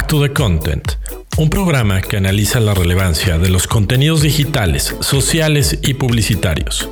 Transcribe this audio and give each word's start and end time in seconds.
Back 0.00 0.08
to 0.08 0.22
the 0.22 0.32
Content, 0.32 0.92
un 1.36 1.50
programa 1.50 2.00
que 2.00 2.16
analiza 2.16 2.58
la 2.58 2.72
relevancia 2.72 3.36
de 3.36 3.50
los 3.50 3.66
contenidos 3.66 4.22
digitales, 4.22 4.96
sociales 5.00 5.78
y 5.82 5.92
publicitarios. 5.92 6.88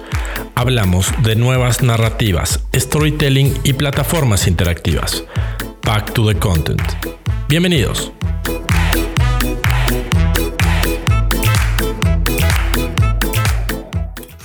Hablamos 0.55 1.11
de 1.23 1.35
nuevas 1.35 1.83
narrativas, 1.83 2.63
storytelling 2.77 3.55
y 3.65 3.73
plataformas 3.73 4.47
interactivas. 4.47 5.25
Back 5.87 6.13
to 6.13 6.29
the 6.29 6.39
Content. 6.39 6.83
Bienvenidos. 7.49 8.13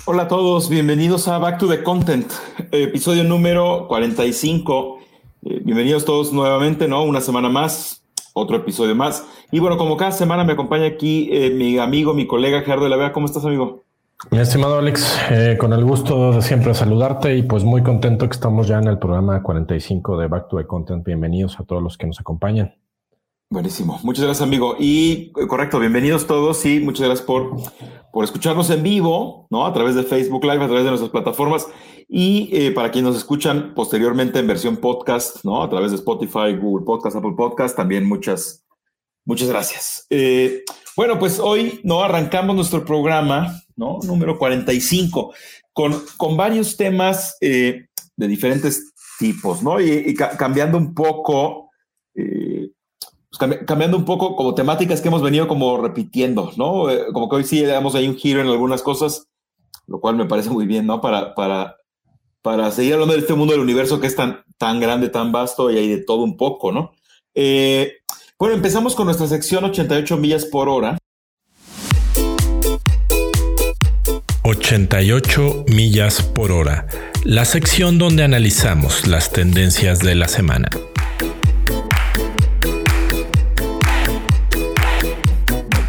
Hola 0.05 0.23
a 0.23 0.27
todos, 0.29 0.69
bienvenidos 0.69 1.27
a 1.27 1.37
Back 1.37 1.59
to 1.59 1.67
the 1.67 1.83
Content, 1.83 2.31
episodio 2.71 3.25
número 3.25 3.87
45. 3.89 4.99
Eh, 5.43 5.59
bienvenidos 5.65 6.05
todos 6.05 6.31
nuevamente, 6.31 6.87
¿no? 6.87 7.03
Una 7.03 7.19
semana 7.19 7.49
más, 7.49 8.02
otro 8.33 8.57
episodio 8.57 8.95
más. 8.95 9.25
Y 9.51 9.59
bueno, 9.59 9.77
como 9.77 9.95
cada 9.95 10.11
semana 10.11 10.43
me 10.43 10.53
acompaña 10.53 10.85
aquí 10.85 11.29
eh, 11.31 11.51
mi 11.51 11.77
amigo, 11.77 12.13
mi 12.13 12.27
colega 12.27 12.61
Gerardo 12.61 12.83
de 12.83 12.89
la 12.89 12.97
Vega. 12.97 13.13
¿Cómo 13.13 13.27
estás, 13.27 13.45
amigo? 13.45 13.83
Mi 14.31 14.39
estimado 14.39 14.79
Alex, 14.79 15.19
eh, 15.31 15.57
con 15.59 15.73
el 15.73 15.83
gusto 15.83 16.31
de 16.31 16.41
siempre 16.41 16.73
saludarte 16.73 17.35
y 17.35 17.43
pues 17.43 17.63
muy 17.63 17.83
contento 17.83 18.27
que 18.27 18.33
estamos 18.33 18.67
ya 18.67 18.79
en 18.79 18.87
el 18.87 18.97
programa 18.97 19.43
45 19.43 20.17
de 20.17 20.27
Back 20.27 20.47
to 20.47 20.57
the 20.57 20.65
Content. 20.65 21.05
Bienvenidos 21.05 21.59
a 21.59 21.63
todos 21.63 21.83
los 21.83 21.97
que 21.97 22.07
nos 22.07 22.19
acompañan. 22.19 22.73
Buenísimo. 23.49 23.99
Muchas 24.01 24.23
gracias, 24.23 24.47
amigo. 24.47 24.75
Y 24.79 25.31
eh, 25.39 25.47
correcto, 25.47 25.77
bienvenidos 25.77 26.25
todos 26.25 26.65
y 26.65 26.79
muchas 26.79 27.05
gracias 27.05 27.27
por, 27.27 27.51
por 28.11 28.23
escucharnos 28.23 28.69
en 28.71 28.81
vivo, 28.81 29.45
¿no? 29.51 29.65
A 29.65 29.73
través 29.73 29.93
de 29.93 30.03
Facebook 30.03 30.43
Live, 30.43 30.63
a 30.63 30.67
través 30.67 30.85
de 30.85 30.89
nuestras 30.89 31.11
plataformas. 31.11 31.67
Y 32.07 32.49
eh, 32.51 32.71
para 32.71 32.91
quienes 32.91 33.11
nos 33.11 33.17
escuchan 33.17 33.73
posteriormente 33.73 34.39
en 34.39 34.47
versión 34.47 34.77
podcast, 34.77 35.43
¿no? 35.43 35.63
A 35.63 35.69
través 35.69 35.91
de 35.91 35.97
Spotify, 35.97 36.55
Google 36.59 36.85
Podcast, 36.85 37.15
Apple 37.15 37.33
Podcast, 37.35 37.75
también 37.75 38.05
muchas, 38.05 38.65
muchas 39.25 39.49
gracias. 39.49 40.05
Eh, 40.09 40.63
bueno, 40.95 41.17
pues 41.19 41.39
hoy, 41.39 41.79
¿no? 41.83 42.03
Arrancamos 42.03 42.55
nuestro 42.55 42.85
programa, 42.85 43.61
¿no? 43.75 43.99
Número 44.03 44.37
45, 44.37 45.33
con, 45.71 46.03
con 46.17 46.37
varios 46.37 46.77
temas 46.77 47.37
de 47.39 47.87
diferentes 48.15 48.93
tipos, 49.17 49.63
¿no? 49.63 49.81
Y, 49.81 50.13
cambiando 50.13 50.77
un 50.77 50.93
poco 50.93 51.69
pues, 53.37 53.65
cambiando 53.65 53.97
un 53.97 54.05
poco 54.05 54.35
como 54.35 54.53
temáticas 54.53 55.01
que 55.01 55.07
hemos 55.07 55.21
venido 55.21 55.47
como 55.47 55.77
repitiendo, 55.81 56.51
¿no? 56.57 56.89
Eh, 56.89 57.05
como 57.11 57.29
que 57.29 57.37
hoy 57.37 57.43
sí 57.43 57.61
le 57.61 57.67
damos 57.67 57.95
ahí 57.95 58.07
un 58.07 58.15
giro 58.15 58.41
en 58.41 58.47
algunas 58.47 58.81
cosas, 58.81 59.27
lo 59.87 59.99
cual 59.99 60.15
me 60.15 60.25
parece 60.25 60.49
muy 60.49 60.65
bien, 60.65 60.85
¿no? 60.85 61.01
Para, 61.01 61.33
para, 61.33 61.77
para 62.43 62.69
seguir 62.71 62.93
hablando 62.93 63.13
de 63.13 63.21
este 63.21 63.33
mundo 63.33 63.53
del 63.53 63.61
universo 63.61 63.99
que 64.01 64.07
es 64.07 64.15
tan, 64.15 64.43
tan 64.57 64.79
grande, 64.79 65.09
tan 65.09 65.31
vasto 65.31 65.71
y 65.71 65.77
hay 65.77 65.87
de 65.87 66.03
todo 66.03 66.23
un 66.23 66.35
poco, 66.35 66.71
¿no? 66.71 66.93
Eh, 67.33 68.01
bueno, 68.37 68.53
empezamos 68.53 68.95
con 68.95 69.05
nuestra 69.05 69.27
sección 69.27 69.63
88 69.63 70.17
millas 70.17 70.45
por 70.45 70.67
hora. 70.67 70.97
88 74.43 75.65
millas 75.69 76.21
por 76.21 76.51
hora, 76.51 76.85
la 77.23 77.45
sección 77.45 77.97
donde 77.97 78.23
analizamos 78.25 79.07
las 79.07 79.31
tendencias 79.31 79.99
de 79.99 80.15
la 80.15 80.27
semana. 80.27 80.69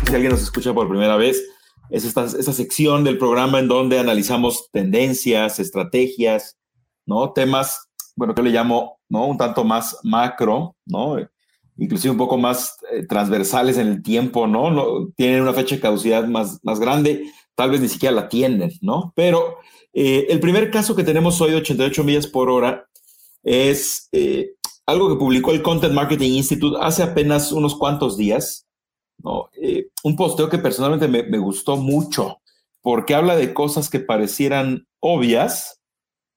si 0.06 0.14
alguien 0.14 0.30
nos 0.30 0.42
escucha 0.42 0.72
por 0.72 0.89
primera 0.89 1.16
vez, 1.16 1.42
es 1.90 2.04
esta, 2.04 2.28
sección 2.28 3.04
del 3.04 3.18
programa 3.18 3.58
en 3.58 3.68
donde 3.68 3.98
analizamos 3.98 4.70
tendencias, 4.72 5.58
estrategias, 5.58 6.56
¿no? 7.06 7.32
Temas, 7.32 7.88
bueno, 8.16 8.34
que 8.34 8.42
le 8.42 8.50
llamo, 8.50 8.98
¿no? 9.08 9.27
Un 9.27 9.38
tanto 9.38 9.64
más 9.64 9.98
macro, 10.02 10.77
¿no? 10.86 11.16
Inclusive 11.77 12.12
un 12.12 12.18
poco 12.18 12.38
más 12.38 12.77
eh, 12.92 13.06
transversales 13.06 13.78
en 13.78 13.88
el 13.88 14.02
tiempo, 14.02 14.46
¿no? 14.46 14.70
¿no? 14.70 15.08
Tienen 15.16 15.42
una 15.42 15.52
fecha 15.52 15.74
de 15.74 15.80
caducidad 15.80 16.27
más, 16.27 16.61
más 16.62 16.80
grande, 16.80 17.24
tal 17.55 17.70
vez 17.70 17.80
ni 17.80 17.89
siquiera 17.89 18.14
la 18.14 18.28
tienen, 18.28 18.70
¿no? 18.80 19.12
Pero 19.14 19.58
eh, 19.92 20.27
el 20.28 20.40
primer 20.40 20.70
caso 20.70 20.96
que 20.96 21.05
tenemos 21.05 21.40
hoy 21.40 21.50
de 21.50 21.58
88 21.58 22.05
millas 22.05 22.27
por 22.27 22.50
hora 22.50 22.89
es 23.42 24.08
eh, 24.12 24.55
algo 24.86 25.08
que 25.08 25.17
publicó 25.17 25.52
el 25.52 25.62
Content 25.62 25.94
Marketing 25.94 26.33
Institute 26.33 26.77
hace 26.80 27.02
apenas 27.02 27.52
unos 27.52 27.77
cuantos 27.77 28.17
días, 28.17 28.67
¿no? 29.24 29.48
Eh, 29.61 29.89
un 30.05 30.14
posteo 30.14 30.48
que 30.48 30.58
personalmente 30.58 31.08
me, 31.08 31.39
gustó 31.39 31.77
mucho 31.77 32.40
porque 32.83 33.14
habla 33.14 33.35
de 33.36 33.55
cosas 33.55 33.89
que 33.89 33.98
parecieran 33.98 34.86
obvias 35.01 35.80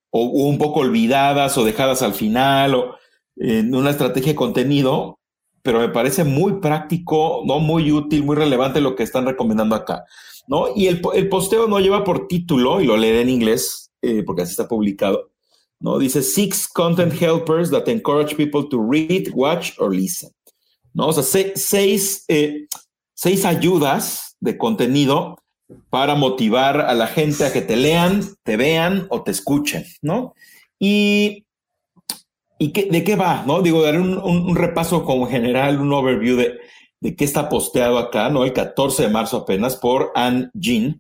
o, 0.09 0.23
un 0.23 0.57
poco 0.57 0.79
olvidadas 0.79 1.57
o 1.57 1.65
dejadas 1.65 2.01
al 2.01 2.13
final 2.13 2.75
o 2.75 2.95
en 3.35 3.75
una 3.75 3.91
estrategia 3.91 4.31
de 4.31 4.37
contenido, 4.37 5.19
pero 5.61 5.79
me 5.79 5.89
parece 5.89 6.23
muy 6.23 6.59
práctico, 6.59 7.43
¿no? 7.45 7.59
muy 7.59 7.91
útil, 7.91 8.23
muy 8.23 8.35
relevante 8.35 8.81
lo 8.81 8.95
que 8.95 9.03
están 9.03 9.25
recomendando 9.25 9.75
acá. 9.75 10.05
¿no? 10.47 10.67
Y 10.75 10.87
el, 10.87 11.01
posteo 11.29 11.67
no 11.67 11.79
lleva 11.79 12.03
por 12.03 12.27
título, 12.27 12.81
y 12.81 12.85
lo 12.85 12.95
leeré 12.95 13.21
en 13.21 13.29
inglés, 13.29 13.91
eh, 14.01 14.23
porque 14.25 14.43
así 14.43 14.51
está 14.51 14.67
publicado, 14.67 15.31
¿no? 15.79 15.99
Dice 15.99 16.23
Six 16.23 16.69
Content 16.69 17.21
Helpers 17.21 17.69
that 17.69 17.87
encourage 17.87 18.35
people 18.35 18.63
to 18.69 18.81
read, 18.81 19.29
watch 19.33 19.73
or 19.77 19.93
listen. 19.93 20.31
¿No? 20.97 21.09
O 21.09 21.13
sea, 21.13 21.23
seis, 21.55 22.25
eh, 22.27 22.65
seis 23.13 23.45
ayudas 23.45 24.35
de 24.39 24.57
contenido 24.57 25.37
para 25.91 26.15
motivar 26.15 26.81
a 26.81 26.95
la 26.95 27.05
gente 27.05 27.45
a 27.45 27.53
que 27.53 27.61
te 27.61 27.75
lean, 27.75 28.23
te 28.43 28.57
vean 28.57 29.05
o 29.11 29.21
te 29.21 29.29
escuchen, 29.29 29.85
¿no? 30.01 30.33
Y, 30.79 31.45
y 32.57 32.71
¿de 32.71 33.03
qué 33.03 33.15
va? 33.15 33.43
¿no? 33.45 33.61
Digo, 33.61 33.83
daré 33.83 33.99
un, 33.99 34.55
repaso 34.55 35.05
como 35.05 35.27
general, 35.27 35.79
un 35.79 35.93
overview 35.93 36.35
de, 36.35 36.57
de, 36.99 37.15
qué 37.15 37.25
está 37.25 37.47
posteado 37.47 37.99
acá, 37.99 38.29
¿no? 38.29 38.43
El 38.43 38.53
14 38.53 39.03
de 39.03 39.09
marzo 39.09 39.37
apenas 39.37 39.75
por 39.75 40.11
Anne 40.15 40.49
Jean, 40.55 40.99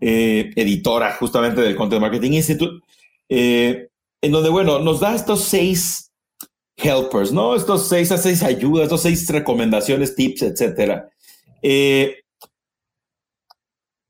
eh, 0.00 0.52
editora 0.54 1.16
justamente 1.16 1.62
del 1.62 1.74
Content 1.74 2.00
Marketing 2.00 2.32
Institute, 2.32 2.80
eh, 3.28 3.88
en 4.20 4.30
donde, 4.30 4.50
bueno, 4.50 4.78
nos 4.78 5.00
da 5.00 5.16
estos 5.16 5.40
seis 5.40 6.11
helpers, 6.76 7.32
¿no? 7.32 7.54
Estos 7.54 7.88
seis 7.88 8.10
a 8.12 8.18
seis 8.18 8.42
ayudas, 8.42 8.84
estos 8.84 9.02
seis 9.02 9.28
recomendaciones, 9.28 10.14
tips, 10.14 10.42
etcétera. 10.42 11.08
Eh, 11.62 12.16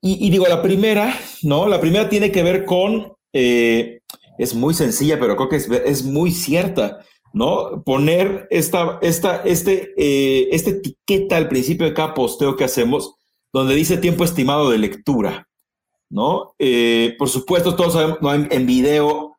y, 0.04 0.30
digo, 0.30 0.48
la 0.48 0.62
primera, 0.62 1.14
¿no? 1.42 1.68
La 1.68 1.80
primera 1.80 2.08
tiene 2.08 2.32
que 2.32 2.42
ver 2.42 2.64
con, 2.64 3.12
eh, 3.32 4.00
es 4.36 4.52
muy 4.52 4.74
sencilla, 4.74 5.20
pero 5.20 5.36
creo 5.36 5.48
que 5.48 5.56
es, 5.56 6.02
muy 6.02 6.32
cierta, 6.32 6.98
¿no? 7.32 7.84
Poner 7.84 8.48
esta, 8.50 8.98
esta, 9.00 9.42
este, 9.44 9.94
eh, 9.96 10.48
etiqueta 10.50 11.36
al 11.36 11.48
principio 11.48 11.86
de 11.86 11.94
cada 11.94 12.14
posteo 12.14 12.56
que 12.56 12.64
hacemos, 12.64 13.14
donde 13.52 13.76
dice 13.76 13.96
tiempo 13.96 14.24
estimado 14.24 14.70
de 14.70 14.78
lectura, 14.78 15.48
¿no? 16.10 16.54
por 17.18 17.28
supuesto, 17.28 17.76
todos 17.76 17.92
sabemos, 17.92 18.18
¿no? 18.20 18.34
en 18.34 18.66
video 18.66 19.31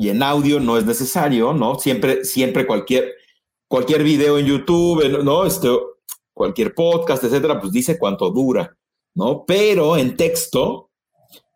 y 0.00 0.08
en 0.08 0.22
audio 0.22 0.60
no 0.60 0.78
es 0.78 0.86
necesario, 0.86 1.52
¿no? 1.52 1.78
Siempre, 1.78 2.24
siempre 2.24 2.66
cualquier, 2.66 3.16
cualquier 3.68 4.02
video 4.02 4.38
en 4.38 4.46
YouTube, 4.46 5.22
¿no? 5.22 5.44
Este, 5.44 5.68
cualquier 6.32 6.74
podcast, 6.74 7.22
etcétera, 7.22 7.60
pues 7.60 7.70
dice 7.70 7.98
cuánto 7.98 8.30
dura, 8.30 8.74
¿no? 9.14 9.44
Pero 9.44 9.98
en 9.98 10.16
texto, 10.16 10.88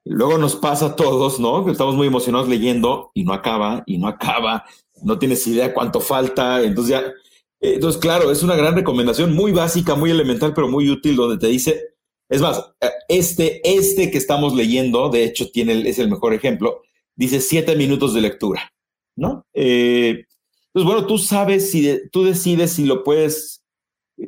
luego 0.05 0.37
nos 0.37 0.57
pasa 0.57 0.89
a 0.89 0.95
todos, 0.95 1.41
¿no? 1.41 1.65
Que 1.65 1.73
estamos 1.73 1.95
muy 1.95 2.07
emocionados 2.07 2.47
leyendo 2.47 3.11
y 3.15 3.25
no 3.25 3.33
acaba, 3.33 3.83
y 3.87 3.97
no 3.97 4.09
acaba, 4.09 4.67
no 5.03 5.19
tienes 5.19 5.47
idea 5.47 5.73
cuánto 5.73 6.03
falta, 6.03 6.63
entonces 6.63 6.91
ya, 6.91 7.15
entonces 7.63 7.99
claro, 7.99 8.31
es 8.31 8.43
una 8.43 8.57
gran 8.57 8.75
recomendación, 8.75 9.35
muy 9.35 9.53
básica, 9.53 9.95
muy 9.95 10.11
elemental, 10.11 10.53
pero 10.53 10.69
muy 10.69 10.91
útil, 10.91 11.17
donde 11.17 11.39
te 11.39 11.47
dice, 11.47 11.95
es 12.29 12.43
más, 12.43 12.63
este, 13.09 13.63
este 13.65 14.11
que 14.11 14.19
estamos 14.19 14.55
leyendo, 14.55 15.09
de 15.09 15.25
hecho, 15.25 15.51
tiene, 15.51 15.89
es 15.89 15.99
el 15.99 16.11
mejor 16.11 16.35
ejemplo, 16.35 16.83
dice 17.17 17.41
siete 17.41 17.77
minutos 17.77 18.15
de 18.15 18.21
lectura, 18.21 18.73
¿no? 19.17 19.47
Eh, 19.55 20.25
pues 20.73 20.85
bueno, 20.85 21.07
tú 21.07 21.19
sabes 21.19 21.71
si 21.71 22.01
tú 22.11 22.25
decides 22.25 22.73
si 22.73 22.85
lo 22.85 23.05
puedes, 23.05 23.63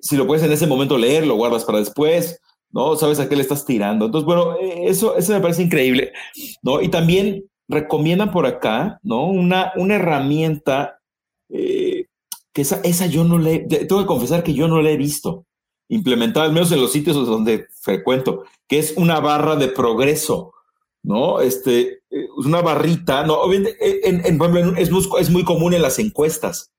si 0.01 0.17
lo 0.17 0.27
puedes 0.27 0.45
en 0.45 0.53
ese 0.53 0.67
momento 0.67 0.97
leer, 0.97 1.27
lo 1.27 1.35
guardas 1.35 1.65
para 1.65 1.79
después, 1.79 2.41
¿no? 2.71 2.97
Sabes 2.97 3.19
a 3.19 3.29
qué 3.29 3.37
le 3.37 3.43
estás 3.43 3.65
tirando. 3.65 4.07
Entonces, 4.07 4.27
bueno, 4.27 4.57
eso, 4.61 5.17
eso 5.17 5.33
me 5.33 5.41
parece 5.41 5.63
increíble, 5.63 6.13
¿no? 6.63 6.81
Y 6.81 6.89
también 6.89 7.45
recomiendan 7.69 8.31
por 8.31 8.47
acá, 8.47 9.01
¿no? 9.03 9.27
Una, 9.27 9.73
una 9.77 9.97
herramienta 9.97 11.01
eh, 11.49 12.07
que 12.53 12.63
esa, 12.63 12.81
esa 12.85 13.07
yo 13.07 13.25
no 13.25 13.39
le, 13.39 13.61
tengo 13.61 14.01
que 14.01 14.07
confesar 14.07 14.43
que 14.43 14.55
yo 14.55 14.69
no 14.69 14.81
la 14.81 14.91
he 14.91 14.97
visto 14.97 15.47
implementada, 15.89 16.47
al 16.47 16.53
menos 16.53 16.73
en 16.73 16.81
los 16.81 16.93
sitios 16.93 17.15
donde 17.27 17.67
frecuento, 17.81 18.45
que 18.69 18.79
es 18.79 18.95
una 18.97 19.21
barra 19.21 19.57
de 19.57 19.69
progreso. 19.69 20.53
¿no? 21.07 21.41
Este, 21.41 21.83
eh, 21.83 21.99
una 22.37 22.61
barrita, 22.61 23.25
¿no? 23.25 23.53
En, 23.53 23.67
en, 23.81 24.77
es, 24.77 24.91
es, 25.21 25.31
muy 25.31 25.45
común 25.45 25.75
en 25.75 25.83
las 25.83 25.99
encuestas, 25.99 26.73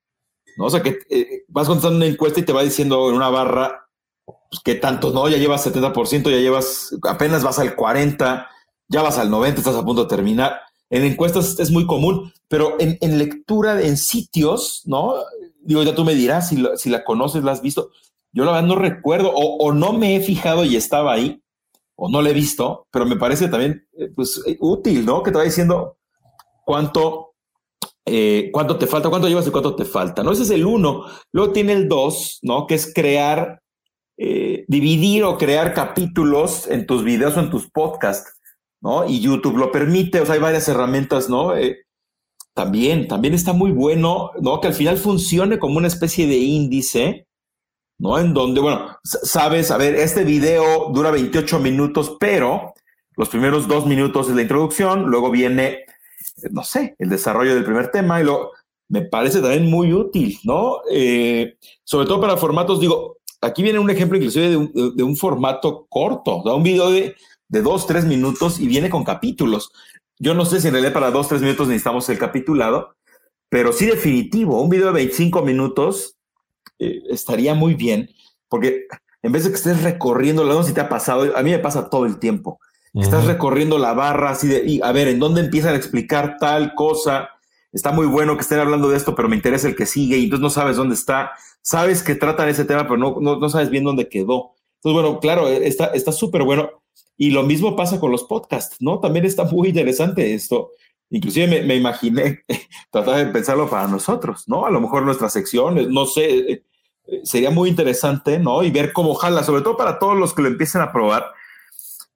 ¿no? 0.56 0.66
O 0.66 0.70
sea, 0.70 0.82
que 0.82 0.98
eh, 1.10 1.44
vas 1.48 1.66
contestando 1.66 1.96
una 1.96 2.06
encuesta 2.06 2.40
y 2.40 2.44
te 2.44 2.52
va 2.52 2.62
diciendo 2.62 3.08
en 3.08 3.16
una 3.16 3.28
barra 3.28 3.88
pues, 4.24 4.62
que 4.64 4.74
tanto, 4.74 5.10
¿no? 5.10 5.28
Ya 5.28 5.38
llevas 5.38 5.66
70%, 5.66 6.30
ya 6.30 6.38
llevas, 6.38 6.96
apenas 7.08 7.42
vas 7.42 7.58
al 7.58 7.76
40%, 7.76 8.46
ya 8.88 9.02
vas 9.02 9.18
al 9.18 9.30
90%, 9.30 9.58
estás 9.58 9.76
a 9.76 9.84
punto 9.84 10.04
de 10.04 10.08
terminar. 10.08 10.60
En 10.90 11.04
encuestas 11.04 11.58
es 11.58 11.70
muy 11.70 11.86
común, 11.86 12.32
pero 12.48 12.76
en, 12.78 13.18
lectura, 13.18 13.82
en 13.82 13.96
sitios, 13.98 14.82
¿no? 14.86 15.14
Digo, 15.60 15.82
ya 15.82 15.94
tú 15.94 16.04
me 16.04 16.14
dirás 16.14 16.48
si, 16.48 16.64
si 16.76 16.88
la 16.88 17.04
conoces, 17.04 17.44
la 17.44 17.52
has 17.52 17.60
visto. 17.60 17.90
Yo 18.32 18.44
la 18.44 18.52
verdad 18.52 18.68
no 18.68 18.76
recuerdo 18.76 19.32
o, 19.34 19.72
no 19.72 19.92
me 19.92 20.16
he 20.16 20.20
fijado 20.20 20.64
y 20.64 20.76
estaba 20.76 21.12
ahí 21.12 21.42
o 22.00 22.08
no 22.08 22.22
lo 22.22 22.28
he 22.28 22.32
visto, 22.32 22.86
pero 22.92 23.04
me 23.06 23.16
parece 23.16 23.48
también 23.48 23.84
eh, 23.98 24.08
pues, 24.14 24.40
eh, 24.46 24.56
útil, 24.60 25.04
¿no? 25.04 25.20
Que 25.20 25.32
te 25.32 25.38
va 25.38 25.42
diciendo 25.42 25.98
cuánto, 26.64 27.34
eh, 28.06 28.50
cuánto 28.52 28.78
te 28.78 28.86
falta, 28.86 29.10
cuánto 29.10 29.26
llevas 29.26 29.48
y 29.48 29.50
cuánto 29.50 29.74
te 29.74 29.84
falta, 29.84 30.22
¿no? 30.22 30.30
Ese 30.30 30.44
es 30.44 30.50
el 30.50 30.64
uno. 30.64 31.06
Luego 31.32 31.52
tiene 31.52 31.72
el 31.72 31.88
dos, 31.88 32.38
¿no? 32.42 32.68
Que 32.68 32.76
es 32.76 32.92
crear, 32.94 33.60
dividir 34.16 35.22
o 35.22 35.38
crear 35.38 35.74
capítulos 35.74 36.66
en 36.66 36.86
tus 36.86 37.04
videos 37.04 37.36
o 37.36 37.40
en 37.40 37.50
tus 37.50 37.70
podcasts, 37.70 38.32
¿no? 38.80 39.08
Y 39.08 39.20
YouTube 39.20 39.58
lo 39.58 39.70
permite, 39.70 40.20
o 40.20 40.26
sea, 40.26 40.34
hay 40.34 40.40
varias 40.40 40.68
herramientas, 40.68 41.28
¿no? 41.28 41.52
también, 42.54 43.06
también 43.06 43.34
está 43.34 43.52
muy 43.52 43.70
bueno, 43.70 44.32
¿no? 44.40 44.60
Que 44.60 44.66
al 44.66 44.74
final 44.74 44.98
funcione 44.98 45.60
como 45.60 45.78
una 45.78 45.86
especie 45.86 46.26
de 46.26 46.38
índice 46.38 47.27
¿no? 47.98 48.18
En 48.18 48.32
donde, 48.32 48.60
bueno, 48.60 48.96
sabes, 49.02 49.70
a 49.70 49.76
ver, 49.76 49.94
este 49.96 50.24
video 50.24 50.90
dura 50.92 51.10
28 51.10 51.58
minutos, 51.58 52.16
pero 52.18 52.74
los 53.16 53.28
primeros 53.28 53.66
dos 53.66 53.86
minutos 53.86 54.28
es 54.28 54.36
la 54.36 54.42
introducción, 54.42 55.06
luego 55.06 55.30
viene, 55.30 55.84
no 56.50 56.62
sé, 56.62 56.94
el 56.98 57.08
desarrollo 57.08 57.54
del 57.54 57.64
primer 57.64 57.90
tema 57.90 58.20
y 58.20 58.24
lo 58.24 58.52
me 58.90 59.02
parece 59.02 59.40
también 59.40 59.68
muy 59.68 59.92
útil, 59.92 60.38
¿no? 60.44 60.78
Eh, 60.90 61.56
sobre 61.84 62.06
todo 62.06 62.20
para 62.20 62.36
formatos, 62.36 62.80
digo, 62.80 63.18
aquí 63.40 63.62
viene 63.62 63.78
un 63.78 63.90
ejemplo 63.90 64.16
inclusive 64.16 64.48
de 64.48 64.56
un, 64.56 64.72
de 64.96 65.02
un 65.02 65.16
formato 65.16 65.86
corto, 65.90 66.42
da 66.44 66.54
un 66.54 66.62
video 66.62 66.90
de, 66.90 67.14
de 67.48 67.62
dos, 67.62 67.86
tres 67.86 68.04
minutos 68.04 68.58
y 68.60 68.66
viene 68.66 68.88
con 68.88 69.04
capítulos. 69.04 69.72
Yo 70.18 70.34
no 70.34 70.44
sé 70.44 70.60
si 70.60 70.68
en 70.68 70.74
realidad 70.74 70.94
para 70.94 71.10
dos, 71.10 71.28
tres 71.28 71.42
minutos 71.42 71.68
necesitamos 71.68 72.08
el 72.08 72.18
capitulado, 72.18 72.94
pero 73.50 73.72
sí 73.72 73.86
definitivo, 73.86 74.60
un 74.60 74.70
video 74.70 74.86
de 74.88 74.94
25 74.94 75.42
minutos 75.42 76.17
eh, 76.78 77.02
estaría 77.10 77.54
muy 77.54 77.74
bien, 77.74 78.10
porque 78.48 78.86
en 79.22 79.32
vez 79.32 79.44
de 79.44 79.50
que 79.50 79.56
estés 79.56 79.82
recorriendo, 79.82 80.44
no 80.44 80.62
sé 80.62 80.70
si 80.70 80.74
te 80.74 80.80
ha 80.80 80.88
pasado, 80.88 81.36
a 81.36 81.42
mí 81.42 81.50
me 81.50 81.58
pasa 81.58 81.90
todo 81.90 82.06
el 82.06 82.18
tiempo. 82.18 82.60
Estás 82.94 83.26
recorriendo 83.26 83.78
la 83.78 83.92
barra 83.92 84.30
así 84.30 84.48
de, 84.48 84.64
y 84.66 84.80
a 84.82 84.90
ver, 84.90 85.08
¿en 85.08 85.20
dónde 85.20 85.40
empiezan 85.40 85.74
a 85.74 85.76
explicar 85.76 86.36
tal 86.40 86.74
cosa? 86.74 87.28
Está 87.70 87.92
muy 87.92 88.06
bueno 88.06 88.34
que 88.34 88.40
estén 88.40 88.58
hablando 88.58 88.88
de 88.88 88.96
esto, 88.96 89.14
pero 89.14 89.28
me 89.28 89.36
interesa 89.36 89.68
el 89.68 89.76
que 89.76 89.86
sigue 89.86 90.16
y 90.16 90.24
entonces 90.24 90.42
no 90.42 90.50
sabes 90.50 90.76
dónde 90.76 90.94
está. 90.94 91.32
Sabes 91.62 92.02
que 92.02 92.14
tratan 92.14 92.48
ese 92.48 92.64
tema, 92.64 92.84
pero 92.84 92.96
no, 92.96 93.20
no, 93.20 93.48
sabes 93.50 93.70
bien 93.70 93.84
dónde 93.84 94.08
quedó. 94.08 94.54
Entonces, 94.76 95.02
bueno, 95.02 95.20
claro, 95.20 95.46
está 95.48 96.12
súper 96.12 96.42
bueno. 96.42 96.70
Y 97.16 97.30
lo 97.30 97.42
mismo 97.42 97.76
pasa 97.76 98.00
con 98.00 98.10
los 98.10 98.24
podcasts, 98.24 98.76
¿no? 98.80 99.00
También 99.00 99.26
está 99.26 99.44
muy 99.44 99.68
interesante 99.68 100.34
esto. 100.34 100.70
Inclusive 101.10 101.46
me, 101.46 101.62
me 101.62 101.76
imaginé 101.76 102.40
tratar 102.90 103.26
de 103.26 103.32
pensarlo 103.32 103.68
para 103.68 103.86
nosotros, 103.86 104.44
¿no? 104.46 104.66
A 104.66 104.70
lo 104.70 104.80
mejor 104.80 105.02
nuestras 105.02 105.32
secciones, 105.32 105.88
no 105.88 106.06
sé, 106.06 106.52
eh, 106.52 106.64
sería 107.22 107.50
muy 107.50 107.70
interesante, 107.70 108.38
¿no? 108.38 108.62
Y 108.62 108.70
ver 108.70 108.92
cómo 108.92 109.14
jala, 109.14 109.42
sobre 109.42 109.62
todo 109.62 109.76
para 109.76 109.98
todos 109.98 110.16
los 110.16 110.34
que 110.34 110.42
lo 110.42 110.48
empiecen 110.48 110.80
a 110.80 110.92
probar, 110.92 111.26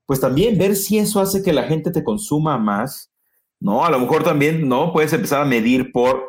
pues 0.07 0.21
también 0.21 0.59
ver 0.59 0.77
si 0.77 0.99
eso 0.99 1.21
hace 1.21 1.43
que 1.43 1.53
la 1.53 1.65
gente 1.65 1.91
te 1.91 2.05
consuma 2.05 2.59
más, 2.59 3.11
¿no? 3.61 3.85
A 3.85 3.91
lo 3.91 3.99
mejor 3.99 4.25
también, 4.25 4.69
¿no? 4.69 4.93
Puedes 4.93 5.13
empezar 5.13 5.43
a 5.43 5.47
medir 5.47 5.93
por, 5.93 6.29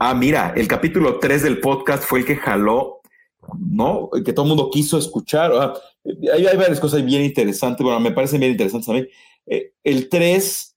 ah, 0.00 0.14
mira, 0.14 0.52
el 0.56 0.68
capítulo 0.68 1.18
3 1.18 1.42
del 1.42 1.60
podcast 1.60 2.04
fue 2.04 2.20
el 2.20 2.24
que 2.24 2.36
jaló, 2.36 3.00
¿no? 3.58 4.10
El 4.12 4.24
que 4.24 4.32
todo 4.32 4.46
el 4.46 4.50
mundo 4.50 4.70
quiso 4.70 4.98
escuchar. 4.98 5.52
hay, 6.32 6.46
hay, 6.46 6.56
varias 6.56 6.80
cosas 6.80 7.04
bien 7.04 7.22
interesantes, 7.22 7.82
bueno, 7.82 8.00
me 8.00 8.12
parecen 8.12 8.40
bien 8.40 8.52
interesantes 8.52 8.86
también. 8.86 9.08
Eh, 9.46 9.72
el 9.84 10.08
3 10.08 10.76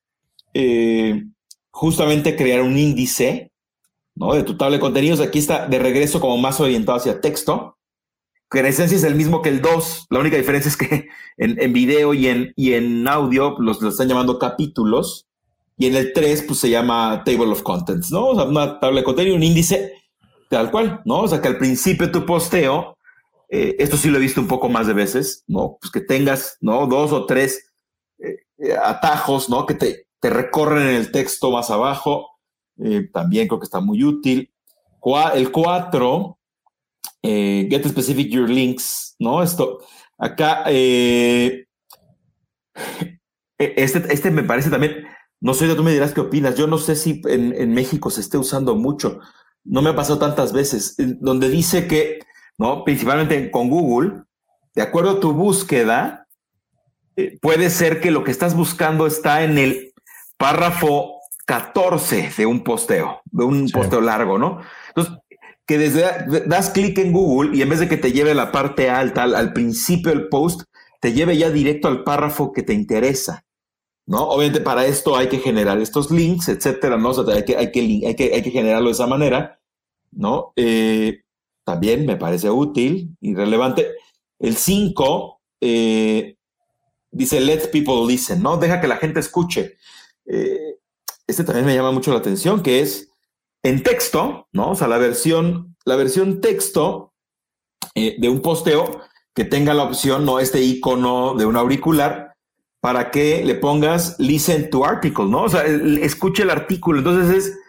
eh, 0.53 1.23
justamente 1.69 2.35
crear 2.35 2.61
un 2.61 2.77
índice 2.77 3.50
¿no? 4.15 4.33
de 4.33 4.43
tu 4.43 4.57
tabla 4.57 4.77
de 4.77 4.81
contenidos. 4.81 5.19
Aquí 5.19 5.39
está 5.39 5.67
de 5.67 5.79
regreso 5.79 6.19
como 6.19 6.37
más 6.37 6.59
orientado 6.59 6.97
hacia 6.97 7.21
texto, 7.21 7.77
que 8.49 8.59
en 8.59 8.65
esencia 8.65 8.97
es 8.97 9.03
el 9.03 9.15
mismo 9.15 9.41
que 9.41 9.49
el 9.49 9.61
2. 9.61 10.07
La 10.09 10.19
única 10.19 10.37
diferencia 10.37 10.69
es 10.69 10.77
que 10.77 11.07
en, 11.37 11.73
video 11.73 12.13
y 12.13 12.27
en, 12.27 12.53
y 12.55 12.73
en 12.73 13.07
audio 13.07 13.55
los, 13.59 13.81
están 13.83 14.07
llamando 14.07 14.39
capítulos. 14.39 15.27
Y 15.77 15.87
en 15.87 15.95
el 15.95 16.13
3, 16.13 16.43
pues 16.43 16.59
se 16.59 16.69
llama 16.69 17.23
Table 17.25 17.51
of 17.51 17.63
Contents, 17.63 18.11
¿no? 18.11 18.27
O 18.27 18.35
sea, 18.35 18.43
una 18.43 18.79
tabla 18.79 18.99
de 18.99 19.03
contenido, 19.03 19.35
un 19.35 19.41
índice 19.43 19.93
tal 20.51 20.69
cual, 20.69 21.01
¿no? 21.05 21.21
O 21.21 21.27
sea, 21.27 21.41
que 21.41 21.47
al 21.47 21.57
principio 21.57 22.11
tu 22.11 22.25
posteo, 22.25 22.97
eh, 23.49 23.77
esto 23.79 23.95
sí 23.95 24.09
lo 24.09 24.17
he 24.17 24.21
visto 24.21 24.41
un 24.41 24.47
poco 24.47 24.67
más 24.67 24.85
de 24.85 24.93
veces, 24.93 25.43
¿no? 25.47 25.77
Pues 25.79 25.91
que 25.91 26.01
tengas, 26.01 26.57
¿no? 26.59 26.87
Dos 26.87 27.13
o 27.13 27.25
tres 27.25 27.71
eh, 28.19 28.75
atajos, 28.83 29.49
¿no? 29.49 29.65
Que 29.65 29.75
te, 29.75 30.07
te 30.19 30.29
recorren 30.29 30.89
en 30.89 30.95
el 30.95 31.11
texto 31.11 31.51
más 31.51 31.69
abajo. 31.69 32.30
Eh, 32.83 33.09
también 33.13 33.47
creo 33.47 33.59
que 33.59 33.65
está 33.65 33.79
muy 33.79 34.03
útil. 34.03 34.51
el 35.33 35.51
4, 35.51 36.39
eh, 37.23 37.67
get 37.69 37.87
specific 37.87 38.29
your 38.29 38.49
links, 38.49 39.15
¿no? 39.19 39.43
Esto, 39.43 39.79
acá, 40.17 40.63
eh, 40.67 41.65
e, 43.57 43.73
este, 43.77 44.11
este 44.11 44.31
me 44.31 44.43
parece 44.43 44.69
también, 44.69 45.05
no 45.39 45.53
sé, 45.53 45.73
tú 45.75 45.83
me 45.83 45.93
dirás 45.93 46.13
qué 46.13 46.21
opinas. 46.21 46.55
Yo 46.55 46.67
no 46.67 46.77
sé 46.77 46.95
si 46.95 47.21
en, 47.25 47.53
en 47.55 47.73
México 47.73 48.09
se 48.09 48.21
esté 48.21 48.37
usando 48.37 48.75
mucho. 48.75 49.19
No 49.63 49.81
me 49.81 49.91
ha 49.91 49.95
pasado 49.95 50.17
tantas 50.19 50.53
veces, 50.53 50.95
donde 51.19 51.49
dice 51.49 51.87
que, 51.87 52.19
¿no? 52.57 52.83
Principalmente 52.83 53.51
con 53.51 53.69
Google, 53.69 54.23
de 54.73 54.81
acuerdo 54.81 55.11
a 55.11 55.19
tu 55.19 55.33
búsqueda, 55.33 56.27
puede 57.41 57.69
ser 57.69 58.01
que 58.01 58.09
lo 58.09 58.23
que 58.23 58.31
estás 58.31 58.55
buscando 58.55 59.05
está 59.05 59.43
en 59.43 59.57
el 59.59 59.93
párrafo 60.37 61.20
14 61.51 62.31
de 62.37 62.45
un 62.45 62.63
posteo, 62.63 63.19
de 63.25 63.43
un 63.43 63.67
posteo 63.67 63.99
largo, 63.99 64.37
¿no? 64.37 64.61
Entonces, 64.87 65.15
que 65.67 65.77
desde 65.77 66.47
das 66.47 66.69
clic 66.69 66.97
en 66.97 67.11
Google 67.11 67.53
y 67.53 67.61
en 67.61 67.67
vez 67.67 67.81
de 67.81 67.89
que 67.89 67.97
te 67.97 68.13
lleve 68.13 68.31
a 68.31 68.35
la 68.35 68.53
parte 68.53 68.89
alta, 68.89 69.23
al, 69.23 69.51
principio 69.51 70.13
del 70.13 70.29
post, 70.29 70.61
te 71.01 71.11
lleve 71.11 71.35
ya 71.35 71.49
directo 71.49 71.89
al 71.89 72.05
párrafo 72.05 72.53
que 72.53 72.63
te 72.63 72.71
interesa. 72.73 73.43
¿no? 74.05 74.29
Obviamente 74.29 74.61
para 74.61 74.85
esto 74.85 75.17
hay 75.17 75.27
que 75.27 75.39
generar 75.39 75.77
estos 75.81 76.09
links, 76.09 76.47
etcétera, 76.47 76.95
¿no? 76.95 77.09
O 77.09 77.13
sea, 77.13 77.35
hay 77.35 77.43
que, 77.43 77.57
hay 77.57 77.69
que, 77.69 77.81
hay 78.07 78.15
que, 78.15 78.33
hay 78.33 78.41
que 78.41 78.51
generarlo 78.51 78.87
de 78.87 78.93
esa 78.93 79.07
manera, 79.07 79.59
¿no? 80.09 80.53
Eh, 80.55 81.19
también 81.65 82.05
me 82.05 82.15
parece 82.15 82.49
útil 82.49 83.17
y 83.19 83.35
relevante. 83.35 83.91
El 84.39 84.55
5 84.55 85.41
eh, 85.59 86.37
dice, 87.11 87.41
let 87.41 87.71
people 87.73 88.07
listen, 88.07 88.41
¿no? 88.41 88.55
Deja 88.55 88.79
que 88.79 88.87
la 88.87 88.95
gente 88.95 89.19
escuche. 89.19 89.75
Eh, 90.25 90.70
este 91.31 91.43
también 91.43 91.65
me 91.65 91.75
llama 91.75 91.91
mucho 91.91 92.11
la 92.11 92.19
atención, 92.19 92.61
que 92.61 92.81
es 92.81 93.09
en 93.63 93.83
texto, 93.83 94.47
¿no? 94.51 94.71
O 94.71 94.75
sea, 94.75 94.87
la 94.87 94.97
versión, 94.97 95.75
la 95.85 95.95
versión 95.95 96.41
texto 96.41 97.13
eh, 97.95 98.15
de 98.19 98.29
un 98.29 98.41
posteo 98.41 99.01
que 99.33 99.45
tenga 99.45 99.73
la 99.73 99.83
opción, 99.83 100.25
no 100.25 100.39
este 100.39 100.61
icono 100.61 101.35
de 101.35 101.45
un 101.45 101.55
auricular, 101.55 102.35
para 102.81 103.11
que 103.11 103.43
le 103.45 103.55
pongas 103.55 104.19
listen 104.19 104.69
to 104.69 104.83
article, 104.83 105.25
¿no? 105.25 105.43
O 105.43 105.49
sea, 105.49 105.63
escuche 105.65 106.43
el 106.43 106.49
artículo. 106.49 106.97
Entonces 106.99 107.35
es, 107.35 107.59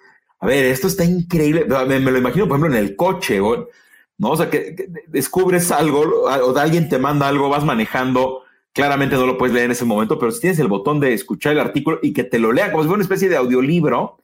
a 0.41 0.47
ver, 0.47 0.65
esto 0.65 0.87
está 0.87 1.05
increíble. 1.05 1.67
Me, 1.87 2.01
lo 2.01 2.19
imagino, 2.19 2.49
por 2.49 2.59
ejemplo, 2.59 2.77
en 2.77 2.85
el 2.85 2.97
coche, 2.97 3.39
¿no? 3.39 4.31
O 4.31 4.37
sea, 4.37 4.49
que, 4.49 4.89
descubres 5.09 5.71
algo 5.71 6.01
o 6.01 6.57
alguien 6.57 6.89
te 6.89 6.99
manda 6.99 7.29
algo, 7.29 7.51
vas 7.51 7.65
manejando 7.65 8.42
Claramente 8.73 9.17
no 9.17 9.27
lo 9.27 9.37
puedes 9.37 9.55
leer 9.55 9.67
en 9.67 9.73
ese 9.73 9.85
momento, 9.85 10.19
pero 10.19 10.33
si 10.33 10.41
tienes 10.41 10.59
el 10.59 10.69
botón 10.69 10.99
de 10.99 11.13
escuchar 11.13 11.53
el 11.53 11.61
artículo 11.61 11.99
y 12.03 12.13
que 12.15 12.25
te 12.25 12.39
lo 12.39 12.53
lea 12.53 12.71
como 12.71 12.83
si 12.83 12.89
fuera 12.89 12.97
una 12.97 13.05
especie 13.05 13.29
de 13.29 13.37
audiolibro, 13.37 14.23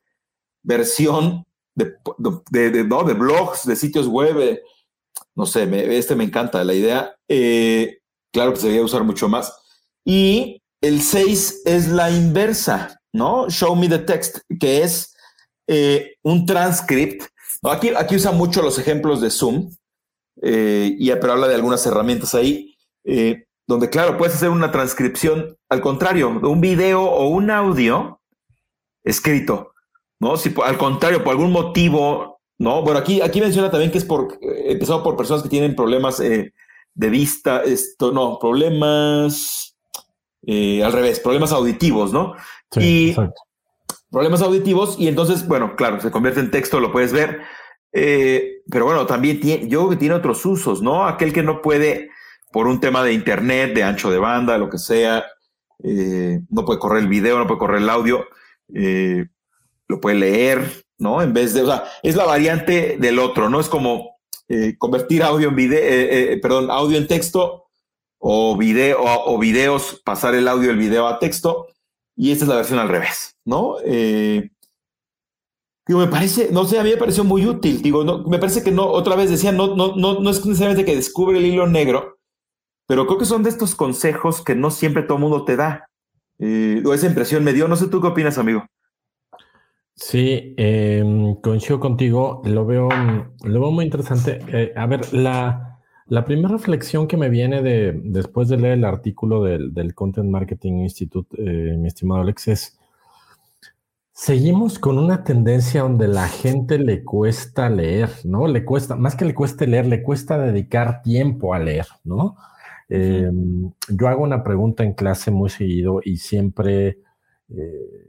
versión 0.62 1.44
de, 1.74 2.84
¿no? 2.84 3.04
de 3.04 3.14
blogs, 3.14 3.66
de 3.66 3.76
sitios 3.76 4.06
web, 4.06 4.40
eh, 4.40 4.62
no 5.34 5.46
sé, 5.46 5.68
este 5.96 6.14
me 6.14 6.24
encanta 6.24 6.64
la 6.64 6.74
idea. 6.74 7.14
Eh, 7.28 7.98
claro 8.32 8.52
que 8.52 8.60
se 8.60 8.66
debería 8.66 8.84
usar 8.84 9.04
mucho 9.04 9.28
más. 9.28 9.52
Y 10.04 10.62
el 10.80 11.02
6 11.02 11.62
es 11.66 11.88
la 11.88 12.10
inversa, 12.10 13.00
¿no? 13.12 13.48
Show 13.50 13.76
me 13.76 13.88
the 13.88 13.98
text, 13.98 14.38
que 14.58 14.82
es 14.82 15.14
eh, 15.66 16.16
un 16.22 16.46
transcript. 16.46 17.24
Aquí, 17.62 17.90
aquí 17.96 18.16
usa 18.16 18.32
mucho 18.32 18.62
los 18.62 18.78
ejemplos 18.78 19.20
de 19.20 19.30
Zoom, 19.30 19.70
y, 20.40 21.10
pero 21.10 21.32
habla 21.32 21.48
de 21.48 21.56
algunas 21.56 21.84
herramientas 21.84 22.34
ahí 22.34 22.76
donde 23.68 23.90
claro, 23.90 24.16
puedes 24.16 24.34
hacer 24.34 24.48
una 24.48 24.72
transcripción, 24.72 25.56
al 25.68 25.82
contrario, 25.82 26.40
de 26.40 26.48
un 26.48 26.60
video 26.60 27.02
o 27.02 27.28
un 27.28 27.50
audio 27.50 28.22
escrito, 29.04 29.74
¿no? 30.18 30.38
Si 30.38 30.54
al 30.64 30.78
contrario, 30.78 31.22
por 31.22 31.32
algún 31.32 31.52
motivo, 31.52 32.40
¿no? 32.58 32.80
Bueno, 32.82 32.98
aquí, 32.98 33.20
aquí 33.20 33.42
menciona 33.42 33.70
también 33.70 33.92
que 33.92 33.98
es 33.98 34.06
por, 34.06 34.38
eh, 34.40 34.72
empezado 34.72 35.02
por 35.02 35.16
personas 35.16 35.42
que 35.42 35.50
tienen 35.50 35.76
problemas 35.76 36.18
eh, 36.20 36.54
de 36.94 37.10
vista, 37.10 37.62
esto, 37.62 38.10
no, 38.10 38.38
problemas, 38.38 39.76
eh, 40.46 40.82
al 40.82 40.92
revés, 40.94 41.20
problemas 41.20 41.52
auditivos, 41.52 42.10
¿no? 42.10 42.36
Sí, 42.70 43.10
y 43.10 43.16
problemas 44.10 44.40
auditivos, 44.40 44.96
y 44.98 45.08
entonces, 45.08 45.46
bueno, 45.46 45.76
claro, 45.76 46.00
se 46.00 46.10
convierte 46.10 46.40
en 46.40 46.50
texto, 46.50 46.80
lo 46.80 46.90
puedes 46.90 47.12
ver, 47.12 47.42
pero 47.92 48.86
bueno, 48.86 49.04
también 49.04 49.40
tiene, 49.40 49.68
yo 49.68 49.80
creo 49.80 49.90
que 49.90 49.96
tiene 49.96 50.14
otros 50.14 50.44
usos, 50.46 50.80
¿no? 50.80 51.06
Aquel 51.06 51.34
que 51.34 51.42
no 51.42 51.60
puede 51.60 52.08
por 52.52 52.66
un 52.66 52.80
tema 52.80 53.02
de 53.02 53.12
internet, 53.12 53.74
de 53.74 53.84
ancho 53.84 54.10
de 54.10 54.18
banda, 54.18 54.58
lo 54.58 54.70
que 54.70 54.78
sea, 54.78 55.24
eh, 55.82 56.40
no 56.50 56.64
puede 56.64 56.78
correr 56.78 57.02
el 57.02 57.08
video, 57.08 57.38
no 57.38 57.46
puede 57.46 57.58
correr 57.58 57.82
el 57.82 57.90
audio, 57.90 58.26
eh, 58.74 59.26
lo 59.86 60.00
puede 60.00 60.16
leer, 60.16 60.84
¿no? 60.98 61.22
En 61.22 61.32
vez 61.32 61.54
de, 61.54 61.62
o 61.62 61.66
sea, 61.66 61.84
es 62.02 62.16
la 62.16 62.24
variante 62.24 62.96
del 62.98 63.18
otro, 63.18 63.48
¿no? 63.48 63.60
Es 63.60 63.68
como 63.68 64.18
eh, 64.48 64.76
convertir 64.78 65.22
audio 65.22 65.48
en 65.48 65.56
video, 65.56 66.40
perdón, 66.40 66.70
audio 66.70 66.98
en 66.98 67.06
texto 67.06 67.66
o 68.18 68.56
video 68.56 68.98
o, 69.00 69.38
videos, 69.38 70.00
pasar 70.04 70.34
el 70.34 70.48
audio 70.48 70.70
el 70.70 70.78
video 70.78 71.06
a 71.06 71.18
texto. 71.18 71.66
Y 72.16 72.32
esta 72.32 72.44
es 72.44 72.48
la 72.48 72.56
versión 72.56 72.80
al 72.80 72.88
revés, 72.88 73.36
¿no? 73.44 73.76
digo, 75.86 76.00
me 76.00 76.08
parece, 76.08 76.50
no 76.52 76.66
sé, 76.66 76.78
a 76.78 76.84
mí 76.84 76.90
me 76.90 76.96
pareció 76.98 77.24
muy 77.24 77.46
útil. 77.46 77.80
Digo, 77.80 78.04
no, 78.04 78.24
me 78.24 78.38
parece 78.38 78.62
que 78.62 78.70
no, 78.70 78.86
otra 78.86 79.16
vez 79.16 79.30
decía, 79.30 79.52
no, 79.52 79.74
no, 79.74 79.96
no, 79.96 80.20
no 80.20 80.30
es 80.30 80.44
necesariamente 80.44 80.84
que 80.84 80.96
descubre 80.96 81.38
el 81.38 81.46
hilo 81.46 81.66
negro, 81.66 82.17
pero 82.88 83.06
creo 83.06 83.18
que 83.18 83.26
son 83.26 83.44
de 83.44 83.50
estos 83.50 83.76
consejos 83.76 84.42
que 84.42 84.56
no 84.56 84.70
siempre 84.70 85.04
todo 85.04 85.18
mundo 85.18 85.44
te 85.44 85.56
da. 85.56 85.88
o 86.40 86.94
esa 86.94 87.06
impresión 87.06 87.44
me 87.44 87.52
dio. 87.52 87.68
No 87.68 87.76
sé 87.76 87.86
tú 87.88 88.00
qué 88.00 88.08
opinas, 88.08 88.38
amigo. 88.38 88.64
Sí, 89.94 90.54
eh, 90.56 91.02
coincido 91.42 91.80
contigo, 91.80 92.40
lo 92.44 92.64
veo, 92.64 92.88
lo 93.44 93.60
veo 93.60 93.70
muy 93.72 93.84
interesante. 93.84 94.38
Eh, 94.46 94.72
a 94.76 94.86
ver, 94.86 95.12
la, 95.12 95.80
la, 96.06 96.24
primera 96.24 96.48
reflexión 96.48 97.08
que 97.08 97.16
me 97.16 97.28
viene 97.28 97.62
de, 97.62 98.00
después 98.04 98.48
de 98.48 98.58
leer 98.58 98.78
el 98.78 98.84
artículo 98.84 99.42
del, 99.42 99.74
del 99.74 99.94
Content 99.94 100.30
Marketing 100.30 100.74
Institute, 100.84 101.36
eh, 101.36 101.76
mi 101.76 101.88
estimado 101.88 102.20
Alex, 102.20 102.46
es, 102.46 102.78
seguimos 104.12 104.78
con 104.78 104.98
una 104.98 105.24
tendencia 105.24 105.82
donde 105.82 106.06
la 106.06 106.28
gente 106.28 106.78
le 106.78 107.02
cuesta 107.02 107.68
leer, 107.68 108.08
¿no? 108.22 108.46
Le 108.46 108.64
cuesta, 108.64 108.94
más 108.94 109.16
que 109.16 109.24
le 109.24 109.34
cueste 109.34 109.66
leer, 109.66 109.86
le 109.86 110.02
cuesta 110.04 110.38
dedicar 110.38 111.02
tiempo 111.02 111.54
a 111.54 111.58
leer, 111.58 111.86
¿no? 112.04 112.36
Em, 112.88 113.72
yo 113.88 114.08
hago 114.08 114.22
una 114.22 114.42
pregunta 114.42 114.84
en 114.84 114.94
clase 114.94 115.30
muy 115.30 115.50
seguido 115.50 116.00
y 116.04 116.16
siempre... 116.16 117.00
Eh, 117.50 118.08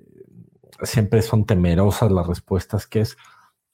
siempre 0.84 1.22
son 1.22 1.46
temerosas 1.46 2.12
las 2.12 2.28
respuestas, 2.28 2.88
que 2.88 3.02
es, 3.02 3.18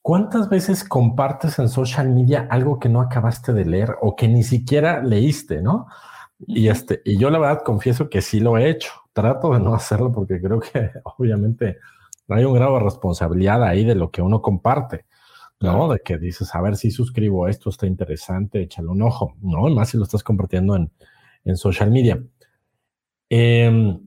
¿cuántas 0.01 0.49
veces 0.49 0.83
compartes 0.83 1.59
en 1.59 1.69
social 1.69 2.09
media 2.09 2.47
algo 2.49 2.79
que 2.79 2.89
no 2.89 3.01
acabaste 3.01 3.53
de 3.53 3.65
leer 3.65 3.95
o 4.01 4.15
que 4.15 4.27
ni 4.27 4.43
siquiera 4.43 5.01
leíste, 5.03 5.61
no? 5.61 5.87
Y, 6.47 6.67
este, 6.67 7.01
y 7.05 7.17
yo 7.17 7.29
la 7.29 7.39
verdad 7.39 7.63
confieso 7.63 8.09
que 8.09 8.21
sí 8.21 8.39
lo 8.39 8.57
he 8.57 8.69
hecho. 8.69 8.91
Trato 9.13 9.53
de 9.53 9.59
no 9.59 9.73
hacerlo 9.73 10.11
porque 10.11 10.41
creo 10.41 10.59
que 10.59 10.91
obviamente 11.17 11.77
hay 12.27 12.43
un 12.43 12.53
grado 12.53 12.75
de 12.75 12.83
responsabilidad 12.83 13.63
ahí 13.63 13.85
de 13.85 13.95
lo 13.95 14.11
que 14.11 14.21
uno 14.21 14.41
comparte, 14.41 15.05
¿no? 15.65 15.91
De 15.91 15.99
que 15.99 16.17
dices, 16.17 16.53
a 16.55 16.61
ver 16.61 16.75
si 16.75 16.91
suscribo 16.91 17.47
esto, 17.47 17.69
está 17.69 17.87
interesante, 17.87 18.61
échale 18.61 18.87
un 18.87 19.01
ojo, 19.01 19.35
¿no? 19.41 19.69
Más 19.69 19.89
si 19.89 19.97
lo 19.97 20.03
estás 20.03 20.23
compartiendo 20.23 20.75
en, 20.75 20.91
en 21.43 21.57
social 21.57 21.91
media. 21.91 22.21
Eh, 23.29 23.97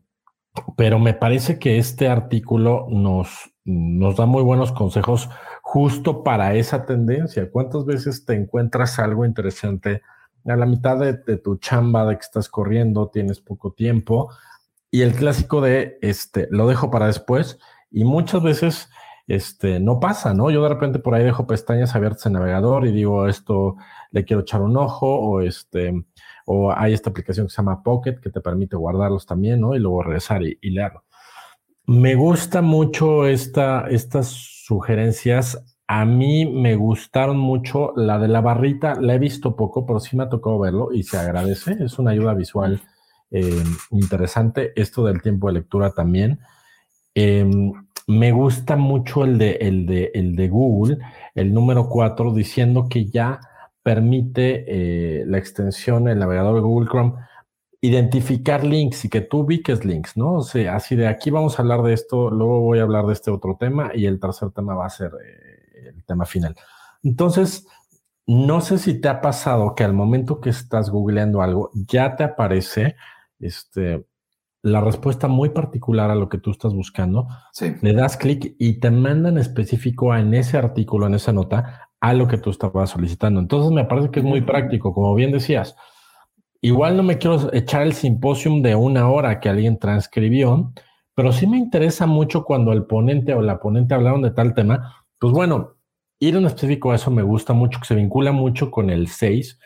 pero 0.76 0.98
me 0.98 1.14
parece 1.14 1.58
que 1.58 1.78
este 1.78 2.08
artículo 2.08 2.86
nos, 2.90 3.52
nos 3.64 4.16
da 4.16 4.26
muy 4.26 4.42
buenos 4.42 4.72
consejos 4.72 5.28
justo 5.62 6.22
para 6.22 6.54
esa 6.54 6.86
tendencia. 6.86 7.50
¿Cuántas 7.50 7.84
veces 7.84 8.24
te 8.24 8.34
encuentras 8.34 8.98
algo 8.98 9.24
interesante 9.24 10.02
a 10.46 10.56
la 10.56 10.66
mitad 10.66 10.98
de, 10.98 11.36
tu 11.36 11.56
chamba 11.56 12.06
de 12.06 12.16
que 12.16 12.22
estás 12.22 12.48
corriendo, 12.48 13.08
tienes 13.08 13.40
poco 13.40 13.72
tiempo? 13.72 14.30
Y 14.90 15.02
el 15.02 15.12
clásico 15.12 15.60
de, 15.60 15.98
este, 16.00 16.48
lo 16.50 16.66
dejo 16.66 16.90
para 16.90 17.06
después 17.06 17.58
y 17.90 18.04
muchas 18.04 18.42
veces 18.42 18.88
este, 19.28 19.78
no 19.78 20.00
pasa, 20.00 20.32
¿no? 20.32 20.50
Yo 20.50 20.62
de 20.62 20.70
repente 20.70 20.98
por 20.98 21.14
ahí 21.14 21.22
dejo 21.22 21.46
pestañas 21.46 21.94
abiertas 21.94 22.24
en 22.26 22.32
navegador 22.32 22.86
y 22.86 22.92
digo, 22.92 23.28
esto 23.28 23.76
le 24.10 24.24
quiero 24.24 24.40
echar 24.40 24.62
un 24.62 24.76
ojo 24.78 25.06
o 25.06 25.42
este, 25.42 25.92
o 26.46 26.72
hay 26.72 26.94
esta 26.94 27.10
aplicación 27.10 27.46
que 27.46 27.50
se 27.50 27.58
llama 27.58 27.82
Pocket 27.82 28.20
que 28.22 28.30
te 28.30 28.40
permite 28.40 28.76
guardarlos 28.76 29.26
también, 29.26 29.60
¿no? 29.60 29.74
Y 29.74 29.80
luego 29.80 30.02
regresar 30.02 30.42
y, 30.42 30.56
leerlo. 30.70 31.04
Me 31.86 32.14
gusta 32.14 32.62
mucho 32.62 33.26
esta, 33.26 33.86
estas 33.90 34.28
sugerencias. 34.28 35.62
A 35.86 36.06
mí 36.06 36.46
me 36.46 36.74
gustaron 36.76 37.38
mucho 37.38 37.92
la 37.96 38.18
de 38.18 38.28
la 38.28 38.40
barrita, 38.40 38.94
la 38.98 39.14
he 39.14 39.18
visto 39.18 39.56
poco, 39.56 39.84
pero 39.84 40.00
sí 40.00 40.16
me 40.16 40.22
ha 40.22 40.28
tocado 40.30 40.58
verlo 40.58 40.88
y 40.92 41.02
se 41.02 41.18
agradece. 41.18 41.76
Es 41.80 41.98
una 41.98 42.12
ayuda 42.12 42.32
visual 42.32 42.80
eh, 43.30 43.62
interesante. 43.90 44.72
Esto 44.74 45.04
del 45.04 45.20
tiempo 45.20 45.48
de 45.48 45.54
lectura 45.54 45.90
también. 45.90 46.40
Em, 47.14 47.72
me 48.08 48.32
gusta 48.32 48.76
mucho 48.76 49.22
el 49.22 49.36
de, 49.36 49.58
el, 49.60 49.86
de, 50.34 50.48
Google, 50.48 50.98
el 51.34 51.52
número 51.52 51.90
4, 51.90 52.32
diciendo 52.32 52.88
que 52.88 53.04
ya 53.04 53.38
permite 53.82 54.64
eh, 54.66 55.24
la 55.26 55.36
extensión, 55.36 56.08
el 56.08 56.18
navegador 56.18 56.54
de 56.54 56.62
Google 56.62 56.88
Chrome, 56.88 57.12
identificar 57.82 58.64
links 58.64 59.04
y 59.04 59.10
que 59.10 59.20
tú 59.20 59.40
ubiques 59.40 59.84
links, 59.84 60.16
¿no? 60.16 60.36
O 60.36 60.42
sea, 60.42 60.74
así 60.74 60.96
de 60.96 61.06
aquí 61.06 61.28
vamos 61.28 61.58
a 61.58 61.62
hablar 61.62 61.82
de 61.82 61.92
esto, 61.92 62.30
luego 62.30 62.60
voy 62.60 62.78
a 62.78 62.82
hablar 62.82 63.06
de 63.06 63.12
este 63.12 63.30
otro 63.30 63.58
tema 63.60 63.90
y 63.94 64.06
el 64.06 64.18
tercer 64.18 64.52
tema 64.52 64.74
va 64.74 64.86
a 64.86 64.90
ser 64.90 65.12
eh, 65.22 65.92
el 65.94 66.04
tema 66.04 66.24
final. 66.24 66.56
Entonces, 67.02 67.66
no 68.26 68.62
sé 68.62 68.78
si 68.78 69.00
te 69.02 69.08
ha 69.08 69.20
pasado 69.20 69.74
que 69.74 69.84
al 69.84 69.92
momento 69.92 70.40
que 70.40 70.48
estás 70.48 70.88
googleando 70.88 71.42
algo, 71.42 71.70
ya 71.74 72.16
te 72.16 72.24
aparece 72.24 72.96
este, 73.38 74.06
la 74.72 74.80
respuesta 74.80 75.28
muy 75.28 75.50
particular 75.50 76.10
a 76.10 76.14
lo 76.14 76.28
que 76.28 76.38
tú 76.38 76.50
estás 76.50 76.74
buscando. 76.74 77.28
Le 77.82 77.92
das 77.92 78.16
clic 78.16 78.54
y 78.58 78.80
te 78.80 78.90
mandan 78.90 79.38
específico 79.38 80.14
en 80.14 80.34
ese 80.34 80.58
artículo, 80.58 81.06
en 81.06 81.14
esa 81.14 81.32
nota, 81.32 81.90
a 82.00 82.12
lo 82.14 82.28
que 82.28 82.38
tú 82.38 82.50
estabas 82.50 82.90
solicitando. 82.90 83.40
Entonces 83.40 83.72
me 83.72 83.84
parece 83.84 84.10
que 84.10 84.20
es 84.20 84.24
muy 84.24 84.42
práctico, 84.42 84.94
como 84.94 85.14
bien 85.14 85.32
decías. 85.32 85.76
Igual 86.60 86.96
no 86.96 87.02
me 87.02 87.18
quiero 87.18 87.52
echar 87.52 87.82
el 87.82 87.92
simposium 87.92 88.62
de 88.62 88.74
una 88.74 89.08
hora 89.08 89.40
que 89.40 89.48
alguien 89.48 89.78
transcribió, 89.78 90.72
pero 91.14 91.32
sí 91.32 91.46
me 91.46 91.56
interesa 91.56 92.06
mucho 92.06 92.44
cuando 92.44 92.72
el 92.72 92.84
ponente 92.84 93.34
o 93.34 93.42
la 93.42 93.60
ponente 93.60 93.94
hablaron 93.94 94.22
de 94.22 94.30
tal 94.30 94.54
tema. 94.54 95.04
Pues 95.18 95.32
bueno, 95.32 95.76
ir 96.20 96.36
en 96.36 96.46
específico 96.46 96.92
a 96.92 96.96
eso 96.96 97.10
me 97.10 97.22
gusta 97.22 97.52
mucho, 97.52 97.80
que 97.80 97.86
se 97.86 97.94
vincula 97.94 98.32
mucho 98.32 98.70
con 98.70 98.90
el 98.90 99.08
6, 99.08 99.58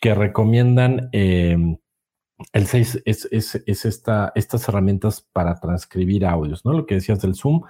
que 0.00 0.14
recomiendan. 0.14 1.08
Em, 1.12 1.76
el 2.52 2.66
6 2.66 3.02
es, 3.04 3.28
es, 3.30 3.62
es 3.66 3.84
esta, 3.84 4.32
estas 4.34 4.68
herramientas 4.68 5.26
para 5.32 5.54
transcribir 5.56 6.26
audios, 6.26 6.64
¿no? 6.64 6.72
Lo 6.72 6.86
que 6.86 6.96
decías 6.96 7.20
del 7.20 7.34
Zoom 7.34 7.62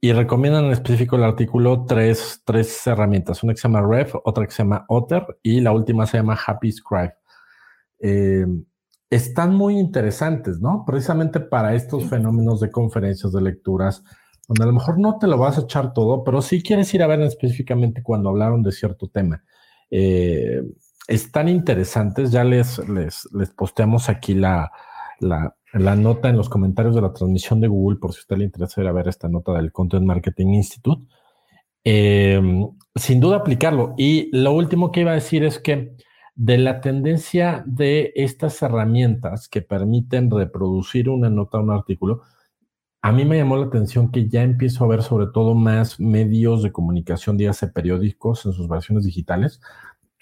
y 0.00 0.12
recomiendan 0.12 0.66
en 0.66 0.72
específico 0.72 1.16
el 1.16 1.24
artículo 1.24 1.84
tres, 1.86 2.42
tres 2.44 2.86
herramientas, 2.86 3.42
una 3.42 3.54
que 3.54 3.60
se 3.60 3.68
llama 3.68 3.86
Ref, 3.86 4.14
otra 4.24 4.44
que 4.44 4.52
se 4.52 4.62
llama 4.62 4.84
Otter 4.88 5.24
y 5.42 5.60
la 5.60 5.72
última 5.72 6.06
se 6.06 6.18
llama 6.18 6.38
Happy 6.46 6.70
Scribe. 6.70 7.14
Eh, 8.00 8.46
están 9.08 9.54
muy 9.54 9.78
interesantes, 9.78 10.60
¿no? 10.60 10.84
Precisamente 10.86 11.40
para 11.40 11.74
estos 11.74 12.04
fenómenos 12.08 12.60
de 12.60 12.70
conferencias, 12.70 13.32
de 13.32 13.40
lecturas, 13.40 14.02
donde 14.48 14.64
a 14.64 14.66
lo 14.66 14.72
mejor 14.72 14.98
no 14.98 15.18
te 15.18 15.26
lo 15.26 15.38
vas 15.38 15.58
a 15.58 15.62
echar 15.62 15.92
todo, 15.92 16.24
pero 16.24 16.42
sí 16.42 16.62
quieres 16.62 16.92
ir 16.92 17.02
a 17.02 17.06
ver 17.06 17.20
específicamente 17.22 18.02
cuando 18.02 18.28
hablaron 18.28 18.62
de 18.62 18.72
cierto 18.72 19.08
tema. 19.08 19.44
Eh, 19.90 20.62
están 21.08 21.48
interesantes, 21.48 22.30
ya 22.30 22.44
les, 22.44 22.78
les, 22.88 23.28
les 23.32 23.50
posteamos 23.50 24.08
aquí 24.08 24.34
la, 24.34 24.72
la, 25.20 25.56
la 25.72 25.96
nota 25.96 26.28
en 26.28 26.36
los 26.36 26.48
comentarios 26.48 26.94
de 26.94 27.02
la 27.02 27.12
transmisión 27.12 27.60
de 27.60 27.68
Google, 27.68 27.98
por 27.98 28.12
si 28.12 28.18
a 28.18 28.22
usted 28.22 28.36
le 28.38 28.44
interesa 28.44 28.80
ir 28.80 28.88
a 28.88 28.92
ver 28.92 29.08
esta 29.08 29.28
nota 29.28 29.52
del 29.52 29.72
Content 29.72 30.04
Marketing 30.04 30.48
Institute. 30.54 31.02
Eh, 31.84 32.40
sin 32.96 33.20
duda 33.20 33.36
aplicarlo. 33.36 33.94
Y 33.96 34.28
lo 34.36 34.52
último 34.52 34.90
que 34.90 35.00
iba 35.00 35.12
a 35.12 35.14
decir 35.14 35.44
es 35.44 35.58
que 35.58 35.94
de 36.34 36.58
la 36.58 36.80
tendencia 36.80 37.62
de 37.66 38.12
estas 38.16 38.60
herramientas 38.60 39.48
que 39.48 39.62
permiten 39.62 40.30
reproducir 40.30 41.08
una 41.08 41.30
nota 41.30 41.58
un 41.58 41.70
artículo, 41.70 42.22
a 43.00 43.12
mí 43.12 43.24
me 43.24 43.38
llamó 43.38 43.56
la 43.56 43.66
atención 43.66 44.10
que 44.10 44.28
ya 44.28 44.42
empiezo 44.42 44.84
a 44.84 44.88
ver 44.88 45.02
sobre 45.02 45.28
todo 45.28 45.54
más 45.54 46.00
medios 46.00 46.62
de 46.62 46.72
comunicación, 46.72 47.36
dígase 47.36 47.68
periódicos 47.68 48.44
en 48.46 48.52
sus 48.52 48.68
versiones 48.68 49.04
digitales, 49.04 49.60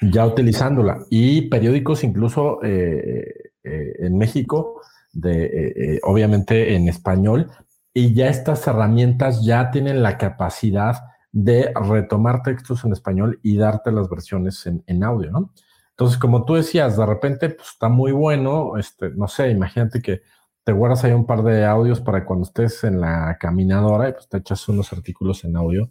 ya 0.01 0.27
utilizándola. 0.27 1.05
Y 1.11 1.49
periódicos 1.49 2.05
incluso 2.05 2.63
eh, 2.63 3.53
eh, 3.65 3.95
en 4.01 4.19
México 4.19 4.83
de, 5.15 5.45
eh, 5.45 5.73
eh, 5.77 6.01
obviamente 6.03 6.75
en 6.75 6.89
español, 6.89 7.51
y 7.95 8.13
ya 8.13 8.29
estas 8.29 8.67
herramientas 8.67 9.45
ya 9.45 9.71
tienen 9.71 10.03
la 10.03 10.19
capacidad 10.19 10.97
de 11.33 11.73
retomar 11.75 12.43
textos 12.43 12.85
en 12.85 12.93
español 12.93 13.41
y 13.43 13.57
darte 13.57 13.91
las 13.93 14.11
versiones 14.11 14.67
en, 14.67 15.05
audio, 15.05 15.31
¿no? 15.31 15.53
Entonces, 15.91 16.19
como 16.19 16.45
tú 16.45 16.55
decías, 16.55 16.97
de 16.97 17.07
repente 17.07 17.51
pues, 17.51 17.69
está 17.71 17.89
muy 17.89 18.13
bueno, 18.13 18.77
este, 18.77 19.11
no 19.11 19.29
sé, 19.29 19.51
imagínate 19.51 20.03
que 20.03 20.23
te 20.65 20.73
guardas 20.73 21.05
ahí 21.05 21.13
un 21.13 21.27
par 21.27 21.43
de 21.43 21.65
audios 21.65 22.01
para 22.01 22.25
cuando 22.25 22.45
estés 22.47 22.85
en 22.85 23.01
la 23.01 23.37
caminadora 23.41 24.09
y 24.09 24.13
pues 24.13 24.29
te 24.29 24.39
echas 24.39 24.69
unos 24.69 24.93
artículos 24.93 25.45
en 25.45 25.57
audio 25.57 25.91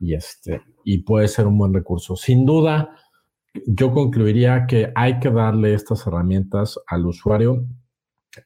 y 0.00 0.14
este, 0.14 0.60
y 0.84 0.98
puede 0.98 1.28
ser 1.28 1.46
un 1.46 1.56
buen 1.56 1.72
recurso. 1.72 2.16
Sin 2.16 2.44
duda, 2.44 2.96
yo 3.66 3.92
concluiría 3.92 4.66
que 4.66 4.92
hay 4.94 5.18
que 5.20 5.30
darle 5.30 5.74
estas 5.74 6.06
herramientas 6.06 6.78
al 6.86 7.06
usuario 7.06 7.66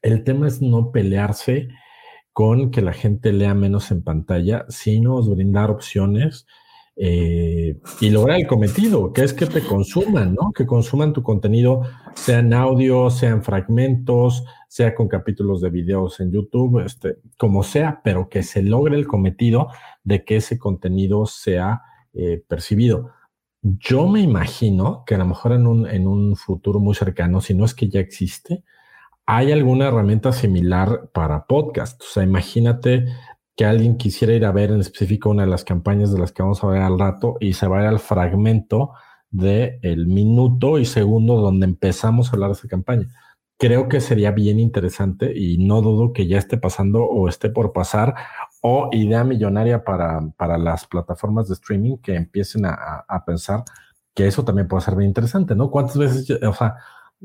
el 0.03 0.25
tema 0.25 0.49
es 0.49 0.61
no 0.61 0.91
pelearse 0.91 1.69
con 2.33 2.71
que 2.71 2.83
la 2.83 2.93
gente 2.93 3.33
lea 3.33 3.55
menos 3.55 3.91
en 3.91 4.03
pantalla, 4.03 4.65
sino 4.69 5.23
brindar 5.23 5.71
opciones 5.71 6.47
eh, 6.95 7.79
y 8.01 8.11
lograr 8.11 8.41
el 8.41 8.47
cometido, 8.47 9.13
que 9.13 9.23
es 9.23 9.33
que 9.33 9.47
te 9.47 9.63
consuman, 9.63 10.35
¿no? 10.35 10.53
Que 10.53 10.67
consuman 10.67 11.13
tu 11.13 11.23
contenido, 11.23 11.83
sea 12.15 12.41
en 12.41 12.53
audio, 12.53 13.11
sea 13.11 13.31
en 13.31 13.43
fragmentos, 13.43 14.45
sea 14.69 14.95
con 14.95 15.09
capítulos 15.09 15.61
de 15.61 15.71
videos 15.71 16.21
en 16.21 16.33
YouTube, 16.33 16.85
este, 16.85 17.19
como 17.37 17.63
sea, 17.63 18.01
pero 18.03 18.29
que 18.29 18.43
se 18.43 18.63
logre 18.63 18.97
el 18.97 19.07
cometido 19.07 19.69
de 20.05 20.25
que 20.25 20.37
ese 20.37 20.59
contenido 20.59 21.27
sea 21.27 21.83
eh, 22.13 22.43
percibido. 22.47 23.11
Yo 23.63 24.09
me 24.09 24.21
imagino 24.21 25.05
que 25.07 25.15
a 25.15 25.19
lo 25.19 25.27
mejor 25.27 25.53
en 25.53 25.67
un, 25.67 25.87
en 25.89 26.07
un 26.07 26.37
futuro 26.37 26.81
muy 26.81 26.95
cercano, 26.95 27.41
si 27.41 27.55
no 27.55 27.65
es 27.65 27.75
que 27.75 27.89
ya 27.89 28.01
existe, 28.01 28.65
hay 29.27 29.53
alguna 29.53 29.89
herramienta 29.89 30.33
similar 30.33 31.11
para 31.13 31.47
podcast. 31.47 32.01
O 32.03 32.07
sea, 32.07 32.23
imagínate 32.23 33.07
que 33.57 33.67
alguien 33.67 33.97
quisiera 33.97 34.33
ir 34.33 34.45
a 34.45 34.53
ver 34.53 34.71
en 34.71 34.81
específico 34.81 35.31
una 35.31 35.43
de 35.43 35.51
las 35.51 35.65
campañas 35.65 36.13
de 36.13 36.21
las 36.21 36.33
que 36.33 36.43
vamos 36.43 36.63
a 36.63 36.69
ver 36.69 36.81
al 36.81 36.99
rato 36.99 37.37
y 37.41 37.55
se 37.55 37.67
va 37.67 37.81
a 37.81 37.83
ir 37.83 37.89
al 37.89 37.99
fragmento 37.99 38.93
del 39.31 39.79
el 39.83 40.07
minuto 40.07 40.79
y 40.79 40.85
segundo 40.87 41.37
donde 41.41 41.67
empezamos 41.67 42.29
a 42.29 42.37
hablar 42.37 42.51
de 42.51 42.55
esa 42.55 42.69
campaña. 42.69 43.09
Creo 43.59 43.89
que 43.89 44.01
sería 44.01 44.31
bien 44.31 44.61
interesante 44.61 45.37
y 45.37 45.59
no 45.59 45.83
dudo 45.83 46.13
que 46.13 46.27
ya 46.27 46.39
esté 46.39 46.59
pasando 46.59 47.05
o 47.05 47.29
esté 47.29 47.51
por 47.51 47.73
pasar 47.73 48.15
o 48.61 48.89
idea 48.93 49.25
millonaria 49.25 49.85
para, 49.85 50.21
para 50.37 50.59
las 50.59 50.87
plataformas 50.87 51.49
de 51.49 51.55
streaming 51.55 51.99
que 51.99 52.15
empiecen 52.15 52.67
a, 52.67 53.05
a, 53.09 53.25
pensar 53.25 53.65
que 54.15 54.27
eso 54.27 54.45
también 54.45 54.69
puede 54.69 54.85
ser 54.85 54.97
bien 54.97 55.09
interesante, 55.09 55.55
¿no? 55.55 55.71
¿Cuántas 55.71 55.97
veces, 55.97 56.31
o 56.43 56.53
sea, 56.53 56.77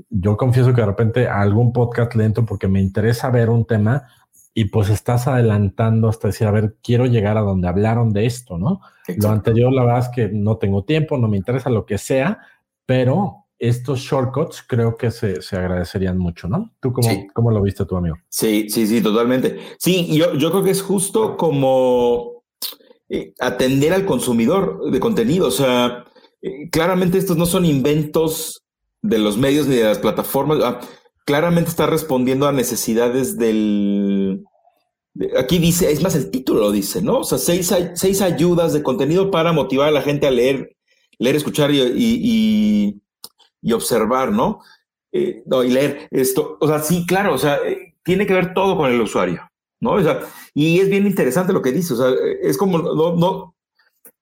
yo 0.10 0.38
confieso 0.38 0.74
que 0.74 0.82
de 0.82 0.88
repente 0.88 1.28
algún 1.28 1.72
podcast 1.72 2.16
lento 2.16 2.46
porque 2.46 2.68
me 2.68 2.82
interesa 2.82 3.30
ver 3.30 3.50
un 3.50 3.66
tema 3.66 4.08
y 4.54 4.66
pues 4.66 4.90
estás 4.90 5.28
adelantando 5.28 6.08
hasta 6.10 6.28
decir, 6.28 6.48
a 6.48 6.52
ver, 6.52 6.76
quiero 6.84 7.06
llegar 7.06 7.38
a 7.38 7.42
donde 7.42 7.68
hablaron 7.68 8.14
de 8.14 8.26
esto, 8.26 8.58
¿no? 8.58 8.82
Lo 9.18 9.30
anterior, 9.30 9.74
la 9.74 9.84
verdad 9.84 10.00
es 10.02 10.10
que 10.10 10.30
no 10.30 10.58
tengo 10.58 10.84
tiempo, 10.84 11.18
no 11.18 11.28
me 11.28 11.38
interesa 11.38 11.70
lo 11.70 11.86
que 11.86 11.98
sea, 11.98 12.40
pero 12.86 13.43
estos 13.64 14.02
shortcuts 14.02 14.62
creo 14.68 14.98
que 14.98 15.10
se, 15.10 15.42
se 15.42 15.56
agradecerían 15.56 16.18
mucho, 16.18 16.50
¿no? 16.50 16.74
¿Tú 16.82 16.92
cómo, 16.92 17.10
cómo, 17.34 17.50
lo 17.50 17.62
viste 17.62 17.86
tu 17.86 17.96
amigo? 17.96 18.18
Sí, 18.28 18.70
sí, 18.70 18.86
sí, 18.86 19.02
totalmente. 19.02 19.58
Sí, 19.80 20.18
yo, 20.18 20.34
yo 20.34 20.52
creo 20.52 20.64
que 20.66 20.72
es 20.72 20.82
justo 20.82 21.38
como 21.38 22.44
eh, 23.08 23.34
atender 23.40 23.94
al 23.94 24.06
consumidor 24.06 24.92
de 24.92 25.00
contenido. 25.00 25.48
O 25.48 25.52
sea, 25.52 26.04
eh, 26.42 26.70
claramente 26.72 27.18
estos 27.18 27.38
no 27.38 27.46
son 27.46 27.64
inventos 27.64 28.64
de 29.02 29.18
los 29.18 29.38
medios 29.38 29.66
ni 29.68 29.78
de 29.78 29.86
las 29.86 30.00
plataformas. 30.00 30.60
Ah, 30.62 30.82
claramente 31.24 31.70
está 31.70 31.88
respondiendo 31.88 32.48
a 32.48 32.52
necesidades 32.52 33.38
del... 33.38 34.44
Aquí 35.38 35.58
dice, 35.58 35.90
es 35.90 36.02
más, 36.02 36.16
el 36.16 36.32
título 36.32 36.60
lo 36.60 36.72
dice, 36.72 37.02
¿no? 37.02 37.20
O 37.20 37.24
sea, 37.24 37.38
seis, 37.38 37.74
seis 37.94 38.22
ayudas 38.22 38.74
de 38.74 38.84
contenido 38.84 39.32
para 39.32 39.54
motivar 39.54 39.88
a 39.88 39.92
la 39.92 40.02
gente 40.02 40.28
a 40.28 40.32
leer, 40.32 40.76
leer, 41.18 41.36
escuchar 41.38 41.72
y, 41.72 41.80
y 41.80 42.96
y 42.96 43.03
observar, 43.72 44.32
¿no? 44.32 44.60
Eh, 45.14 45.44
no, 45.46 45.64
y 45.64 45.70
leer 45.70 46.08
esto. 46.12 46.58
O 46.60 46.68
sea, 46.68 46.80
sí, 46.80 47.06
claro, 47.06 47.36
o 47.36 47.38
sea, 47.38 47.58
eh, 47.66 47.96
tiene 48.04 48.26
que 48.26 48.34
ver 48.34 48.54
todo 48.54 48.76
con 48.76 48.92
el 48.92 49.00
usuario, 49.00 49.50
¿no? 49.80 49.92
O 49.92 50.02
sea, 50.02 50.22
y 50.54 50.80
es 50.80 50.90
bien 50.90 51.06
interesante 51.06 51.54
lo 51.54 51.62
que 51.62 51.72
dice, 51.72 51.94
o 51.94 51.98
sea, 51.98 52.12
es 52.42 52.58
como, 52.58 52.80
no, 52.80 53.16
no, 53.16 53.56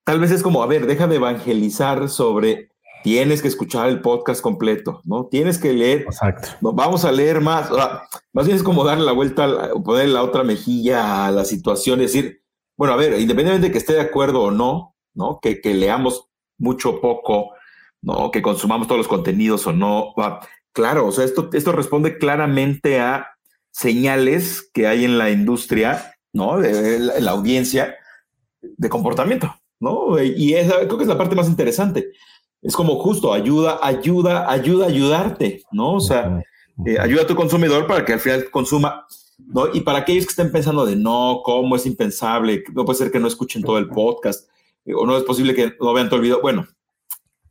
tal 0.04 0.20
vez 0.20 0.30
es 0.30 0.42
como, 0.42 0.62
a 0.62 0.66
ver, 0.66 0.86
deja 0.86 1.06
de 1.06 1.16
evangelizar 1.16 2.08
sobre, 2.08 2.68
tienes 3.02 3.42
que 3.42 3.48
escuchar 3.48 3.88
el 3.88 4.00
podcast 4.00 4.42
completo, 4.42 5.00
¿no? 5.04 5.26
Tienes 5.26 5.58
que 5.58 5.72
leer. 5.72 6.02
Exacto. 6.02 6.48
No, 6.60 6.72
vamos 6.72 7.04
a 7.04 7.12
leer 7.12 7.40
más. 7.40 7.70
O 7.70 7.74
sea, 7.74 8.02
más 8.32 8.46
bien 8.46 8.56
es 8.56 8.62
como 8.62 8.84
darle 8.84 9.04
la 9.04 9.12
vuelta, 9.12 9.70
poner 9.84 10.08
la 10.08 10.22
otra 10.22 10.44
mejilla 10.44 11.26
a 11.26 11.30
la 11.30 11.44
situación 11.44 12.00
y 12.00 12.04
decir, 12.04 12.42
bueno, 12.76 12.94
a 12.94 12.96
ver, 12.96 13.12
independientemente 13.20 13.68
de 13.68 13.72
que 13.72 13.78
esté 13.78 13.94
de 13.94 14.00
acuerdo 14.00 14.42
o 14.42 14.50
no, 14.50 14.94
¿no? 15.14 15.38
Que, 15.40 15.60
que 15.60 15.74
leamos 15.74 16.28
mucho 16.58 16.90
o 16.90 17.00
poco, 17.00 17.52
¿no? 18.02 18.30
Que 18.30 18.42
consumamos 18.42 18.88
todos 18.88 18.98
los 18.98 19.08
contenidos 19.08 19.66
o 19.66 19.72
no. 19.72 20.14
Claro, 20.72 21.06
o 21.06 21.12
sea, 21.12 21.24
esto, 21.24 21.48
esto 21.52 21.72
responde 21.72 22.18
claramente 22.18 23.00
a 23.00 23.28
señales 23.70 24.68
que 24.74 24.86
hay 24.86 25.04
en 25.04 25.18
la 25.18 25.30
industria, 25.30 26.16
¿no? 26.32 26.58
De, 26.58 26.98
la, 26.98 27.30
audiencia 27.30 27.96
de 28.60 28.88
comportamiento, 28.88 29.54
¿no? 29.80 30.22
Y 30.22 30.54
esa 30.54 30.76
creo 30.80 30.96
que 30.96 31.04
es 31.04 31.08
la 31.08 31.18
parte 31.18 31.34
más 31.36 31.48
interesante. 31.48 32.12
Es 32.60 32.76
como 32.76 33.00
justo 33.00 33.32
ayuda, 33.32 33.80
ayuda, 33.82 34.50
ayuda 34.50 34.86
a 34.86 34.88
ayudarte, 34.88 35.62
¿no? 35.72 35.94
O 35.94 36.00
sea, 36.00 36.40
eh, 36.86 36.98
ayuda 36.98 37.22
a 37.22 37.26
tu 37.26 37.34
consumidor 37.34 37.86
para 37.86 38.04
que 38.04 38.14
al 38.14 38.20
final 38.20 38.50
consuma, 38.50 39.06
¿no? 39.38 39.72
Y 39.72 39.80
para 39.80 39.98
aquellos 39.98 40.26
que 40.26 40.30
estén 40.30 40.52
pensando 40.52 40.86
de 40.86 40.96
no, 40.96 41.40
cómo 41.44 41.76
es 41.76 41.86
impensable, 41.86 42.62
no 42.72 42.84
puede 42.84 42.98
ser 42.98 43.10
que 43.10 43.18
no 43.18 43.26
escuchen 43.26 43.62
todo 43.62 43.78
el 43.78 43.88
podcast, 43.88 44.48
eh, 44.84 44.94
o 44.94 45.06
no 45.06 45.16
es 45.16 45.24
posible 45.24 45.54
que 45.54 45.74
no 45.80 45.92
vean 45.92 46.08
todo 46.08 46.16
el 46.16 46.22
video. 46.22 46.40
Bueno, 46.40 46.66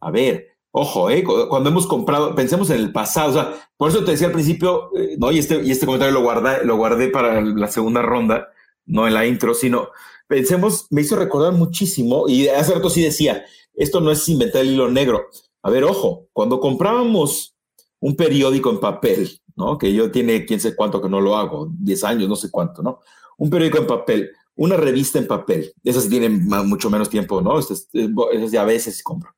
a 0.01 0.11
ver, 0.11 0.47
ojo, 0.71 1.09
¿eh? 1.09 1.23
cuando 1.23 1.69
hemos 1.69 1.85
comprado, 1.85 2.33
pensemos 2.33 2.69
en 2.71 2.77
el 2.77 2.91
pasado, 2.91 3.29
o 3.29 3.33
sea, 3.33 3.71
por 3.77 3.89
eso 3.89 4.03
te 4.03 4.11
decía 4.11 4.27
al 4.27 4.33
principio, 4.33 4.89
eh, 4.97 5.15
¿no? 5.17 5.31
Y 5.31 5.39
este, 5.39 5.61
y 5.63 5.71
este 5.71 5.85
comentario 5.85 6.13
lo 6.13 6.21
guardé, 6.21 6.65
lo 6.65 6.75
guardé 6.75 7.09
para 7.09 7.41
la 7.41 7.67
segunda 7.67 8.01
ronda, 8.01 8.47
no 8.85 9.07
en 9.07 9.13
la 9.13 9.25
intro, 9.25 9.53
sino 9.53 9.89
pensemos, 10.27 10.87
me 10.89 11.01
hizo 11.01 11.15
recordar 11.15 11.53
muchísimo, 11.53 12.27
y 12.27 12.47
hace 12.47 12.73
rato 12.73 12.89
sí 12.89 13.03
decía, 13.03 13.45
esto 13.75 14.01
no 14.01 14.11
es 14.11 14.27
inventar 14.27 14.61
el 14.61 14.71
hilo 14.71 14.89
negro. 14.89 15.27
A 15.61 15.69
ver, 15.69 15.83
ojo, 15.83 16.27
cuando 16.33 16.59
comprábamos 16.59 17.55
un 17.99 18.15
periódico 18.15 18.71
en 18.71 18.79
papel, 18.79 19.39
¿no? 19.55 19.77
Que 19.77 19.93
yo 19.93 20.09
tiene 20.09 20.45
quién 20.45 20.59
sé 20.59 20.75
cuánto 20.75 21.01
que 21.01 21.09
no 21.09 21.21
lo 21.21 21.37
hago, 21.37 21.69
10 21.77 22.03
años, 22.05 22.29
no 22.29 22.35
sé 22.35 22.49
cuánto, 22.49 22.81
¿no? 22.81 23.01
Un 23.37 23.49
periódico 23.49 23.77
en 23.77 23.87
papel, 23.87 24.31
una 24.55 24.77
revista 24.77 25.19
en 25.19 25.27
papel, 25.27 25.73
esas 25.83 26.09
tienen 26.09 26.47
mucho 26.65 26.89
menos 26.89 27.09
tiempo, 27.09 27.41
¿no? 27.41 27.59
Esas, 27.59 27.87
esas 27.93 28.51
ya 28.51 28.61
a 28.63 28.65
veces 28.65 29.03
compro 29.03 29.31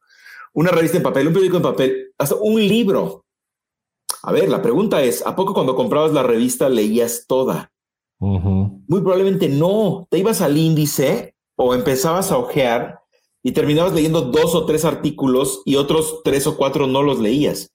una 0.53 0.71
revista 0.71 0.97
en 0.97 1.03
papel, 1.03 1.27
un 1.27 1.33
periódico 1.33 1.57
en 1.57 1.63
papel, 1.63 2.13
hasta 2.17 2.35
un 2.35 2.59
libro. 2.65 3.25
A 4.21 4.31
ver, 4.31 4.49
la 4.49 4.61
pregunta 4.61 5.03
es, 5.03 5.25
¿a 5.25 5.35
poco 5.35 5.53
cuando 5.53 5.75
comprabas 5.75 6.13
la 6.13 6.23
revista 6.23 6.69
leías 6.69 7.25
toda? 7.27 7.71
Muy 8.19 9.01
probablemente 9.01 9.49
no. 9.49 10.07
Te 10.09 10.19
ibas 10.19 10.41
al 10.41 10.57
índice 10.57 11.35
o 11.57 11.73
empezabas 11.73 12.31
a 12.31 12.37
ojear 12.37 13.01
y 13.43 13.51
terminabas 13.51 13.93
leyendo 13.93 14.21
dos 14.21 14.55
o 14.55 14.65
tres 14.65 14.85
artículos 14.85 15.61
y 15.65 15.75
otros 15.75 16.21
tres 16.23 16.47
o 16.47 16.55
cuatro 16.55 16.87
no 16.87 17.03
los 17.03 17.19
leías. 17.19 17.73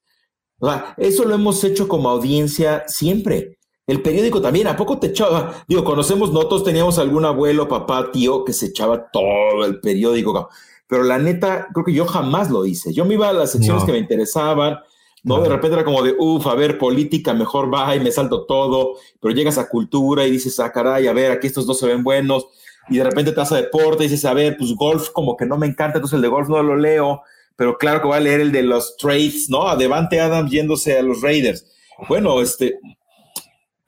O 0.59 0.67
sea, 0.69 0.95
eso 0.97 1.25
lo 1.25 1.35
hemos 1.35 1.63
hecho 1.65 1.87
como 1.87 2.09
audiencia 2.09 2.85
siempre. 2.87 3.59
El 3.87 4.03
periódico 4.03 4.41
también, 4.41 4.67
¿a 4.69 4.77
poco 4.77 4.99
te 4.99 5.09
echaba? 5.09 5.65
Digo, 5.69 5.85
conocemos, 5.85 6.33
nosotros 6.33 6.65
teníamos 6.65 6.99
algún 6.99 7.25
abuelo, 7.25 7.69
papá, 7.69 8.11
tío 8.11 8.45
que 8.45 8.53
se 8.53 8.67
echaba 8.67 9.11
todo 9.11 9.65
el 9.65 9.81
periódico 9.81 10.49
pero 10.89 11.05
la 11.05 11.19
neta, 11.19 11.69
creo 11.73 11.85
que 11.85 11.93
yo 11.93 12.07
jamás 12.07 12.51
lo 12.51 12.67
hice. 12.67 12.93
Yo 12.93 13.05
me 13.05 13.15
iba 13.15 13.29
a 13.29 13.33
las 13.33 13.53
secciones 13.53 13.85
que 13.85 13.93
me 13.93 13.99
interesaban, 13.99 14.79
¿no? 15.23 15.41
De 15.41 15.49
repente 15.49 15.75
era 15.75 15.85
como 15.85 16.03
de, 16.03 16.15
uff, 16.19 16.47
a 16.47 16.55
ver, 16.55 16.79
política, 16.79 17.35
mejor 17.35 17.73
va 17.73 17.95
y 17.95 18.01
me 18.01 18.11
salto 18.11 18.47
todo, 18.47 18.95
pero 19.21 19.35
llegas 19.35 19.59
a 19.59 19.69
cultura 19.69 20.27
y 20.27 20.31
dices, 20.31 20.59
ah, 20.61 20.73
caray, 20.73 21.07
a 21.07 21.13
ver, 21.13 21.31
aquí 21.31 21.47
estos 21.47 21.67
dos 21.67 21.79
se 21.79 21.87
ven 21.87 22.03
buenos, 22.03 22.47
y 22.89 22.97
de 22.97 23.05
repente 23.05 23.33
te 23.33 23.37
vas 23.39 23.53
a 23.53 23.57
deporte 23.57 24.05
y 24.05 24.09
dices, 24.09 24.25
a 24.25 24.33
ver, 24.33 24.57
pues 24.57 24.75
golf 24.75 25.11
como 25.11 25.37
que 25.37 25.45
no 25.45 25.59
me 25.59 25.67
encanta, 25.67 25.99
entonces 25.99 26.17
el 26.17 26.23
de 26.23 26.29
golf 26.29 26.49
no 26.49 26.63
lo 26.63 26.77
leo, 26.77 27.21
pero 27.57 27.77
claro 27.77 28.01
que 28.01 28.07
voy 28.07 28.17
a 28.17 28.21
leer 28.21 28.41
el 28.41 28.53
de 28.53 28.63
los 28.63 28.97
trades, 28.97 29.51
¿no? 29.51 29.69
A 29.69 29.77
Devante 29.77 30.21
Adams 30.21 30.51
yéndose 30.51 30.97
a 30.97 31.03
los 31.03 31.21
Raiders. 31.21 31.67
Bueno, 32.09 32.41
este, 32.41 32.79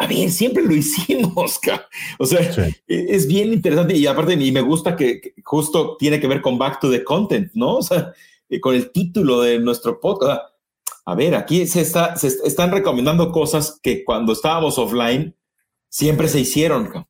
a 0.01 0.07
ver, 0.07 0.31
siempre 0.31 0.65
lo 0.65 0.75
hicimos, 0.75 1.61
o 2.19 2.25
sea, 2.25 2.41
e, 2.41 3.07
es 3.11 3.27
bien 3.27 3.53
interesante 3.53 3.95
y 3.95 4.07
aparte 4.07 4.33
y 4.33 4.51
me 4.51 4.63
gusta 4.63 4.97
que, 4.97 5.35
justo 5.45 5.99
tiene 5.99 6.19
que 6.19 6.27
ver 6.27 6.41
con 6.41 6.57
Back 6.57 6.81
to 6.81 6.91
the 6.91 7.05
Content, 7.05 7.51
¿no? 7.53 7.77
O 7.77 7.83
sea, 7.83 8.15
eh, 8.49 8.61
con 8.61 8.75
el 8.75 8.93
título 8.93 9.43
de 9.43 9.59
nuestro 9.59 10.01
podcast. 10.01 10.41
A 11.05 11.15
ver, 11.15 11.35
aquí 11.35 11.67
se, 11.67 11.83
está, 11.83 12.17
se 12.17 12.29
están 12.29 12.71
recomendando 12.71 13.31
cosas 13.31 13.79
que 13.83 14.03
cuando 14.03 14.33
estábamos 14.33 14.79
offline 14.79 15.37
siempre 15.91 16.29
se 16.29 16.41
hicieron. 16.41 17.07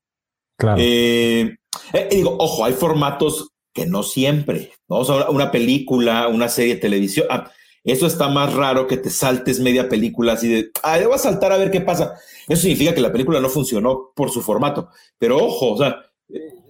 Claro. 0.57 0.81
Eh, 0.81 1.59
eh, 1.93 2.09
digo, 2.11 2.35
ojo, 2.41 2.65
hay 2.65 2.73
formatos 2.73 3.51
que 3.73 3.87
no 3.87 4.03
siempre, 4.03 4.73
¿no? 4.89 4.97
O 4.97 5.05
sea, 5.05 5.31
una 5.31 5.53
película, 5.53 6.27
una 6.27 6.49
serie 6.49 6.75
de 6.75 6.81
televisión. 6.81 7.29
Ah, 7.31 7.53
eso 7.85 8.07
está 8.07 8.29
más 8.29 8.55
raro 8.55 8.87
que 8.87 8.97
te 8.97 9.11
saltes 9.11 9.61
media 9.61 9.89
película 9.89 10.35
así 10.35 10.49
de, 10.49 10.71
ah, 10.83 10.99
voy 11.03 11.15
a 11.15 11.19
saltar 11.19 11.53
a 11.53 11.57
ver 11.57 11.71
qué 11.71 11.81
pasa. 11.81 12.15
Eso 12.47 12.63
significa 12.63 12.95
que 12.95 13.01
la 13.01 13.13
película 13.13 13.41
no 13.41 13.49
funcionó 13.49 14.13
por 14.15 14.31
su 14.31 14.43
formato. 14.43 14.89
Pero 15.19 15.39
ojo, 15.39 15.73
o 15.73 15.79
sea, 15.79 15.97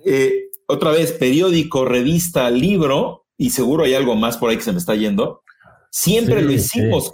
eh, 0.05 0.51
otra 0.67 0.93
vez, 0.93 1.13
periódico, 1.13 1.85
revista, 1.85 2.51
libro, 2.51 3.27
y 3.37 3.51
seguro 3.51 3.85
hay 3.85 3.95
algo 3.95 4.15
más 4.15 4.37
por 4.37 4.51
ahí 4.51 4.57
que 4.57 4.63
se 4.63 4.73
me 4.73 4.79
está 4.79 4.95
yendo. 4.95 5.43
Siempre 5.91 6.43
lo 6.43 6.53
hicimos, 6.53 7.11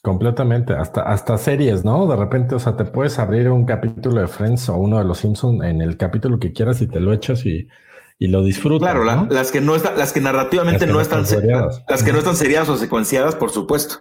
Completamente, 0.00 0.74
hasta, 0.74 1.02
hasta 1.02 1.38
series, 1.38 1.84
¿no? 1.84 2.06
De 2.06 2.16
repente, 2.16 2.54
o 2.54 2.58
sea, 2.58 2.76
te 2.76 2.84
puedes 2.84 3.18
abrir 3.18 3.48
un 3.48 3.64
capítulo 3.64 4.20
de 4.20 4.28
Friends 4.28 4.68
o 4.68 4.76
uno 4.76 4.98
de 4.98 5.04
los 5.04 5.18
Simpsons 5.18 5.64
en 5.64 5.80
el 5.80 5.96
capítulo 5.96 6.38
que 6.38 6.52
quieras 6.52 6.80
y 6.82 6.86
te 6.86 7.00
lo 7.00 7.12
echas 7.12 7.44
y 7.46 7.66
y 8.22 8.28
lo 8.28 8.44
disfrutan. 8.44 9.02
Claro, 9.02 9.26
las 9.28 9.50
que 9.50 9.60
no 9.60 9.74
están, 9.74 9.98
las 9.98 10.12
que 10.12 10.20
narrativamente 10.20 10.86
no, 10.86 11.00
están, 11.00 11.26
seriadas. 11.26 11.82
las 11.88 12.04
que 12.04 12.12
no 12.12 12.18
están 12.18 12.36
seriadas 12.36 12.68
o 12.68 12.76
secuenciadas, 12.76 13.34
por 13.34 13.50
supuesto. 13.50 13.96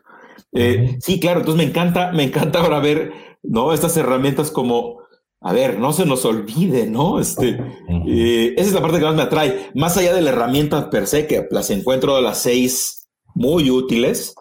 Eh, 0.54 1.00
sí, 1.02 1.20
claro, 1.20 1.40
entonces 1.40 1.66
me 1.66 1.68
encanta, 1.68 2.12
me 2.12 2.22
encanta 2.26 2.60
ahora 2.60 2.80
ver, 2.80 3.14
¿no? 3.42 3.74
Estas 3.74 3.98
herramientas 3.98 4.52
como, 4.52 5.00
a 5.40 5.54
ver, 5.54 5.80
no 5.80 5.92
se 5.92 6.06
nos 6.06 6.24
olvide, 6.26 6.86
¿no? 6.86 7.20
Este, 7.20 7.60
eh, 8.06 8.54
esa 8.58 8.68
es 8.68 8.74
la 8.74 8.82
parte 8.82 9.00
que 9.00 9.06
más 9.06 9.16
me 9.16 9.24
atrae. 9.24 9.72
Más 9.74 9.98
allá 9.98 10.14
de 10.14 10.22
la 10.22 10.30
herramienta 10.30 10.92
per 10.92 11.08
se, 11.08 11.26
que 11.26 11.48
las 11.50 11.72
encuentro 11.72 12.16
a 12.16 12.22
las 12.22 12.44
seis 12.44 13.10
muy 13.34 13.72
útiles, 13.72 14.36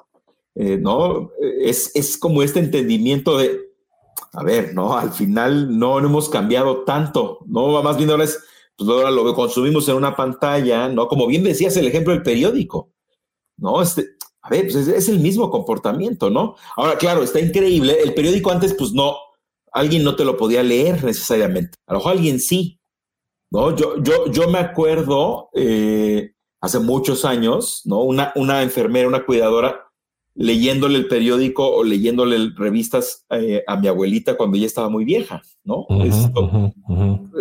eh, 0.57 0.77
¿no? 0.77 1.31
Es, 1.65 1.93
es 1.95 2.19
como 2.19 2.43
este 2.43 2.61
entendimiento 2.61 3.39
de, 3.39 3.59
a 4.35 4.43
ver, 4.43 4.75
¿no? 4.75 4.99
Al 4.99 5.13
final 5.13 5.79
no, 5.79 6.03
no 6.03 6.07
hemos 6.07 6.29
cambiado 6.29 6.85
tanto, 6.85 7.39
¿no? 7.47 7.83
Más 7.83 7.97
bien 7.97 8.11
ahora 8.11 8.25
es 8.25 8.45
pues 8.81 8.89
ahora 8.89 9.11
lo 9.11 9.35
consumimos 9.35 9.87
en 9.91 9.97
una 9.97 10.17
pantalla, 10.17 10.89
¿no? 10.89 11.07
Como 11.07 11.27
bien 11.27 11.45
decías 11.45 11.77
el 11.77 11.87
ejemplo 11.87 12.15
del 12.15 12.23
periódico, 12.23 12.95
¿no? 13.59 13.83
Este, 13.83 14.07
a 14.41 14.49
ver, 14.49 14.69
pues 14.73 14.89
es, 14.89 15.09
el 15.11 15.21
mismo 15.21 15.51
comportamiento, 15.51 16.31
¿no? 16.31 16.57
Ahora, 16.77 16.97
claro, 16.97 17.23
está 17.23 17.41
increíble. 17.41 18.01
El 18.03 18.15
periódico 18.15 18.51
antes, 18.51 18.73
pues 18.73 18.93
no, 18.93 19.17
alguien 19.71 20.03
no 20.03 20.17
te 20.17 20.25
lo 20.25 20.39
podía 20.39 20.63
leer 20.63 21.05
necesariamente. 21.05 21.77
A 21.87 21.93
lo 21.93 21.99
mejor 21.99 22.13
alguien 22.13 22.41
sí, 22.41 22.81
¿no? 23.51 23.77
Yo, 23.77 24.03
yo, 24.03 24.33
yo 24.33 24.49
me 24.49 24.61
acuerdo 24.61 25.51
eh, 25.53 26.33
hace 26.63 26.79
muchos 26.79 27.27
años, 27.27 27.83
¿no? 27.85 28.01
Una, 28.01 28.33
una 28.35 28.63
enfermera, 28.63 29.09
una 29.09 29.27
cuidadora, 29.27 29.90
leyéndole 30.41 30.97
el 30.97 31.07
periódico 31.07 31.71
o 31.71 31.85
leyéndole 31.85 32.53
revistas 32.57 33.27
eh, 33.29 33.63
a 33.67 33.77
mi 33.77 33.89
abuelita 33.89 34.39
cuando 34.39 34.57
ella 34.57 34.65
estaba 34.65 34.89
muy 34.89 35.05
vieja, 35.05 35.43
¿no? 35.65 35.87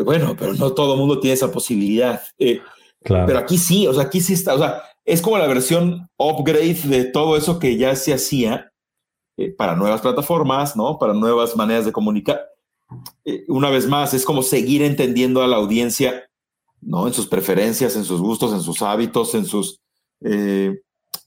Bueno, 0.04 0.36
pero 0.38 0.54
no 0.56 0.74
todo 0.74 0.96
el 0.96 1.00
mundo 1.00 1.22
tiene 1.22 1.36
esa 1.36 1.50
posibilidad. 1.50 2.22
Eh, 2.38 2.60
pero 3.02 3.38
aquí 3.38 3.58
sí, 3.58 3.88
o 3.88 3.94
sea, 3.94 4.04
aquí 4.04 4.20
sí 4.20 4.34
está, 4.34 4.54
o 4.54 4.58
sea, 4.58 4.84
es 5.06 5.22
como 5.22 5.38
la 5.38 5.48
versión 5.48 6.10
upgrade 6.18 6.82
de 6.84 7.06
todo 7.06 7.38
eso 7.38 7.58
que 7.58 7.78
ya 7.78 7.96
se 7.96 8.14
hacía 8.14 8.74
eh, 9.38 9.50
para 9.50 9.78
nuevas 9.78 10.02
plataformas, 10.02 10.76
¿no? 10.76 11.00
Para 11.00 11.14
nuevas 11.14 11.56
maneras 11.56 11.86
de 11.86 11.94
comunicar. 11.94 12.42
una 13.48 13.70
vez 13.70 13.88
más, 13.88 14.14
es 14.14 14.26
como 14.26 14.42
seguir 14.44 14.82
entendiendo 14.82 15.42
a 15.42 15.48
la 15.48 15.56
audiencia, 15.56 16.30
¿no? 16.82 17.08
En 17.08 17.14
sus 17.14 17.28
preferencias, 17.28 17.96
en 17.96 18.04
sus 18.04 18.20
gustos, 18.20 18.52
en 18.52 18.60
sus 18.60 18.82
hábitos, 18.82 19.36
en 19.36 19.46
sus 19.46 19.80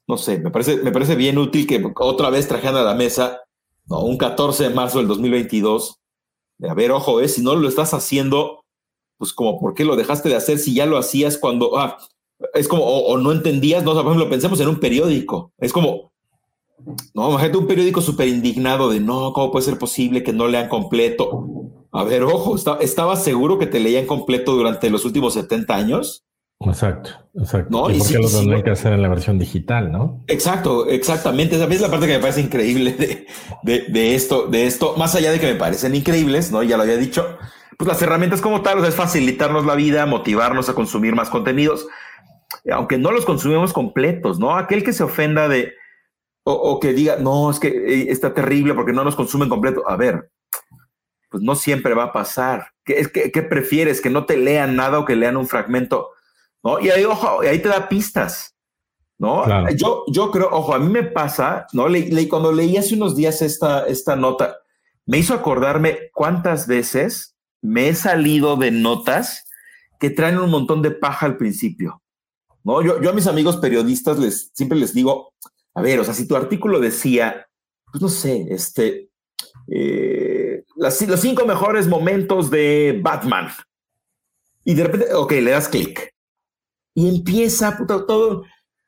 no 0.07 0.17
sé, 0.17 0.39
me 0.39 0.51
parece, 0.51 0.77
me 0.79 0.93
parece 0.93 1.15
bien 1.15 1.39
útil 1.39 1.67
que 1.67 1.83
otra 1.97 2.31
vez 2.31 2.49
trajeran 2.49 2.77
a 2.77 2.83
la 2.83 2.95
mesa, 2.95 3.41
¿no? 3.87 4.01
Un 4.01 4.19
14 4.19 4.65
de 4.65 4.75
marzo 4.75 4.99
del 4.99 5.09
2022. 5.09 6.01
De, 6.59 6.69
a 6.69 6.75
ver, 6.75 6.91
ojo, 6.93 7.21
¿eh? 7.21 7.29
si 7.29 7.43
no 7.43 7.55
lo 7.55 7.69
estás 7.69 7.95
haciendo, 7.95 8.65
pues 9.19 9.33
como, 9.33 9.59
¿por 9.61 9.75
qué 9.75 9.85
lo 9.85 9.97
dejaste 9.97 10.29
de 10.29 10.37
hacer 10.37 10.59
si 10.59 10.75
ya 10.75 10.87
lo 10.87 10.99
hacías 10.99 11.39
cuando, 11.39 11.79
ah, 11.79 11.99
es 12.55 12.69
como, 12.69 12.85
o, 12.85 13.17
no 13.19 13.33
entendías, 13.33 13.85
no, 13.85 13.93
o 13.93 13.95
por 13.95 14.07
ejemplo, 14.07 14.29
pensemos 14.29 14.61
en 14.61 14.69
un 14.69 14.81
periódico, 14.81 15.53
es 15.59 15.73
como, 15.73 16.13
no, 17.15 17.31
imagínate 17.31 17.59
un 17.59 17.67
periódico 17.67 18.01
súper 18.01 18.29
indignado 18.29 18.91
de, 18.91 19.01
no, 19.01 19.33
¿cómo 19.33 19.53
puede 19.53 19.65
ser 19.65 19.79
posible 19.79 20.23
que 20.23 20.33
no 20.33 20.49
lean 20.49 20.69
completo? 20.69 21.47
A 21.93 22.05
ver, 22.05 22.23
ojo, 22.25 22.57
¿estaba 22.81 23.17
seguro 23.17 23.59
que 23.59 23.67
te 23.67 23.79
leían 23.79 24.07
completo 24.07 24.55
durante 24.57 24.91
los 24.91 25.05
últimos 25.05 25.35
70 25.35 25.75
años? 25.75 26.25
Exacto, 26.67 27.11
exacto. 27.35 27.71
¿No? 27.71 27.91
¿Y, 27.91 27.99
por 27.99 28.21
lo 28.21 28.29
tendrán 28.29 28.63
que 28.63 28.71
hacer 28.71 28.93
en 28.93 29.03
la 29.03 29.09
versión 29.09 29.39
digital, 29.39 29.91
no? 29.91 30.23
Exacto, 30.29 30.87
exactamente. 30.87 31.57
Esa 31.57 31.67
es 31.67 31.81
la 31.81 31.91
parte 31.91 32.07
que 32.07 32.15
me 32.15 32.21
parece 32.21 32.41
increíble 32.41 32.93
de, 33.63 33.87
de, 33.89 34.15
esto, 34.15 34.47
de 34.47 34.67
esto, 34.67 34.95
más 34.97 35.15
allá 35.15 35.33
de 35.33 35.41
que 35.41 35.47
me 35.47 35.55
parecen 35.59 35.95
increíbles, 35.95 36.53
¿no? 36.53 36.63
Ya 36.63 36.77
lo 36.77 36.83
había 36.83 36.97
dicho, 36.97 37.39
pues 37.79 37.89
las 37.89 38.03
herramientas 38.03 38.41
como 38.41 38.63
tal, 38.63 38.79
o 38.79 38.81
sea, 38.81 38.91
es 38.91 38.95
facilitarnos 38.95 39.67
la 39.67 39.75
vida, 39.75 40.07
motivarnos 40.07 40.69
a 40.69 40.75
consumir 40.75 41.15
más 41.15 41.31
contenidos, 41.31 41.87
aunque 42.71 42.99
no 42.99 43.11
los 43.11 43.25
consumimos 43.25 43.73
completos, 43.73 44.39
¿no? 44.39 44.57
Aquel 44.57 44.85
que 44.85 44.93
se 44.93 45.03
ofenda 45.03 45.49
de, 45.49 45.75
o, 46.45 46.81
que 46.81 46.93
diga, 46.93 47.17
no, 47.17 47.51
es 47.51 47.61
que 47.61 47.69
eh, 47.69 48.07
está 48.09 48.35
terrible 48.35 48.75
porque 48.75 48.93
no 48.93 49.05
nos 49.05 49.17
consumen 49.17 49.49
completo. 49.49 49.89
A 49.89 49.97
ver, 49.97 50.31
pues 51.31 51.43
no 51.43 51.55
siempre 51.55 51.95
va 51.95 52.05
a 52.05 52.13
pasar. 52.13 52.73
¿Qué, 52.85 53.11
¿Qué 53.33 53.43
prefieres? 53.43 54.01
¿Que 54.01 54.11
no 54.11 54.27
te 54.27 54.37
lean 54.37 54.75
nada 54.77 54.99
o 54.99 55.05
que 55.05 55.17
lean 55.17 55.37
un 55.37 55.47
fragmento? 55.47 56.11
¿No? 56.63 56.81
Y 56.81 56.91
ahí, 56.91 57.05
ojo, 57.05 57.41
ahí 57.41 57.61
te 57.61 57.69
da 57.69 57.89
pistas, 57.89 58.55
¿no? 59.19 59.45
Yo, 59.71 60.05
yo 60.09 60.31
creo, 60.31 60.49
ojo, 60.51 60.75
a 60.75 60.79
mí 60.79 60.89
me 60.89 61.03
pasa, 61.03 61.67
¿no? 61.73 61.89
Le, 61.89 62.29
cuando 62.29 62.53
leí 62.53 62.77
hace 62.77 62.95
unos 62.95 63.17
días 63.17 63.43
esta, 63.43 63.87
esta 63.87 64.17
nota, 64.17 64.57
me 65.07 65.19
hizo 65.19 65.35
acordarme 65.35 66.11
cuántas 66.13 66.67
veces 66.67 67.37
me 67.61 67.89
he 67.89 67.95
salido 67.95 68.57
de 68.57 68.71
notas 68.71 69.45
que 69.99 70.11
traen 70.11 70.39
un 70.39 70.51
montón 70.51 70.83
de 70.83 70.91
paja 70.91 71.27
al 71.27 71.37
principio, 71.37 72.03
¿no? 72.65 72.83
Yo, 72.83 73.01
yo 73.01 73.11
a 73.11 73.15
mis 73.15 73.27
amigos 73.27 73.57
periodistas 73.57 74.19
les, 74.19 74.51
siempre 74.55 74.79
les 74.79 74.93
digo, 74.95 75.35
a 75.75 75.83
ver, 75.83 76.01
o 76.01 76.05
sea, 76.05 76.15
si 76.15 76.27
tu 76.27 76.37
artículo 76.37 76.81
decía, 76.81 77.47
pues 77.91 78.03
no 78.03 78.09
sé, 78.09 78.47
este, 78.51 79.11
eh, 79.69 80.65
los 80.77 81.21
cinco 81.21 81.47
mejores 81.47 81.87
momentos 81.87 82.51
de 82.51 82.99
Batman, 83.03 83.49
y 84.65 84.75
de 84.75 84.85
repente, 84.85 85.15
ok, 85.15 85.33
le 85.33 85.51
das 85.51 85.69
clic. 85.69 86.12
Y 86.95 87.09
empieza 87.09 87.77
puta, 87.77 88.05
todo. 88.07 88.45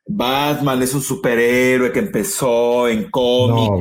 Batman 0.07 0.83
es 0.83 0.93
un 0.93 1.01
superhéroe 1.01 1.91
que 1.91 1.99
empezó 1.99 2.87
en 2.87 3.09
cómic 3.09 3.71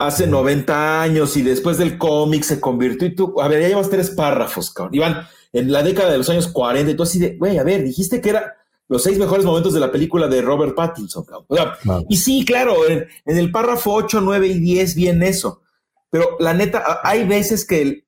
hace 0.00 0.26
90 0.26 1.02
años 1.02 1.36
y 1.36 1.42
después 1.42 1.78
del 1.78 1.96
cómic 1.96 2.42
se 2.42 2.60
convirtió 2.60 3.06
y 3.06 3.14
tú, 3.14 3.40
a 3.40 3.46
ver, 3.46 3.62
ya 3.62 3.68
llevas 3.68 3.88
tres 3.88 4.10
párrafos, 4.10 4.72
cabrón. 4.72 4.94
Iván, 4.96 5.28
en 5.52 5.70
la 5.70 5.84
década 5.84 6.10
de 6.10 6.18
los 6.18 6.28
años 6.28 6.48
40 6.48 6.90
y 6.90 6.94
tú 6.96 7.04
así 7.04 7.20
de, 7.20 7.36
güey, 7.36 7.58
a 7.58 7.62
ver, 7.62 7.84
dijiste 7.84 8.20
que 8.20 8.30
era 8.30 8.56
los 8.88 9.04
seis 9.04 9.16
mejores 9.18 9.44
momentos 9.44 9.72
de 9.72 9.78
la 9.78 9.92
película 9.92 10.26
de 10.26 10.42
Robert 10.42 10.74
Pattinson, 10.74 11.24
cabrón. 11.24 12.04
Y 12.08 12.16
sí, 12.16 12.44
claro, 12.44 12.88
en, 12.88 13.06
en, 13.24 13.38
el 13.38 13.52
párrafo 13.52 13.92
8, 13.92 14.20
9 14.20 14.48
y 14.48 14.58
10 14.58 14.96
viene 14.96 15.28
eso. 15.28 15.62
Pero 16.10 16.36
la 16.40 16.52
neta, 16.52 17.00
hay 17.04 17.24
veces 17.24 17.64
que, 17.64 18.04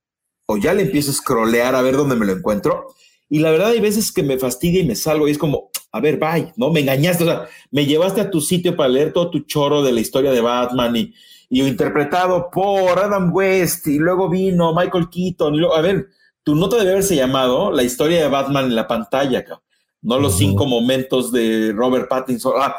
o 0.46 0.56
ya 0.56 0.74
le 0.74 0.82
empiezo 0.82 1.12
a 1.12 1.14
scrollear 1.14 1.76
a 1.76 1.82
ver 1.82 1.96
dónde 1.96 2.16
me 2.16 2.26
lo 2.26 2.32
encuentro 2.32 2.88
y 3.32 3.38
la 3.38 3.50
verdad 3.50 3.70
hay 3.70 3.80
veces 3.80 4.12
que 4.12 4.22
me 4.22 4.38
fastidia 4.38 4.82
y 4.82 4.84
me 4.84 4.94
salgo 4.94 5.26
y 5.26 5.30
es 5.30 5.38
como, 5.38 5.70
a 5.90 6.00
ver, 6.00 6.18
bye, 6.18 6.52
¿no? 6.56 6.70
Me 6.70 6.80
engañaste, 6.80 7.24
o 7.24 7.26
sea, 7.26 7.48
me 7.70 7.86
llevaste 7.86 8.20
a 8.20 8.30
tu 8.30 8.42
sitio 8.42 8.76
para 8.76 8.90
leer 8.90 9.10
todo 9.14 9.30
tu 9.30 9.38
choro 9.46 9.82
de 9.82 9.90
la 9.90 10.00
historia 10.00 10.32
de 10.32 10.42
Batman 10.42 10.94
y, 10.96 11.14
y 11.48 11.62
interpretado 11.62 12.50
por 12.50 12.98
Adam 12.98 13.34
West 13.34 13.86
y 13.86 13.96
luego 13.96 14.28
vino 14.28 14.74
Michael 14.74 15.08
Keaton. 15.08 15.54
Y 15.54 15.60
luego, 15.60 15.74
a 15.74 15.80
ver, 15.80 16.08
tu 16.42 16.54
nota 16.54 16.76
debe 16.76 16.90
haberse 16.90 17.16
llamado 17.16 17.72
La 17.72 17.82
historia 17.82 18.20
de 18.20 18.28
Batman 18.28 18.66
en 18.66 18.76
la 18.76 18.86
pantalla, 18.86 19.42
no 20.02 20.18
los 20.18 20.36
cinco 20.36 20.66
momentos 20.66 21.32
de 21.32 21.72
Robert 21.74 22.10
Pattinson. 22.10 22.52
Ah, 22.58 22.76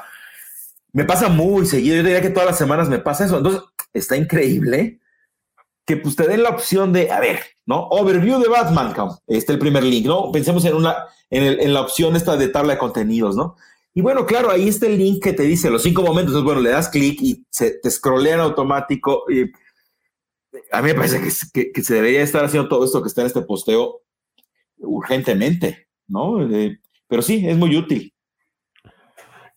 me 0.91 1.03
pasa 1.03 1.29
muy 1.29 1.65
seguido, 1.65 1.95
yo 1.95 2.03
diría 2.03 2.21
que 2.21 2.29
todas 2.29 2.49
las 2.49 2.59
semanas 2.59 2.89
me 2.89 2.99
pasa 2.99 3.25
eso. 3.25 3.37
Entonces, 3.37 3.63
está 3.91 4.17
increíble 4.17 4.99
que 5.85 5.97
pues 5.97 6.15
te 6.15 6.27
den 6.27 6.43
la 6.43 6.49
opción 6.49 6.93
de, 6.93 7.11
a 7.11 7.19
ver, 7.19 7.39
¿no? 7.65 7.87
Overview 7.89 8.39
de 8.39 8.47
Batman, 8.47 8.93
este 9.27 9.37
es 9.37 9.49
el 9.49 9.59
primer 9.59 9.83
link, 9.83 10.05
¿no? 10.05 10.31
Pensemos 10.31 10.63
en 10.65 10.75
una, 10.75 11.07
en, 11.29 11.73
la 11.73 11.81
opción 11.81 12.15
esta 12.15 12.37
de 12.37 12.47
tabla 12.47 12.73
de 12.73 12.79
contenidos, 12.79 13.35
¿no? 13.35 13.55
Y 13.93 14.01
bueno, 14.01 14.25
claro, 14.25 14.49
ahí 14.49 14.69
está 14.69 14.87
el 14.87 14.97
link 14.97 15.21
que 15.21 15.33
te 15.33 15.43
dice 15.43 15.69
los 15.69 15.83
cinco 15.83 16.01
momentos. 16.01 16.33
Entonces, 16.33 16.45
bueno, 16.45 16.61
le 16.61 16.71
das 16.71 16.89
clic 16.89 17.21
y 17.21 17.45
se 17.49 17.71
te 17.71 17.91
scrollean 17.91 18.39
automático. 18.39 19.25
A 20.71 20.81
mí 20.81 20.87
me 20.87 20.95
parece 20.95 21.21
que, 21.21 21.83
se 21.83 21.93
debería 21.93 22.23
estar 22.23 22.43
haciendo 22.43 22.69
todo 22.69 22.85
esto 22.85 23.01
que 23.03 23.07
está 23.07 23.21
en 23.21 23.27
este 23.27 23.41
posteo 23.41 24.01
urgentemente, 24.77 25.89
¿no? 26.07 26.41
Eh, 26.49 26.79
pero 27.07 27.21
sí, 27.21 27.47
es 27.47 27.55
muy 27.55 27.77
útil. 27.77 28.11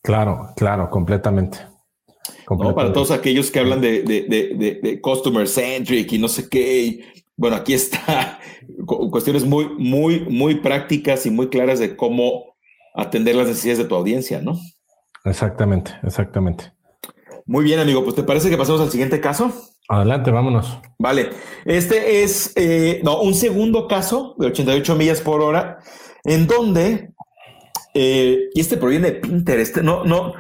Claro, 0.03 0.51
claro, 0.55 0.91
completamente. 0.91 1.59
Para 2.75 2.93
todos 2.93 3.11
aquellos 3.11 3.51
que 3.51 3.59
hablan 3.59 3.81
de, 3.81 4.03
de, 4.03 5.01
customer 5.01 5.49
centric 5.49 6.13
y 6.13 6.19
no 6.19 6.29
sé 6.29 6.49
qué. 6.49 7.05
bueno, 7.37 7.57
aquí 7.57 7.75
está 7.75 8.41
cuestiones 8.87 9.45
muy, 9.45 9.69
muy, 9.79 10.21
muy 10.21 10.57
prácticas 10.57 11.27
y 11.27 11.31
muy 11.31 11.49
claras 11.49 11.79
de 11.79 11.97
cómo 11.97 12.57
atender 12.95 13.35
las 13.37 13.49
necesidades 13.49 13.79
de 13.79 13.85
tu 13.85 13.95
audiencia, 13.95 14.41
¿no? 14.41 14.59
Exactamente, 15.25 15.93
exactamente. 16.03 16.73
Muy 17.47 17.65
bien, 17.65 17.79
amigo. 17.79 18.03
Pues 18.03 18.17
te 18.17 18.23
parece 18.23 18.51
que 18.51 18.57
pasemos 18.57 18.81
al 18.81 18.91
siguiente 18.91 19.21
caso. 19.21 19.53
Adelante, 19.89 20.31
vámonos. 20.31 20.79
Vale. 20.99 21.31
Este 21.65 22.23
es 22.23 22.53
eh, 22.57 23.01
no, 23.05 23.21
un 23.21 23.35
segundo 23.35 23.87
caso 23.87 24.35
de 24.39 24.49
88 24.49 24.97
millas 24.97 25.21
por 25.21 25.41
hora, 25.43 25.79
en 26.25 26.47
donde, 26.49 27.13
eh, 27.95 28.49
y 28.53 28.61
este 28.61 28.77
proviene 28.77 29.13
de 29.13 29.21
Pinterest. 29.21 29.77
No, 29.79 30.05
no, 30.05 30.33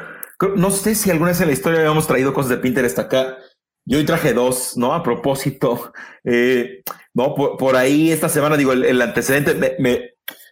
no 0.57 0.71
sé 0.71 0.95
si 0.95 1.11
alguna 1.11 1.31
vez 1.31 1.41
en 1.41 1.49
la 1.49 1.53
historia 1.53 1.81
habíamos 1.81 2.07
traído 2.07 2.35
cosas 2.35 2.51
de 2.51 2.59
Pinterest 2.59 2.99
acá. 2.99 3.39
Yo 3.85 3.99
hoy 3.99 4.05
traje 4.05 4.35
dos, 4.35 4.77
¿no? 4.77 4.93
A 4.93 5.03
propósito, 5.03 5.93
eh, 6.25 6.83
no, 7.15 7.35
por, 7.35 7.77
ahí 7.77 8.11
esta 8.11 8.29
semana, 8.29 8.57
digo, 8.57 8.73
el, 8.73 9.01
antecedente 9.01 9.77
me, 9.79 10.11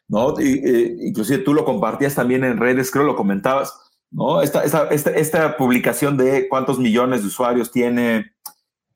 ¿no? 0.08 0.38
Eh, 0.38 0.96
inclusive 1.00 1.38
tú 1.38 1.52
lo 1.52 1.64
compartías 1.64 2.14
también 2.14 2.44
en 2.44 2.58
redes, 2.58 2.90
creo 2.90 3.04
lo 3.04 3.16
comentabas, 3.16 3.74
¿no? 4.10 4.40
Esta, 4.40 4.62
esta, 4.62 5.10
esta, 5.10 5.56
publicación 5.56 6.16
de 6.16 6.48
cuántos 6.48 6.78
millones 6.78 7.22
de 7.22 7.28
usuarios 7.28 7.70
tiene 7.70 8.32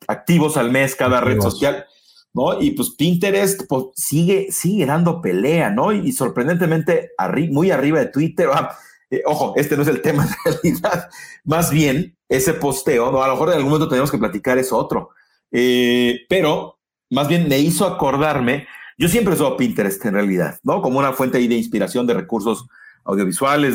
activos 0.07 0.57
al 0.57 0.70
mes 0.70 0.94
cada 0.94 1.20
red 1.20 1.40
social, 1.40 1.85
¿no? 2.33 2.61
Y 2.61 2.70
pues 2.70 2.90
Pinterest 2.96 3.62
pues, 3.68 3.87
sigue, 3.96 4.53
sigue 4.53 4.87
dando 4.87 5.20
pelea, 5.20 5.70
¿no? 5.70 5.92
Y, 5.92 6.12
sorprendentemente 6.12 7.11
muy 7.51 7.70
arriba 7.70 7.98
de 7.98 8.07
Twitter. 8.07 8.48
Ah, 8.55 8.79
eh, 9.11 9.23
ojo, 9.25 9.55
este 9.57 9.77
no 9.77 9.83
es 9.83 9.88
el 9.88 10.03
tema 10.03 10.25
en 10.44 10.53
realidad, 10.53 11.09
más 11.44 11.71
bien 11.71 12.16
ese 12.29 12.55
posteo, 12.55 13.11
¿no? 13.11 13.23
a 13.23 13.29
lo 13.29 13.35
mejor 13.35 13.49
en 13.51 13.57
algún 13.57 13.71
momento 13.71 13.88
tenemos 13.88 14.11
que 14.11 14.18
platicar 14.18 14.59
eso 14.59 14.77
otro, 14.77 15.11
eh, 15.51 16.21
pero 16.29 16.79
más 17.11 17.29
bien 17.29 17.49
me 17.49 17.59
hizo 17.59 17.87
acordarme, 17.87 18.66
yo 18.99 19.09
siempre 19.09 19.35
uso 19.35 19.57
Pinterest 19.57 20.05
en 20.05 20.14
realidad, 20.14 20.59
¿no? 20.64 20.83
Como 20.83 20.99
una 20.99 21.12
fuente 21.12 21.38
de 21.38 21.55
inspiración 21.55 22.07
de 22.07 22.14
recursos 22.14 22.66
audiovisuales, 23.05 23.75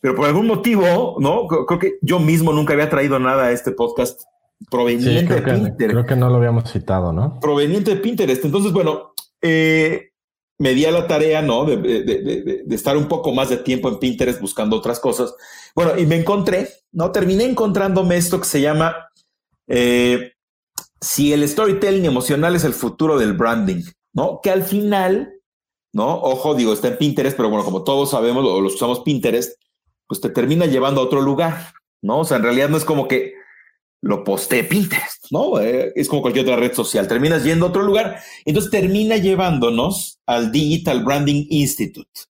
pero 0.00 0.14
por 0.14 0.26
algún 0.26 0.46
motivo, 0.46 1.16
¿no? 1.20 1.46
Creo 1.46 1.78
que 1.78 1.94
yo 2.02 2.18
mismo 2.18 2.52
nunca 2.52 2.74
había 2.74 2.90
traído 2.90 3.18
nada 3.18 3.44
a 3.44 3.52
este 3.52 3.70
podcast 3.70 4.22
proveniente 4.70 5.34
de 5.34 5.42
Pinterest. 5.42 5.92
creo 5.92 6.04
que 6.04 6.16
no 6.16 6.28
lo 6.28 6.36
habíamos 6.36 6.70
citado, 6.70 7.12
¿no? 7.12 7.38
Proveniente 7.40 7.94
de 7.94 8.00
Pinterest. 8.00 8.44
Entonces, 8.44 8.72
bueno, 8.72 9.14
eh, 9.40 10.10
me 10.58 10.74
di 10.74 10.84
a 10.84 10.90
la 10.90 11.06
tarea, 11.06 11.42
¿no? 11.42 11.64
De, 11.64 12.64
estar 12.70 12.96
un 12.96 13.08
poco 13.08 13.32
más 13.32 13.50
de 13.50 13.58
tiempo 13.58 13.88
en 13.88 13.98
Pinterest 13.98 14.40
buscando 14.40 14.76
otras 14.76 15.00
cosas. 15.00 15.34
Bueno, 15.74 15.98
y 15.98 16.06
me 16.06 16.16
encontré, 16.16 16.68
¿no? 16.92 17.12
Terminé 17.12 17.44
encontrándome 17.44 18.16
esto 18.16 18.40
que 18.40 18.46
se 18.46 18.60
llama 18.60 18.96
eh, 19.68 20.32
si 21.00 21.32
el 21.32 21.46
storytelling 21.46 22.06
emocional 22.06 22.56
es 22.56 22.64
el 22.64 22.72
futuro 22.72 23.18
del 23.18 23.34
branding, 23.34 23.82
¿no? 24.14 24.40
Que 24.42 24.50
al 24.50 24.62
final, 24.62 25.34
¿no? 25.92 26.20
Ojo, 26.20 26.54
digo, 26.54 26.72
está 26.72 26.88
en 26.88 26.98
Pinterest, 26.98 27.36
pero 27.36 27.50
bueno, 27.50 27.64
como 27.64 27.84
todos 27.84 28.10
sabemos, 28.10 28.44
o 28.46 28.60
los 28.60 28.74
usamos 28.74 29.00
Pinterest, 29.00 29.60
pues 30.06 30.20
te 30.20 30.30
termina 30.30 30.66
llevando 30.66 31.00
a 31.00 31.04
otro 31.04 31.20
lugar, 31.20 31.74
¿no? 32.02 32.20
O 32.20 32.24
sea, 32.24 32.38
en 32.38 32.44
realidad 32.44 32.70
no 32.70 32.78
es 32.78 32.84
como 32.84 33.08
que 33.08 33.34
lo 34.06 34.24
posté 34.24 34.64
Pinterest, 34.64 35.26
¿no? 35.30 35.60
Eh, 35.60 35.92
es 35.94 36.08
como 36.08 36.22
cualquier 36.22 36.44
otra 36.44 36.56
red 36.56 36.72
social. 36.72 37.08
Terminas 37.08 37.44
yendo 37.44 37.66
a 37.66 37.68
otro 37.68 37.82
lugar, 37.82 38.20
entonces 38.44 38.70
termina 38.70 39.16
llevándonos 39.16 40.20
al 40.26 40.52
Digital 40.52 41.04
Branding 41.04 41.46
Institute, 41.50 42.20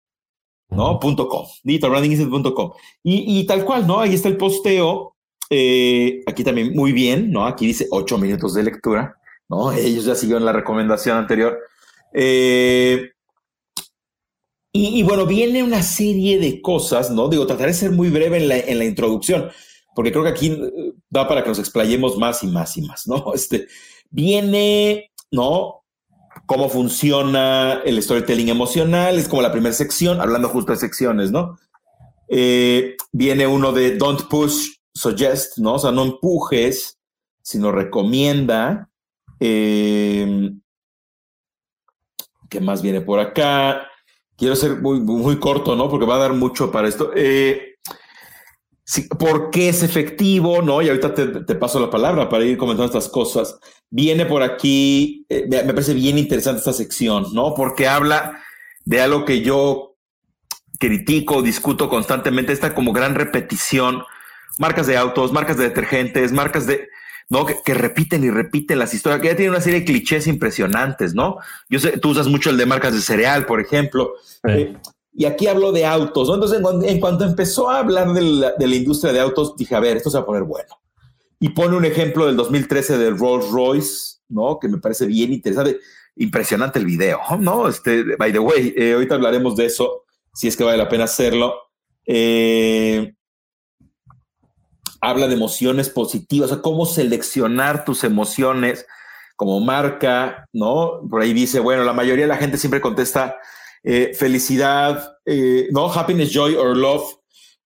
¿no? 0.71 0.99
Punto 0.99 1.29
.com, 1.29 1.47
digitalbrandinginstitute.com. 1.63 2.73
Y, 3.03 3.41
y 3.41 3.47
tal 3.47 3.65
cual, 3.65 3.87
¿no? 3.87 4.01
Ahí 4.01 4.15
está 4.15 4.29
el 4.29 4.37
posteo. 4.37 5.15
Eh, 5.51 6.23
aquí 6.27 6.43
también 6.43 6.75
muy 6.75 6.93
bien, 6.93 7.31
¿no? 7.31 7.47
Aquí 7.47 7.67
dice 7.67 7.87
ocho 7.91 8.19
minutos 8.19 8.55
de 8.55 8.65
lectura, 8.65 9.17
¿no? 9.49 9.73
Ellos 9.73 10.05
ya 10.05 10.15
siguieron 10.15 10.45
la 10.45 10.53
recomendación 10.53 11.17
anterior. 11.17 11.59
Eh, 12.13 13.11
y, 14.79 15.03
bueno, 15.05 15.25
viene 15.25 15.63
una 15.63 15.83
serie 15.83 16.39
de 16.39 16.61
cosas, 16.61 17.11
¿no? 17.11 17.29
Digo, 17.29 17.47
trataré 17.47 17.69
de 17.69 17.79
ser 17.79 17.93
muy 17.93 18.11
breve 18.11 18.37
en 18.37 18.49
la, 18.49 18.59
en 18.59 18.79
la 18.79 18.85
introducción, 18.85 19.49
porque 19.95 20.13
creo 20.13 20.23
que 20.25 20.31
aquí 20.31 20.55
para 21.25 21.43
que 21.43 21.49
nos 21.49 21.59
explayemos 21.59 22.19
más 22.19 22.43
y 22.43 22.47
más 22.49 22.77
y 22.77 22.83
más, 22.83 23.07
¿no? 23.07 23.33
Este, 23.35 23.69
viene, 24.11 25.11
¿no? 25.31 25.85
Cómo 26.47 26.69
funciona 26.69 27.81
el 27.85 28.03
storytelling 28.03 28.51
emocional, 28.51 29.19
es 29.19 29.29
como 29.29 29.43
la 29.43 29.53
primera 29.53 29.75
sección, 29.75 30.21
hablando 30.21 30.49
justo 30.49 30.73
de 30.73 30.79
secciones, 30.79 31.31
¿no? 31.31 31.59
Eh, 32.29 32.97
viene 33.13 33.47
uno 33.47 33.73
de 33.73 33.97
don't 33.97 34.29
push, 34.29 34.75
suggest, 34.93 35.59
¿no? 35.59 35.75
O 35.75 35.79
sea, 35.79 35.93
no 35.93 36.05
empujes, 36.05 36.99
sino 37.43 37.73
recomienda. 37.73 38.91
Eh, 39.41 40.51
¿Qué 42.49 42.61
más 42.61 42.83
viene 42.83 43.01
por 43.01 43.19
acá? 43.19 43.89
Quiero 44.37 44.55
ser 44.55 44.81
muy, 44.81 45.01
muy 45.01 45.39
corto, 45.39 45.75
¿no? 45.77 45.89
Porque 45.89 46.07
va 46.07 46.17
a 46.17 46.21
dar 46.21 46.33
mucho 46.35 46.71
para 46.71 46.89
esto. 46.89 47.11
Eh, 47.15 47.76
¿Por 49.19 49.51
qué 49.51 49.69
es 49.69 49.83
efectivo? 49.83 50.63
¿No? 50.63 50.81
Y 50.81 50.89
ahorita 50.89 51.13
te, 51.15 51.55
paso 51.57 51.81
la 51.81 51.91
palabra 51.91 52.29
para 52.29 52.45
ir 52.45 52.57
comentando 52.57 52.87
estas 52.87 53.09
cosas. 53.09 53.59
Viene 53.91 54.27
por 54.27 54.43
aquí, 54.43 55.27
eh, 55.29 55.47
me 55.49 55.75
parece 55.75 55.93
bien 55.93 56.19
interesante 56.19 56.61
esta 56.61 56.73
sección, 56.73 57.27
¿no? 57.33 57.55
Porque 57.55 57.89
habla 57.89 58.41
de 58.85 59.01
algo 59.01 59.25
que 59.25 59.41
yo 59.41 59.97
critico, 60.79 61.43
discuto 61.43 61.89
constantemente, 61.89 62.53
esta 62.53 62.75
como 62.75 62.93
gran 62.93 63.17
repetición. 63.17 64.05
Marcas 64.59 64.87
de 64.87 64.97
autos, 64.97 65.33
marcas 65.33 65.57
de 65.57 65.65
detergentes, 65.65 66.33
marcas 66.33 66.67
de, 66.67 66.89
¿no? 67.29 67.45
Que, 67.45 67.75
repiten 67.75 68.23
y 68.23 68.31
repiten 68.31 68.79
las 68.79 68.95
historias, 68.95 69.21
que 69.21 69.29
ya 69.29 69.37
tiene 69.37 69.51
una 69.51 69.61
serie 69.61 69.81
de 69.81 69.87
clichés 69.87 70.29
impresionantes, 70.29 71.15
¿no? 71.15 71.39
Yo 71.69 71.81
sé, 71.81 71.99
tú 71.99 72.11
usas 72.11 72.29
mucho 72.29 72.51
el 72.51 72.57
de 72.57 72.67
marcas 72.67 72.95
de 72.95 73.01
cereal, 73.01 73.47
por 73.47 73.61
ejemplo. 73.61 74.13
Eh, 74.45 74.77
y 75.19 75.25
aquí 75.25 75.47
hablo 75.47 75.73
de 75.73 75.87
autos, 75.87 76.29
¿no? 76.29 76.35
Entonces, 76.35 76.61
en, 76.91 77.01
cuanto 77.01 77.25
empezó 77.25 77.71
a 77.71 77.79
hablar 77.79 78.13
de 78.13 78.21
la, 78.21 78.77
industria 78.77 79.15
de 79.15 79.21
autos, 79.21 79.57
dije, 79.57 79.75
a 79.75 79.81
ver, 79.81 79.97
esto 79.97 80.11
se 80.11 80.19
va 80.19 80.25
a 80.25 80.27
poner 80.27 80.43
bueno. 80.43 80.79
Y 81.41 81.49
pone 81.49 81.75
un 81.75 81.87
ejemplo 81.87 82.27
del 82.27 82.37
2013 82.37 82.99
del 82.99 83.19
Rolls 83.19 83.51
Royce, 83.51 84.19
¿no? 84.29 84.59
Que 84.59 84.69
me 84.69 84.77
parece 84.77 85.07
bien 85.07 85.33
interesante. 85.33 85.79
Impresionante 86.17 86.79
el 86.79 86.85
video, 86.85 87.19
¿no? 87.41 87.67
Este, 87.67 88.15
by 88.17 88.31
the 88.31 88.39
way, 88.39 88.75
eh, 88.77 88.93
ahorita 88.93 89.15
hablaremos 89.15 89.57
de 89.57 89.65
eso, 89.65 90.05
si 90.35 90.49
es 90.49 90.57
que 90.57 90.65
vale 90.65 90.77
la 90.77 90.89
pena 90.89 91.05
hacerlo. 91.05 91.55
Eh, 92.05 93.15
habla 95.01 95.29
de 95.29 95.35
emociones 95.35 95.89
positivas, 95.89 96.51
o 96.51 96.55
sea, 96.55 96.63
cómo 96.63 96.85
seleccionar 96.85 97.87
tus 97.87 98.05
emociones 98.05 98.87
como 99.35 99.61
marca, 99.61 100.47
¿no? 100.53 101.01
Por 101.09 101.23
ahí 101.23 101.33
dice, 101.33 101.59
bueno, 101.59 101.85
la 101.85 101.95
mayoría 101.95 102.25
de 102.25 102.29
la 102.29 102.37
gente 102.37 102.59
siempre 102.59 102.83
contesta 102.83 103.39
eh, 103.83 104.13
felicidad, 104.15 105.19
eh, 105.25 105.69
¿no? 105.71 105.93
Happiness, 105.93 106.33
joy 106.33 106.55
or 106.55 106.77
love. 106.77 107.05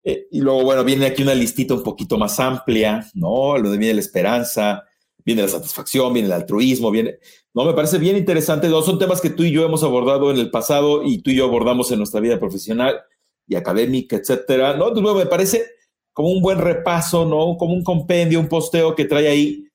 Eh, 0.03 0.27
y 0.31 0.41
luego, 0.41 0.63
bueno, 0.63 0.83
viene 0.83 1.05
aquí 1.05 1.21
una 1.21 1.35
listita 1.35 1.73
un 1.73 1.83
poquito 1.83 2.17
más 2.17 2.39
amplia, 2.39 3.05
¿no? 3.13 3.57
Lo 3.57 3.69
de 3.69 3.77
viene 3.77 3.95
la 3.95 3.99
esperanza, 3.99 4.83
viene 5.25 5.41
la 5.41 5.47
satisfacción, 5.47 6.13
viene 6.13 6.27
el 6.27 6.33
altruismo, 6.33 6.91
viene, 6.91 7.19
¿no? 7.53 7.65
Me 7.65 7.73
parece 7.73 7.97
bien 7.97 8.15
interesante. 8.17 8.69
¿no? 8.69 8.81
Son 8.81 8.97
temas 8.97 9.21
que 9.21 9.29
tú 9.29 9.43
y 9.43 9.51
yo 9.51 9.65
hemos 9.65 9.83
abordado 9.83 10.31
en 10.31 10.37
el 10.37 10.49
pasado 10.49 11.03
y 11.03 11.21
tú 11.21 11.31
y 11.31 11.35
yo 11.35 11.45
abordamos 11.45 11.91
en 11.91 11.97
nuestra 11.97 12.21
vida 12.21 12.39
profesional 12.39 13.01
y 13.47 13.55
académica, 13.55 14.15
etcétera, 14.15 14.75
¿no? 14.75 14.87
Entonces, 14.87 15.15
me 15.15 15.29
parece 15.29 15.65
como 16.13 16.29
un 16.29 16.41
buen 16.41 16.59
repaso, 16.59 17.25
¿no? 17.25 17.57
Como 17.57 17.73
un 17.73 17.83
compendio, 17.83 18.39
un 18.39 18.47
posteo 18.47 18.95
que 18.95 19.05
trae 19.05 19.27
ahí, 19.27 19.65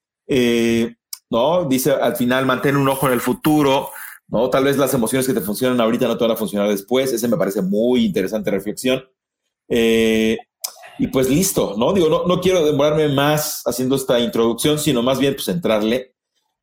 ¿no? 1.30 1.66
Dice 1.66 1.92
al 1.92 2.16
final, 2.16 2.46
mantén 2.46 2.76
un 2.76 2.88
ojo 2.88 3.06
en 3.06 3.12
el 3.12 3.20
futuro, 3.20 3.90
¿no? 4.32 4.48
Tal 4.48 4.64
vez 4.64 4.78
las 4.78 4.94
emociones 4.94 5.26
que 5.26 5.34
te 5.34 5.42
funcionan 5.42 5.78
ahorita 5.80 6.08
no 6.08 6.16
te 6.16 6.24
van 6.24 6.32
a 6.32 6.36
funcionar 6.36 6.68
después. 6.68 7.12
Ese 7.12 7.28
me 7.28 7.36
parece 7.36 7.60
muy 7.60 8.06
interesante 8.06 8.50
reflexión. 8.50 9.04
Eh, 9.68 10.38
y 10.98 11.06
pues 11.08 11.28
listo, 11.28 11.74
¿no? 11.76 11.92
Digo, 11.92 12.08
no, 12.08 12.24
no 12.24 12.40
quiero 12.40 12.64
demorarme 12.64 13.08
más 13.08 13.62
haciendo 13.66 13.94
esta 13.94 14.18
introducción, 14.18 14.78
sino 14.78 15.02
más 15.02 15.18
bien 15.18 15.34
pues 15.34 15.48
entrarle. 15.48 16.14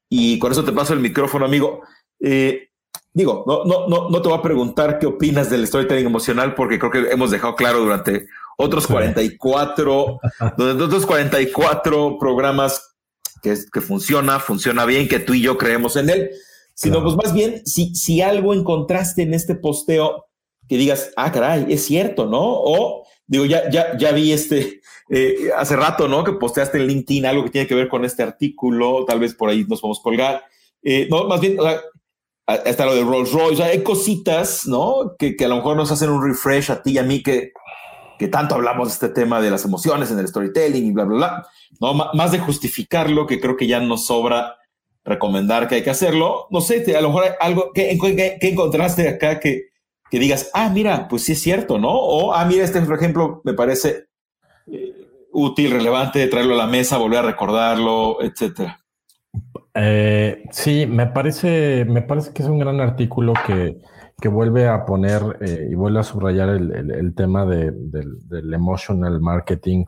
Y 0.09 0.39
con 0.39 0.51
eso 0.51 0.63
te 0.63 0.71
paso 0.71 0.93
el 0.93 0.99
micrófono, 0.99 1.45
amigo. 1.45 1.81
Eh, 2.19 2.69
digo, 3.13 3.43
no, 3.45 3.63
no, 3.65 3.87
no, 3.87 4.09
no 4.09 4.21
te 4.21 4.29
voy 4.29 4.39
a 4.39 4.41
preguntar 4.41 4.97
qué 4.97 5.05
opinas 5.05 5.51
del 5.51 5.67
storytelling 5.67 6.07
emocional, 6.07 6.55
porque 6.55 6.79
creo 6.79 6.91
que 6.91 7.11
hemos 7.11 7.29
dejado 7.29 7.55
claro 7.55 7.81
durante 7.81 8.25
otros 8.57 8.87
44, 8.87 10.19
durante 10.57 10.83
otros 10.83 11.05
44 11.05 12.17
programas 12.19 12.95
que, 13.43 13.55
que 13.71 13.81
funciona, 13.81 14.39
funciona 14.39 14.85
bien, 14.85 15.07
que 15.07 15.19
tú 15.19 15.35
y 15.35 15.41
yo 15.41 15.55
creemos 15.55 15.95
en 15.97 16.09
él 16.09 16.31
sino 16.79 17.03
pues 17.03 17.17
más 17.17 17.33
bien 17.33 17.61
si, 17.65 17.93
si 17.93 18.21
algo 18.21 18.53
encontraste 18.53 19.23
en 19.23 19.33
este 19.33 19.53
posteo 19.53 20.27
que 20.69 20.77
digas, 20.77 21.11
ah, 21.17 21.29
caray, 21.29 21.65
es 21.67 21.83
cierto, 21.83 22.25
¿no? 22.25 22.39
O 22.41 23.05
digo, 23.27 23.43
ya, 23.43 23.69
ya, 23.69 23.97
ya 23.97 24.13
vi 24.13 24.31
este 24.31 24.79
eh, 25.09 25.49
hace 25.57 25.75
rato, 25.75 26.07
¿no? 26.07 26.23
Que 26.23 26.31
posteaste 26.31 26.77
en 26.77 26.87
LinkedIn 26.87 27.25
algo 27.25 27.43
que 27.43 27.49
tiene 27.49 27.67
que 27.67 27.75
ver 27.75 27.89
con 27.89 28.05
este 28.05 28.23
artículo, 28.23 29.03
tal 29.03 29.19
vez 29.19 29.33
por 29.33 29.49
ahí 29.49 29.65
nos 29.67 29.81
podemos 29.81 29.99
colgar. 29.99 30.41
Eh, 30.81 31.05
no, 31.11 31.25
más 31.25 31.41
bien, 31.41 31.59
o 31.59 31.63
sea, 31.63 31.81
está 32.65 32.85
lo 32.85 32.95
de 32.95 33.03
Rolls 33.03 33.33
Royce, 33.33 33.55
o 33.55 33.57
sea, 33.57 33.65
hay 33.65 33.83
cositas, 33.83 34.65
¿no? 34.65 35.15
Que, 35.19 35.35
que, 35.35 35.43
a 35.43 35.49
lo 35.49 35.57
mejor 35.57 35.75
nos 35.75 35.91
hacen 35.91 36.09
un 36.09 36.25
refresh 36.25 36.71
a 36.71 36.81
ti 36.81 36.91
y 36.91 36.97
a 36.97 37.03
mí 37.03 37.21
que, 37.21 37.51
que 38.17 38.29
tanto 38.29 38.55
hablamos 38.55 38.87
de 38.87 38.93
este 38.93 39.09
tema 39.09 39.41
de 39.41 39.51
las 39.51 39.65
emociones 39.65 40.11
en 40.11 40.19
el 40.19 40.29
storytelling 40.29 40.85
y 40.85 40.91
bla, 40.93 41.03
bla, 41.03 41.17
bla, 41.17 41.47
¿no? 41.81 41.93
más 42.13 42.31
de 42.31 42.39
justificarlo, 42.39 43.27
que 43.27 43.41
creo 43.41 43.57
que 43.57 43.67
ya 43.67 43.81
nos 43.81 44.05
sobra 44.05 44.58
recomendar 45.09 45.67
que 45.67 45.75
hay 45.75 45.83
que 45.83 45.89
hacerlo. 45.89 46.47
No 46.51 46.61
sé, 46.61 46.95
a 46.95 47.01
lo 47.01 47.09
mejor 47.09 47.23
hay 47.23 47.31
algo 47.41 47.71
que, 47.73 47.97
encontraste 48.41 49.09
acá 49.09 49.39
que, 49.39 49.69
que, 50.09 50.19
digas, 50.19 50.49
ah, 50.53 50.69
mira, 50.69 51.07
pues 51.09 51.23
sí 51.23 51.33
es 51.33 51.41
cierto, 51.41 51.77
¿no? 51.77 51.91
O, 51.91 52.33
ah, 52.33 52.45
mira, 52.45 52.63
este, 52.63 52.79
por 52.81 52.95
ejemplo, 52.95 53.41
me 53.43 53.53
parece 53.53 54.05
eh, 54.67 54.93
útil, 55.33 55.71
relevante 55.71 56.27
traerlo 56.27 56.53
a 56.53 56.57
la 56.57 56.67
mesa, 56.67 56.97
volver 56.97 57.19
a 57.19 57.23
recordarlo, 57.23 58.21
etcétera. 58.21 58.79
Eh, 59.73 60.43
sí, 60.51 60.85
me 60.85 61.07
parece, 61.07 61.85
me 61.85 62.01
parece 62.01 62.31
que 62.33 62.43
es 62.43 62.49
un 62.49 62.59
gran 62.59 62.79
artículo 62.79 63.33
que, 63.45 63.77
que 64.21 64.27
vuelve 64.27 64.67
a 64.67 64.85
poner 64.85 65.21
eh, 65.41 65.69
y 65.71 65.75
vuelve 65.75 65.99
a 65.99 66.03
subrayar 66.03 66.49
el, 66.49 66.91
el, 66.91 67.15
tema 67.15 67.45
de, 67.45 67.71
del, 67.71 68.27
del, 68.27 68.53
emotional 68.53 69.21
marketing 69.21 69.85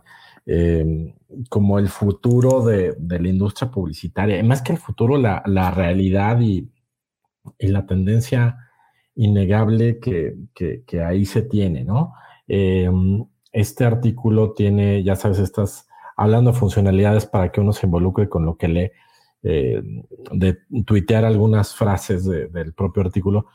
como 1.50 1.80
el 1.80 1.90
futuro 1.90 2.64
de, 2.64 2.96
la 3.00 3.28
industria 3.28 3.72
publicitaria, 3.72 4.40
y 4.40 4.44
más 4.44 4.62
que 4.62 4.74
el 4.74 4.80
futuro, 4.80 5.18
la, 5.18 5.72
realidad 5.72 6.40
y, 6.42 6.70
la 7.60 7.86
tendencia 7.86 8.58
innegable 9.16 10.00
que, 10.00 11.04
ahí 11.06 11.26
se 11.26 11.42
tiene, 11.44 11.84
¿no? 11.84 12.14
Eh, 12.48 12.90
este 13.52 13.84
artículo 13.84 14.54
tiene, 14.54 15.04
ya 15.04 15.16
sabes, 15.16 15.40
estás 15.40 15.88
hablando 16.16 16.52
de 16.52 16.58
funcionalidades 16.58 17.26
para 17.26 17.52
que 17.52 17.62
uno 17.62 17.74
se 17.74 17.86
involucre 17.86 18.30
con 18.30 18.46
lo 18.46 18.58
que 18.58 18.68
lee, 18.68 18.92
eh, 19.44 19.82
de 20.32 20.58
tuitear 20.86 21.26
algunas 21.26 21.74
frases 21.74 22.26
del 22.26 22.74
propio 22.74 23.04
artículo. 23.04 23.48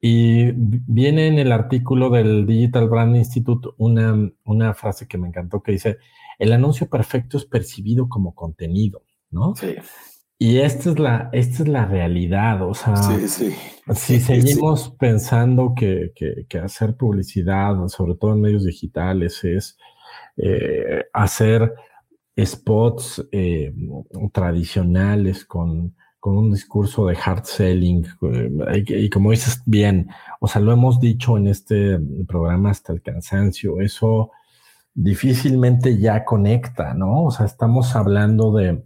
Y 0.00 0.52
viene 0.52 1.28
en 1.28 1.38
el 1.38 1.52
artículo 1.52 2.10
del 2.10 2.46
Digital 2.46 2.88
Brand 2.88 3.16
Institute 3.16 3.68
una, 3.78 4.30
una 4.44 4.74
frase 4.74 5.06
que 5.06 5.18
me 5.18 5.28
encantó 5.28 5.62
que 5.62 5.72
dice, 5.72 5.98
el 6.38 6.52
anuncio 6.52 6.88
perfecto 6.88 7.36
es 7.36 7.44
percibido 7.44 8.08
como 8.08 8.34
contenido, 8.34 9.02
¿no? 9.30 9.54
Sí. 9.56 9.76
Y 10.38 10.58
esta 10.58 10.90
es 10.90 10.98
la, 10.98 11.30
esta 11.32 11.62
es 11.62 11.68
la 11.68 11.86
realidad, 11.86 12.60
o 12.60 12.74
sea, 12.74 12.94
si 13.94 14.20
seguimos 14.20 14.90
pensando 14.98 15.72
que, 15.74 16.12
hacer 16.62 16.94
publicidad, 16.94 17.74
sobre 17.88 18.16
todo 18.16 18.34
en 18.34 18.42
medios 18.42 18.64
digitales, 18.64 19.42
es 19.44 19.78
eh, 20.36 21.04
hacer 21.14 21.72
spots 22.38 23.26
eh, 23.32 23.72
tradicionales 24.34 25.46
con, 25.46 25.96
con 26.20 26.36
un 26.36 26.52
discurso 26.52 27.06
de 27.06 27.16
hard 27.16 27.44
selling. 27.44 28.04
Eh, 28.22 28.84
y, 28.88 29.08
como 29.08 29.30
dices 29.30 29.62
bien, 29.64 30.08
o 30.40 30.48
sea, 30.48 30.60
lo 30.60 30.72
hemos 30.72 31.00
dicho 31.00 31.38
en 31.38 31.46
este 31.46 31.98
programa 32.28 32.70
hasta 32.70 32.92
el 32.92 33.00
cansancio, 33.00 33.80
eso 33.80 34.32
difícilmente 34.96 35.98
ya 35.98 36.24
conecta, 36.24 36.94
¿no? 36.94 37.24
O 37.24 37.30
sea, 37.30 37.46
estamos 37.46 37.94
hablando 37.94 38.52
de, 38.52 38.82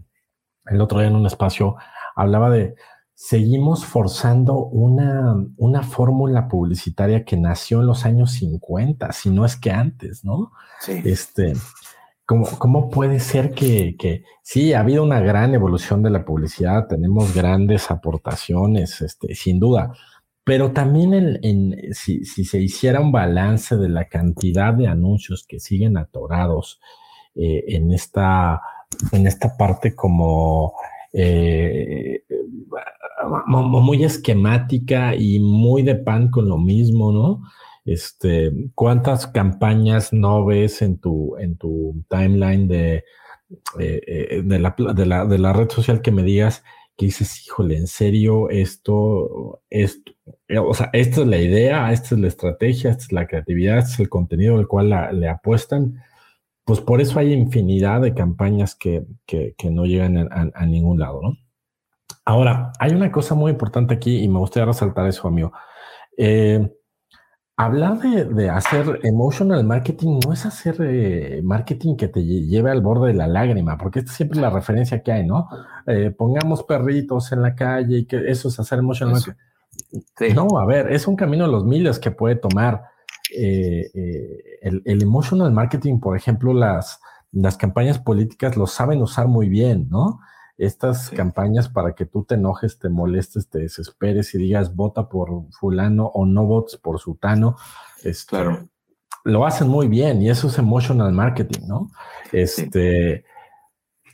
el 0.66 0.80
otro 0.80 0.98
día 0.98 1.08
en 1.08 1.16
un 1.16 1.26
espacio, 1.26 1.76
hablaba 2.16 2.50
de, 2.50 2.74
seguimos 3.14 3.84
forzando 3.84 4.56
una, 4.56 5.36
una 5.56 5.82
fórmula 5.82 6.48
publicitaria 6.48 7.24
que 7.24 7.36
nació 7.36 7.80
en 7.80 7.86
los 7.86 8.04
años 8.04 8.32
50, 8.32 9.12
si 9.12 9.30
no 9.30 9.44
es 9.44 9.56
que 9.56 9.70
antes, 9.70 10.24
¿no? 10.24 10.50
Sí. 10.80 11.00
Este, 11.04 11.54
¿Cómo, 12.26 12.90
puede 12.90 13.18
ser 13.18 13.52
que, 13.52 13.96
que, 13.98 14.24
sí, 14.42 14.72
ha 14.72 14.80
habido 14.80 15.02
una 15.02 15.18
gran 15.18 15.52
evolución 15.54 16.02
de 16.02 16.10
la 16.10 16.24
publicidad, 16.24 16.86
tenemos 16.86 17.34
grandes 17.34 17.90
aportaciones, 17.90 19.00
este, 19.00 19.34
sin 19.34 19.58
duda, 19.58 19.92
pero 20.50 20.72
también 20.72 21.38
en, 21.44 21.94
si, 21.94 22.24
se 22.24 22.60
hiciera 22.60 22.98
un 22.98 23.12
balance 23.12 23.76
de 23.76 23.88
la 23.88 24.06
cantidad 24.06 24.74
de 24.74 24.88
anuncios 24.88 25.46
que 25.46 25.60
siguen 25.60 25.96
atorados 25.96 26.80
eh, 27.36 27.62
en, 27.68 27.92
esta, 27.92 28.60
en 29.12 29.28
esta 29.28 29.56
parte 29.56 29.94
como 29.94 30.74
eh, 31.12 32.24
muy 33.46 34.02
esquemática 34.02 35.14
y 35.14 35.38
muy 35.38 35.84
de 35.84 35.94
pan 35.94 36.32
con 36.32 36.48
lo 36.48 36.58
mismo, 36.58 37.12
¿no? 37.12 37.42
Este, 37.84 38.50
¿cuántas 38.74 39.28
campañas 39.28 40.12
no 40.12 40.44
ves 40.44 40.82
en 40.82 40.98
tu, 40.98 41.36
en 41.38 41.58
tu 41.58 42.04
timeline 42.08 42.66
de, 42.66 43.04
eh, 43.78 44.00
eh, 44.06 44.42
de, 44.44 44.58
la, 44.58 44.74
de, 45.26 45.38
la, 45.38 45.52
red 45.52 45.68
social 45.70 46.02
que 46.02 46.10
me 46.10 46.24
digas 46.24 46.64
que 46.96 47.06
dices, 47.06 47.46
híjole, 47.46 47.76
en 47.76 47.86
serio, 47.86 48.50
esto, 48.50 49.62
esto, 49.70 50.12
eh, 50.48 50.58
o 50.58 50.74
sea, 50.74 50.90
esta 50.92 51.22
es 51.22 51.26
la 51.26 51.38
idea, 51.38 51.92
esta 51.92 52.14
es 52.14 52.20
la 52.20 52.28
estrategia, 52.28 52.90
esta 52.90 53.04
es 53.04 53.12
la 53.12 53.26
creatividad, 53.26 53.78
este 53.78 53.92
es 53.94 54.00
el 54.00 54.08
contenido 54.08 54.58
al 54.58 54.68
cual 54.68 54.90
le 55.18 55.28
apuestan? 55.28 56.02
Pues 56.64 56.80
por 56.80 57.00
eso 57.00 57.18
hay 57.18 57.32
infinidad 57.32 58.02
de 58.02 58.14
campañas 58.14 58.74
que, 58.74 59.04
que, 59.26 59.54
no 59.70 59.86
llegan 59.86 60.28
a, 60.30 60.66
ningún 60.66 61.00
lado, 61.00 61.20
¿no? 61.22 61.36
Ahora, 62.24 62.72
hay 62.78 62.92
una 62.92 63.10
cosa 63.10 63.34
muy 63.34 63.50
importante 63.50 63.94
aquí 63.94 64.18
y 64.18 64.28
me 64.28 64.38
gustaría 64.38 64.66
resaltar 64.66 65.06
eso, 65.06 65.26
amigo. 65.26 65.52
Eh, 66.16 66.70
Hablar 67.60 67.98
de, 68.00 68.48
hacer 68.48 69.00
emotional 69.02 69.64
marketing 69.64 70.18
no 70.24 70.32
es 70.32 70.46
hacer 70.46 70.76
eh, 70.80 71.42
marketing 71.44 71.96
que 71.96 72.08
te 72.08 72.24
lleve 72.24 72.70
al 72.70 72.80
borde 72.80 73.08
de 73.08 73.14
la 73.14 73.26
lágrima, 73.26 73.76
porque 73.76 73.98
esta 73.98 74.10
es 74.10 74.16
siempre 74.16 74.40
la 74.40 74.48
referencia 74.48 75.02
que 75.02 75.12
hay, 75.12 75.26
¿no? 75.26 75.46
Eh, 75.86 76.10
pongamos 76.10 76.62
perritos 76.62 77.32
en 77.32 77.42
la 77.42 77.54
calle 77.54 77.98
y 77.98 78.04
que 78.06 78.30
eso 78.30 78.48
es 78.48 78.58
hacer 78.58 78.78
emotional 78.78 79.14
marketing. 79.14 80.34
No, 80.34 80.58
a 80.58 80.64
ver, 80.64 80.90
es 80.90 81.06
un 81.06 81.16
camino 81.16 81.44
de 81.44 81.52
los 81.52 81.66
miles 81.66 81.98
que 81.98 82.10
puede 82.10 82.36
tomar. 82.36 82.84
Eh, 83.36 83.90
el, 84.62 84.80
el, 84.86 85.02
emotional 85.02 85.52
marketing, 85.52 86.00
por 86.00 86.16
ejemplo, 86.16 86.54
las, 86.54 86.98
las 87.30 87.58
campañas 87.58 87.98
políticas 87.98 88.56
lo 88.56 88.66
saben 88.66 89.02
usar 89.02 89.28
muy 89.28 89.50
bien, 89.50 89.86
¿no? 89.90 90.20
Estas 90.60 91.08
campañas 91.08 91.70
para 91.70 91.94
que 91.94 92.04
tú 92.04 92.24
te 92.24 92.34
enojes, 92.34 92.78
te 92.78 92.90
molestes, 92.90 93.48
te 93.48 93.60
desesperes 93.60 94.34
y 94.34 94.38
digas 94.38 94.76
vota 94.76 95.08
por 95.08 95.50
fulano 95.52 96.06
o 96.06 96.26
no 96.26 96.44
votes 96.44 96.76
por 96.76 97.00
sutano. 97.00 97.56
Este, 98.04 98.28
claro. 98.28 98.68
Lo 99.24 99.46
hacen 99.46 99.68
muy 99.68 99.88
bien 99.88 100.20
y 100.20 100.28
eso 100.28 100.48
es 100.48 100.58
emotional 100.58 101.12
marketing, 101.12 101.66
¿no? 101.66 101.90
Este, 102.30 103.24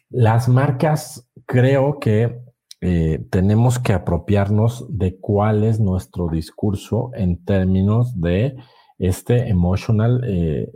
Las 0.09 0.49
marcas 0.49 1.29
creo 1.47 1.99
que 1.99 2.41
eh, 2.81 3.27
tenemos 3.31 3.81
que 3.81 3.93
apropiarnos 3.93 4.87
de 4.89 5.19
cuál 5.19 5.65
es 5.65 5.81
nuestro 5.81 6.29
discurso 6.29 7.11
en 7.15 7.45
términos 7.45 8.21
de 8.21 8.57
este 8.99 9.49
emotional 9.49 10.23
eh, 10.25 10.71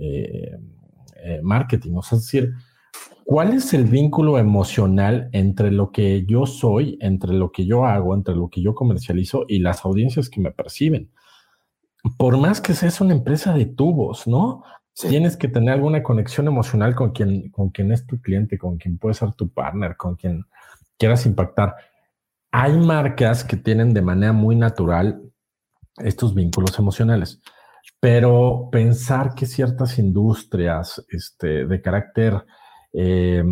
eh, 1.22 1.40
marketing. 1.42 1.92
O 1.94 2.02
sea, 2.02 2.18
es 2.18 2.24
decir, 2.24 2.54
¿Cuál 3.24 3.54
es 3.54 3.72
el 3.74 3.84
vínculo 3.84 4.38
emocional 4.38 5.28
entre 5.32 5.70
lo 5.70 5.92
que 5.92 6.24
yo 6.26 6.46
soy, 6.46 6.98
entre 7.00 7.32
lo 7.32 7.52
que 7.52 7.66
yo 7.66 7.84
hago, 7.84 8.14
entre 8.14 8.34
lo 8.34 8.48
que 8.48 8.62
yo 8.62 8.74
comercializo 8.74 9.44
y 9.48 9.60
las 9.60 9.84
audiencias 9.84 10.28
que 10.28 10.40
me 10.40 10.50
perciben? 10.50 11.10
Por 12.16 12.38
más 12.38 12.60
que 12.60 12.74
seas 12.74 13.00
una 13.00 13.14
empresa 13.14 13.52
de 13.52 13.66
tubos, 13.66 14.26
¿no? 14.26 14.64
Tienes 14.94 15.36
que 15.36 15.48
tener 15.48 15.74
alguna 15.74 16.02
conexión 16.02 16.48
emocional 16.48 16.94
con 16.94 17.12
quien, 17.12 17.50
con 17.50 17.70
quien 17.70 17.92
es 17.92 18.06
tu 18.06 18.20
cliente, 18.20 18.58
con 18.58 18.76
quien 18.76 18.98
puede 18.98 19.14
ser 19.14 19.32
tu 19.34 19.48
partner, 19.48 19.96
con 19.96 20.16
quien 20.16 20.44
quieras 20.98 21.24
impactar. 21.26 21.74
Hay 22.50 22.76
marcas 22.76 23.44
que 23.44 23.56
tienen 23.56 23.94
de 23.94 24.02
manera 24.02 24.32
muy 24.32 24.56
natural 24.56 25.22
estos 25.98 26.34
vínculos 26.34 26.78
emocionales, 26.78 27.40
pero 28.00 28.68
pensar 28.72 29.34
que 29.34 29.46
ciertas 29.46 29.98
industrias 29.98 31.04
este, 31.10 31.66
de 31.66 31.80
carácter 31.80 32.44
eh, 32.92 33.44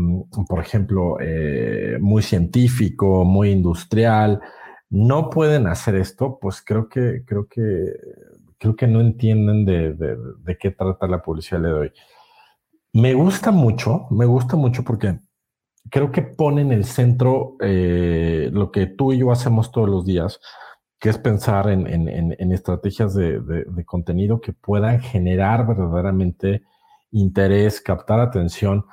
por 0.48 0.60
ejemplo, 0.60 1.18
eh, 1.20 1.98
muy 2.00 2.22
científico, 2.22 3.24
muy 3.24 3.50
industrial, 3.50 4.40
no 4.90 5.30
pueden 5.30 5.66
hacer 5.66 5.94
esto, 5.96 6.38
pues 6.40 6.62
creo 6.62 6.88
que, 6.88 7.22
creo 7.24 7.46
que, 7.46 7.92
creo 8.58 8.74
que 8.74 8.86
no 8.86 9.00
entienden 9.00 9.64
de, 9.64 9.94
de, 9.94 10.58
qué 10.58 10.70
trata 10.70 11.06
la 11.06 11.22
publicidad 11.22 11.60
de 11.60 11.72
hoy. 11.72 11.92
Me 12.92 13.14
gusta 13.14 13.50
mucho, 13.50 14.06
me 14.10 14.24
gusta 14.24 14.56
mucho 14.56 14.82
porque 14.82 15.18
creo 15.90 16.10
que 16.10 16.22
pone 16.22 16.62
en 16.62 16.72
el 16.72 16.84
centro 16.84 17.56
eh, 17.60 18.50
lo 18.52 18.72
que 18.72 18.86
tú 18.86 19.12
y 19.12 19.18
yo 19.18 19.30
hacemos 19.30 19.70
todos 19.70 19.88
los 19.88 20.04
días, 20.04 20.40
que 20.98 21.10
es 21.10 21.18
pensar 21.18 21.68
en, 21.70 21.86
en, 21.86 22.34
en 22.36 22.52
estrategias 22.52 23.14
de, 23.14 23.64
contenido 23.86 24.40
que 24.40 24.52
puedan 24.52 25.00
generar 25.00 25.66
verdaderamente 25.66 26.64
interés, 27.12 27.80
captar 27.80 28.18
atención 28.20 28.84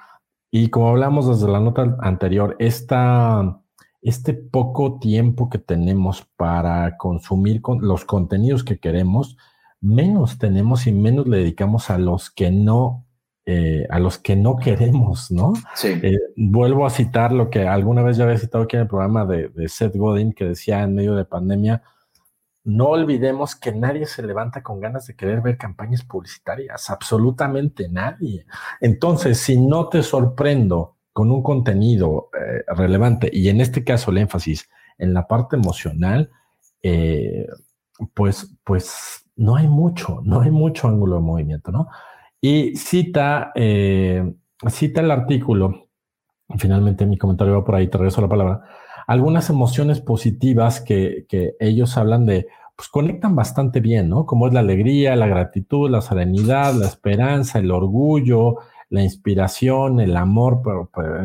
y 0.57 0.69
como 0.69 0.87
hablamos 0.87 1.27
desde 1.27 1.51
la 1.51 1.59
nota 1.59 1.97
anterior, 1.99 2.55
esta, 2.59 3.59
este 4.01 4.33
poco 4.33 4.99
tiempo 4.99 5.49
que 5.49 5.57
tenemos 5.57 6.25
para 6.37 6.95
consumir 6.95 7.61
los 7.81 8.05
contenidos 8.05 8.63
que 8.63 8.79
queremos, 8.79 9.35
menos 9.81 10.37
tenemos 10.37 10.87
y 10.87 10.93
menos 10.93 11.27
le 11.27 11.39
dedicamos 11.39 11.89
a 11.89 11.97
los 11.97 12.29
que 12.29 12.51
no, 12.51 13.05
eh, 13.45 13.85
a 13.89 13.99
los 13.99 14.17
que 14.17 14.37
no 14.37 14.55
queremos, 14.55 15.29
¿no? 15.29 15.51
Sí. 15.73 15.89
Eh, 16.01 16.19
vuelvo 16.37 16.85
a 16.85 16.89
citar 16.89 17.33
lo 17.33 17.49
que 17.49 17.67
alguna 17.67 18.01
vez 18.01 18.15
ya 18.15 18.23
había 18.23 18.37
citado 18.37 18.63
aquí 18.63 18.77
en 18.77 18.83
el 18.83 18.87
programa 18.87 19.25
de, 19.25 19.49
de 19.49 19.67
Seth 19.67 19.97
Godin, 19.97 20.31
que 20.31 20.45
decía 20.45 20.83
en 20.83 20.95
medio 20.95 21.15
de 21.15 21.25
pandemia, 21.25 21.83
no 22.65 22.87
olvidemos 22.89 23.55
que 23.55 23.71
nadie 23.71 24.07
se 24.07 24.23
levanta 24.23 24.63
con 24.63 24.79
ganas 24.79 25.05
de 25.05 25.15
querer 25.15 25.41
ver 25.41 25.55
campañas 25.55 26.03
publicitarias, 26.03 26.89
absolutamente 26.89 27.87
nadie. 27.89 28.47
Entonces, 28.81 29.37
si 29.37 29.59
no 29.59 29.87
te 29.87 30.01
sorprendo 30.01 30.97
con 31.13 31.31
un 31.31 31.43
contenido 31.43 32.29
eh, 32.33 32.63
relevante 32.75 33.29
y 33.31 33.49
en 33.49 33.61
este 33.61 33.83
caso 33.83 34.09
el 34.09 34.17
énfasis 34.17 34.67
en 34.97 35.13
la 35.13 35.27
parte 35.27 35.55
emocional, 35.55 36.31
eh, 36.81 37.47
pues, 38.15 38.51
pues 38.63 39.23
no 39.35 39.55
hay 39.55 39.67
mucho, 39.67 40.21
no 40.23 40.41
hay 40.41 40.49
mucho 40.49 40.87
ángulo 40.87 41.17
de 41.17 41.21
movimiento, 41.21 41.71
¿no? 41.71 41.87
Y 42.41 42.75
cita, 42.75 43.51
eh, 43.53 44.33
cita 44.69 45.01
el 45.01 45.11
artículo, 45.11 45.89
finalmente 46.57 47.05
mi 47.05 47.17
comentario 47.17 47.53
va 47.53 47.63
por 47.63 47.75
ahí, 47.75 47.87
te 47.87 47.97
regreso 47.99 48.21
la 48.21 48.27
palabra 48.27 48.63
algunas 49.07 49.49
emociones 49.49 50.01
positivas 50.01 50.81
que, 50.81 51.25
ellos 51.59 51.97
hablan 51.97 52.25
de, 52.25 52.47
pues 52.75 52.89
conectan 52.89 53.35
bastante 53.35 53.79
bien, 53.79 54.09
¿no? 54.09 54.25
Como 54.25 54.47
es 54.47 54.53
la 54.53 54.61
alegría, 54.61 55.15
la 55.15 55.27
gratitud, 55.27 55.89
la 55.89 56.01
serenidad, 56.01 56.73
la 56.73 56.87
esperanza, 56.87 57.59
el 57.59 57.71
orgullo, 57.71 58.57
la 58.89 59.03
inspiración, 59.03 59.99
el 59.99 60.15
amor 60.15 60.61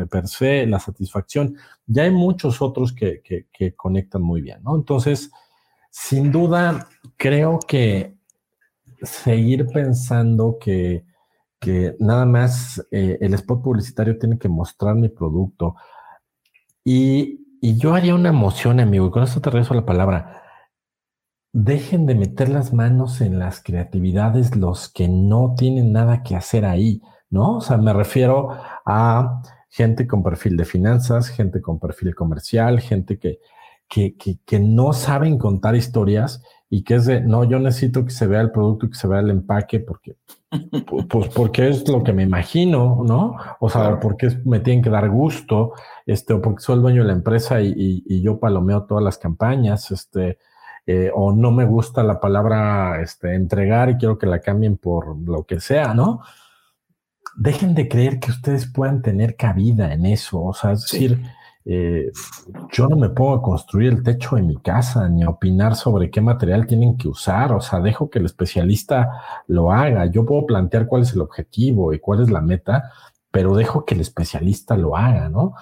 per, 0.09 0.27
se, 0.27 0.65
la 0.65 0.79
satisfacción. 0.79 1.55
Ya 1.87 2.03
hay 2.03 2.11
muchos 2.11 2.61
otros 2.61 2.93
que, 2.93 3.45
conectan 3.75 4.21
muy 4.21 4.41
bien, 4.41 4.61
¿no? 4.63 4.75
Entonces, 4.75 5.31
sin 5.89 6.31
duda, 6.31 6.87
creo 7.17 7.59
que 7.59 8.15
seguir 9.01 9.67
pensando 9.67 10.57
que, 10.59 11.05
nada 11.99 12.25
más 12.25 12.83
eh, 12.89 13.19
el 13.21 13.35
spot 13.35 13.61
publicitario 13.61 14.17
tiene 14.17 14.39
que 14.39 14.49
mostrar 14.49 14.95
mi 14.95 15.09
producto 15.09 15.75
y 16.83 17.40
y 17.61 17.77
yo 17.77 17.93
haría 17.93 18.15
una 18.15 18.29
emoción, 18.29 18.79
amigo, 18.79 19.05
y 19.07 19.11
con 19.11 19.21
esto 19.21 19.39
te 19.39 19.51
regreso 19.51 19.75
la 19.75 19.85
palabra. 19.85 20.41
Dejen 21.53 22.07
de 22.07 22.15
meter 22.15 22.49
las 22.49 22.73
manos 22.73 23.21
en 23.21 23.37
las 23.37 23.61
creatividades 23.61 24.55
los 24.55 24.89
que 24.89 25.07
no 25.07 25.53
tienen 25.55 25.93
nada 25.93 26.23
que 26.23 26.35
hacer 26.35 26.65
ahí, 26.65 27.01
¿no? 27.29 27.57
O 27.57 27.61
sea, 27.61 27.77
me 27.77 27.93
refiero 27.93 28.49
a 28.85 29.43
gente 29.69 30.07
con 30.07 30.23
perfil 30.23 30.57
de 30.57 30.65
finanzas, 30.65 31.29
gente 31.29 31.61
con 31.61 31.79
perfil 31.79 32.15
comercial, 32.15 32.79
gente 32.79 33.19
que, 33.19 33.39
que, 33.87 34.15
que, 34.17 34.59
no 34.59 34.93
saben 34.93 35.37
contar 35.37 35.75
historias 35.75 36.41
y 36.73 36.83
que 36.83 36.95
es 36.95 37.05
de, 37.05 37.19
no, 37.19 37.43
yo 37.43 37.59
necesito 37.59 38.05
que 38.05 38.11
se 38.11 38.25
vea 38.27 38.39
el 38.39 38.49
producto, 38.49 38.89
que 38.89 38.95
se 38.95 39.05
vea 39.05 39.19
el 39.19 39.29
empaque, 39.29 39.81
porque, 39.81 40.15
pues 41.09 41.27
porque 41.27 41.67
es 41.67 41.85
lo 41.89 42.01
que 42.01 42.13
me 42.13 42.23
imagino, 42.23 43.03
¿no? 43.05 43.35
O 43.59 43.69
sea, 43.69 43.99
porque 43.99 44.29
me 44.45 44.61
tienen 44.61 44.81
que 44.81 44.89
dar 44.89 45.09
gusto, 45.09 45.73
este, 46.05 46.31
o 46.31 46.41
porque 46.41 46.63
soy 46.63 46.77
el 46.77 46.81
dueño 46.81 47.01
de 47.01 47.07
la 47.07 47.13
empresa 47.13 47.59
y, 47.59 47.73
y, 47.75 48.21
yo 48.21 48.39
palomeo 48.39 48.85
todas 48.85 49.03
las 49.03 49.17
campañas, 49.17 49.91
este, 49.91 50.37
eh, 50.87 51.11
o 51.13 51.33
no 51.33 51.51
me 51.51 51.65
gusta 51.65 52.03
la 52.03 52.21
palabra 52.21 53.01
este, 53.01 53.35
entregar 53.35 53.89
y 53.89 53.97
quiero 53.97 54.17
que 54.17 54.27
la 54.27 54.39
cambien 54.39 54.77
por 54.77 55.19
lo 55.27 55.43
que 55.43 55.59
sea, 55.59 55.93
¿no? 55.93 56.21
Dejen 57.35 57.75
de 57.75 57.89
creer 57.89 58.21
que 58.21 58.31
ustedes 58.31 58.65
puedan 58.65 59.01
tener 59.01 59.35
cabida 59.35 59.91
en 59.93 60.05
eso, 60.05 60.41
o 60.41 60.53
sea, 60.53 60.71
es 60.71 60.83
decir, 60.89 61.21
eh, 61.65 62.11
yo 62.71 62.87
no 62.87 62.95
me 62.95 63.09
pongo 63.09 63.35
a 63.35 63.41
construir 63.41 63.93
el 63.93 64.03
techo 64.03 64.35
de 64.35 64.41
mi 64.41 64.57
casa 64.57 65.07
ni 65.09 65.23
a 65.23 65.29
opinar 65.29 65.75
sobre 65.75 66.09
qué 66.09 66.21
material 66.21 66.65
tienen 66.65 66.97
que 66.97 67.07
usar, 67.07 67.51
o 67.51 67.61
sea, 67.61 67.79
dejo 67.79 68.09
que 68.09 68.19
el 68.19 68.25
especialista 68.25 69.21
lo 69.47 69.71
haga. 69.71 70.05
Yo 70.07 70.25
puedo 70.25 70.45
plantear 70.45 70.87
cuál 70.87 71.03
es 71.03 71.13
el 71.13 71.21
objetivo 71.21 71.93
y 71.93 71.99
cuál 71.99 72.21
es 72.21 72.31
la 72.31 72.41
meta, 72.41 72.91
pero 73.29 73.55
dejo 73.55 73.85
que 73.85 73.95
el 73.95 74.01
especialista 74.01 74.75
lo 74.75 74.97
haga, 74.97 75.29
¿no? 75.29 75.53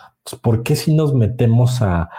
¿Por 0.41 0.64
qué 0.64 0.76
si 0.76 0.93
nos 0.95 1.14
metemos 1.14 1.82
a, 1.82 2.10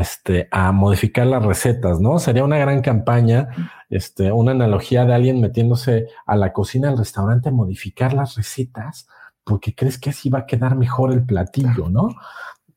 este, 0.00 0.48
a 0.50 0.72
modificar 0.72 1.26
las 1.26 1.44
recetas, 1.44 2.00
¿no? 2.00 2.18
Sería 2.18 2.44
una 2.44 2.58
gran 2.58 2.80
campaña, 2.80 3.48
este, 3.88 4.32
una 4.32 4.52
analogía 4.52 5.04
de 5.04 5.14
alguien 5.14 5.40
metiéndose 5.40 6.08
a 6.26 6.36
la 6.36 6.52
cocina 6.52 6.88
del 6.88 6.98
restaurante 6.98 7.50
a 7.50 7.52
modificar 7.52 8.14
las 8.14 8.36
recetas 8.36 9.06
porque 9.44 9.76
crees 9.76 9.96
que 9.98 10.10
así 10.10 10.28
va 10.28 10.40
a 10.40 10.46
quedar 10.46 10.76
mejor 10.76 11.12
el 11.12 11.24
platillo, 11.24 11.88
¿no? 11.88 12.08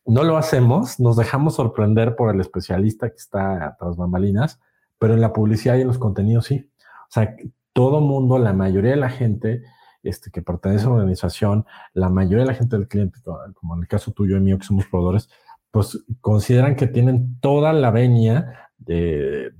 No 0.09 0.23
lo 0.23 0.37
hacemos, 0.37 0.99
nos 0.99 1.15
dejamos 1.15 1.55
sorprender 1.55 2.15
por 2.15 2.33
el 2.33 2.41
especialista 2.41 3.09
que 3.09 3.17
está 3.17 3.75
tras 3.79 3.95
bambalinas, 3.95 4.59
pero 4.97 5.13
en 5.13 5.21
la 5.21 5.33
publicidad 5.33 5.77
y 5.77 5.81
en 5.81 5.87
los 5.87 5.97
contenidos 5.97 6.45
sí. 6.45 6.69
O 6.79 7.11
sea, 7.11 7.35
todo 7.73 8.01
mundo, 8.01 8.37
la 8.37 8.53
mayoría 8.53 8.91
de 8.91 8.97
la 8.97 9.09
gente 9.09 9.63
este, 10.03 10.31
que 10.31 10.41
pertenece 10.41 10.85
a 10.85 10.89
una 10.89 10.97
organización, 10.97 11.65
la 11.93 12.09
mayoría 12.09 12.39
de 12.39 12.51
la 12.51 12.53
gente 12.53 12.77
del 12.77 12.87
cliente, 12.87 13.19
como 13.53 13.75
en 13.75 13.81
el 13.81 13.87
caso 13.87 14.11
tuyo 14.11 14.37
y 14.37 14.41
mío, 14.41 14.57
que 14.57 14.65
somos 14.65 14.85
proveedores, 14.87 15.29
pues 15.71 16.03
consideran 16.21 16.75
que 16.75 16.87
tienen 16.87 17.39
toda 17.39 17.73
la 17.73 17.91
venia 17.91 18.69
de, 18.77 19.51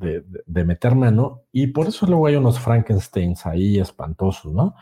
de, 0.46 0.66
meter 0.66 0.96
mano 0.96 1.42
y 1.52 1.68
por 1.68 1.88
eso 1.88 2.08
luego 2.08 2.28
hay 2.28 2.36
unos 2.36 2.60
Frankensteins 2.60 3.46
ahí 3.46 3.78
espantosos, 3.78 4.54
¿no? 4.54 4.76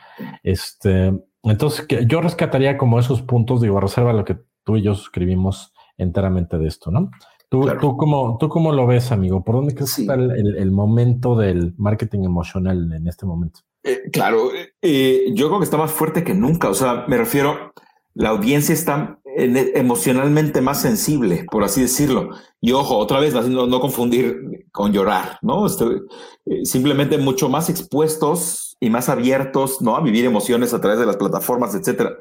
Este, 0.44 1.12
entonces, 1.44 1.86
yo 2.08 2.22
rescataría 2.22 2.78
como 2.78 3.00
esos 3.00 3.22
puntos, 3.22 3.62
digo, 3.62 3.80
reserva 3.80 4.14
lo 4.14 4.24
que 4.24 4.38
tú 4.68 4.76
y 4.76 4.82
yo 4.84 4.94
suscribimos 4.94 5.74
enteramente 5.98 6.58
de 6.58 6.68
esto, 6.68 6.92
¿no? 6.92 7.10
¿Tú, 7.50 7.66
tú, 7.80 7.96
cómo, 7.96 8.38
¿Tú 8.38 8.50
cómo 8.50 8.74
lo 8.74 8.86
ves, 8.86 9.14
amigo? 9.14 9.42
¿Por 9.46 9.56
dónde 9.56 9.74
crees 9.74 9.96
que 9.96 10.02
está 10.02 10.16
el, 10.16 10.72
momento 10.72 11.38
del 11.38 11.74
marketing 11.78 12.26
emocional 12.26 12.92
en 12.92 13.08
este 13.08 13.26
momento? 13.26 13.62
Eh, 13.84 14.10
claro, 14.12 14.50
eh, 14.82 15.32
yo 15.34 15.48
creo 15.48 15.60
que 15.60 15.64
está 15.64 15.78
más 15.78 15.92
fuerte 15.92 16.26
que 16.26 16.34
nunca. 16.34 16.68
O 16.70 16.74
sea, 16.74 17.06
me 17.08 17.16
refiero, 17.16 17.72
la 18.14 18.30
audiencia 18.30 18.74
está 18.74 19.20
emocionalmente 19.24 20.60
más 20.60 20.82
sensible, 20.82 21.46
por 21.50 21.64
así 21.64 21.80
decirlo. 21.80 22.32
Y 22.60 22.74
ojo, 22.74 22.98
otra 22.98 23.22
vez, 23.22 23.34
no, 23.34 23.66
no 23.66 23.80
confundir 23.80 24.66
con 24.74 24.92
llorar, 24.92 25.38
¿no? 25.42 25.66
Estoy, 25.66 26.02
eh, 26.48 26.66
simplemente 26.66 27.18
mucho 27.18 27.48
más 27.48 27.70
expuestos 27.70 28.76
y 28.82 28.90
más 28.90 29.08
abiertos, 29.08 29.82
¿no? 29.82 29.96
A 29.96 30.02
vivir 30.02 30.26
emociones 30.26 30.74
a 30.74 30.82
través 30.82 31.00
de 31.00 31.06
las 31.06 31.16
plataformas, 31.16 31.74
etcétera. 31.76 32.18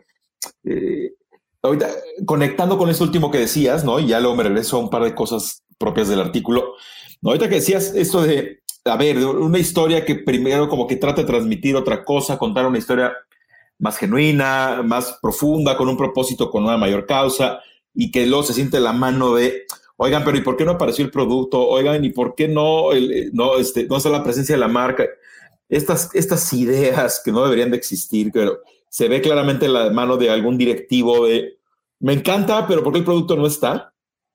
Ahorita, 1.62 1.88
conectando 2.24 2.78
con 2.78 2.88
eso 2.90 3.04
último 3.04 3.30
que 3.30 3.38
decías, 3.38 3.84
¿no? 3.84 3.98
Y 3.98 4.08
ya 4.08 4.20
luego 4.20 4.36
me 4.36 4.44
regreso 4.44 4.76
a 4.76 4.80
un 4.80 4.90
par 4.90 5.02
de 5.02 5.14
cosas 5.14 5.62
propias 5.78 6.08
del 6.08 6.20
artículo. 6.20 6.74
¿no? 7.20 7.30
Ahorita 7.30 7.48
que 7.48 7.56
decías 7.56 7.94
esto 7.94 8.22
de, 8.22 8.60
a 8.84 8.96
ver, 8.96 9.18
una 9.18 9.58
historia 9.58 10.04
que 10.04 10.16
primero 10.16 10.68
como 10.68 10.86
que 10.86 10.96
trata 10.96 11.22
de 11.22 11.26
transmitir 11.26 11.76
otra 11.76 12.04
cosa, 12.04 12.38
contar 12.38 12.66
una 12.66 12.78
historia 12.78 13.12
más 13.78 13.98
genuina, 13.98 14.82
más 14.82 15.18
profunda, 15.20 15.76
con 15.76 15.88
un 15.88 15.96
propósito, 15.96 16.50
con 16.50 16.64
una 16.64 16.76
mayor 16.76 17.06
causa, 17.06 17.60
y 17.94 18.10
que 18.10 18.26
luego 18.26 18.42
se 18.42 18.54
siente 18.54 18.80
la 18.80 18.92
mano 18.92 19.34
de, 19.34 19.64
oigan, 19.96 20.24
pero 20.24 20.36
¿y 20.36 20.42
por 20.42 20.56
qué 20.56 20.64
no 20.64 20.72
apareció 20.72 21.04
el 21.04 21.10
producto? 21.10 21.66
Oigan, 21.66 22.04
¿y 22.04 22.10
por 22.10 22.34
qué 22.34 22.48
no, 22.48 22.90
no, 23.32 23.56
este, 23.56 23.86
no 23.86 23.96
está 23.96 24.08
la 24.08 24.22
presencia 24.22 24.54
de 24.54 24.60
la 24.60 24.68
marca? 24.68 25.04
Estas, 25.68 26.14
estas 26.14 26.52
ideas 26.52 27.20
que 27.24 27.32
no 27.32 27.42
deberían 27.42 27.70
de 27.70 27.76
existir, 27.76 28.30
pero 28.32 28.60
se 28.88 29.08
ve 29.08 29.20
claramente 29.20 29.68
la 29.68 29.90
mano 29.90 30.16
de 30.16 30.30
algún 30.30 30.56
directivo 30.56 31.26
de, 31.26 31.58
me 32.00 32.12
encanta, 32.12 32.66
pero 32.66 32.82
¿por 32.82 32.92
qué 32.92 33.00
el 33.00 33.04
producto 33.04 33.36
no 33.36 33.46
está? 33.46 33.92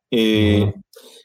Eh, 0.10 0.74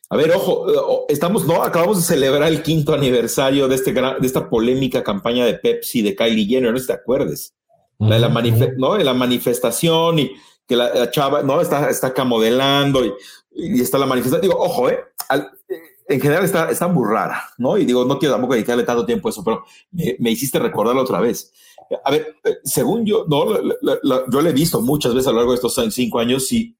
a 0.09 0.17
ver, 0.17 0.31
ojo, 0.33 1.07
estamos, 1.09 1.47
¿no? 1.47 1.63
Acabamos 1.63 1.99
de 1.99 2.15
celebrar 2.15 2.49
el 2.49 2.63
quinto 2.63 2.95
aniversario 2.95 3.67
de, 3.67 3.75
este 3.75 3.93
de 3.93 4.27
esta 4.27 4.49
polémica 4.49 5.03
campaña 5.03 5.45
de 5.45 5.55
Pepsi 5.55 6.03
de 6.03 6.15
Kylie 6.15 6.47
Jenner, 6.47 6.71
no 6.71 6.79
sé 6.79 6.83
si 6.83 6.87
te 6.89 6.93
acuerdes. 6.93 7.55
la, 7.99 8.17
de 8.17 8.21
la, 8.21 8.73
¿no? 8.77 8.97
la 8.97 9.15
manifestación 9.15 10.19
y 10.21 10.33
que 10.67 10.77
la, 10.77 11.11
chava, 11.11 11.43
¿no? 11.43 11.61
Está, 11.61 11.91
está 11.91 12.09
acá 12.09 12.25
modelando 12.25 13.05
y, 13.05 13.13
y 13.51 13.81
está 13.81 13.99
la 13.99 14.07
manifestación. 14.07 14.43
Digo, 14.43 14.63
ojo, 14.63 14.91
¿eh? 14.91 15.01
En 16.09 16.21
general 16.21 16.45
está, 16.45 16.71
está 16.71 16.89
muy 16.89 17.09
rara, 17.09 17.43
¿no? 17.59 17.77
Y 17.77 17.85
digo, 17.85 18.05
no 18.05 18.19
quiero 18.19 18.35
tampoco 18.35 18.55
dedicarle 18.55 18.85
tanto 18.85 19.05
tiempo 19.05 19.29
a 19.29 19.31
eso, 19.31 19.43
pero 19.43 19.65
me, 19.91 20.31
hiciste 20.31 20.59
recordarlo 20.59 21.03
otra 21.03 21.21
vez. 21.21 21.53
A 22.05 22.11
ver, 22.11 22.37
eh, 22.45 22.59
según 22.65 23.05
yo, 23.05 23.27
no, 23.29 23.47
yo 24.31 24.41
le 24.41 24.51
he 24.51 24.53
visto 24.53 24.81
muchas 24.81 25.15
veces 25.15 25.29
a 25.29 25.31
lo 25.33 25.39
largo 25.39 25.53
de 25.53 25.57
estos 25.57 25.81
cinco 25.93 26.21
años 26.21 26.53
y 26.53 26.77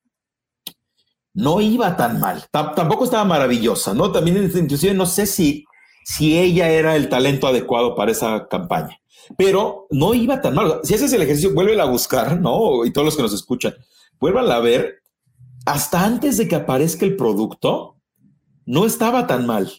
no 1.35 1.61
iba 1.61 1.97
tan 1.97 2.21
mal. 2.21 2.45
tampoco 2.51 3.05
estaba 3.05 3.25
maravillosa, 3.25 3.93
¿no? 3.95 4.11
También, 4.11 4.51
inclusive, 4.55 4.95
no 4.95 5.07
sé 5.07 5.27
si, 5.27 5.65
si 6.05 6.39
ella 6.39 6.71
era 6.71 6.97
el 6.97 7.09
talento 7.09 7.47
adecuado 7.47 7.95
para 7.95 8.13
esa 8.13 8.47
campaña, 8.49 9.01
pero 9.37 9.87
no 9.91 10.15
iba 10.15 10.41
tan 10.41 10.55
mal. 10.55 10.81
Si 10.85 10.95
haces 10.95 11.13
el 11.13 11.23
ejercicio, 11.23 11.53
vuelve 11.53 11.79
a 11.81 11.85
buscar, 11.85 12.41
¿no? 12.41 12.85
Y 12.85 12.93
todos 12.93 13.05
los 13.05 13.17
que 13.17 13.23
nos 13.23 13.35
escuchan, 13.35 13.75
vuelvan 14.19 14.51
a 14.51 14.61
ver 14.61 15.03
hasta 15.67 16.05
antes 16.05 16.39
de 16.39 16.47
que 16.47 16.55
aparezca 16.55 17.05
el 17.05 17.17
producto 17.17 17.96
no 18.67 18.85
estaba 18.85 19.27
tan 19.27 19.47
mal. 19.47 19.73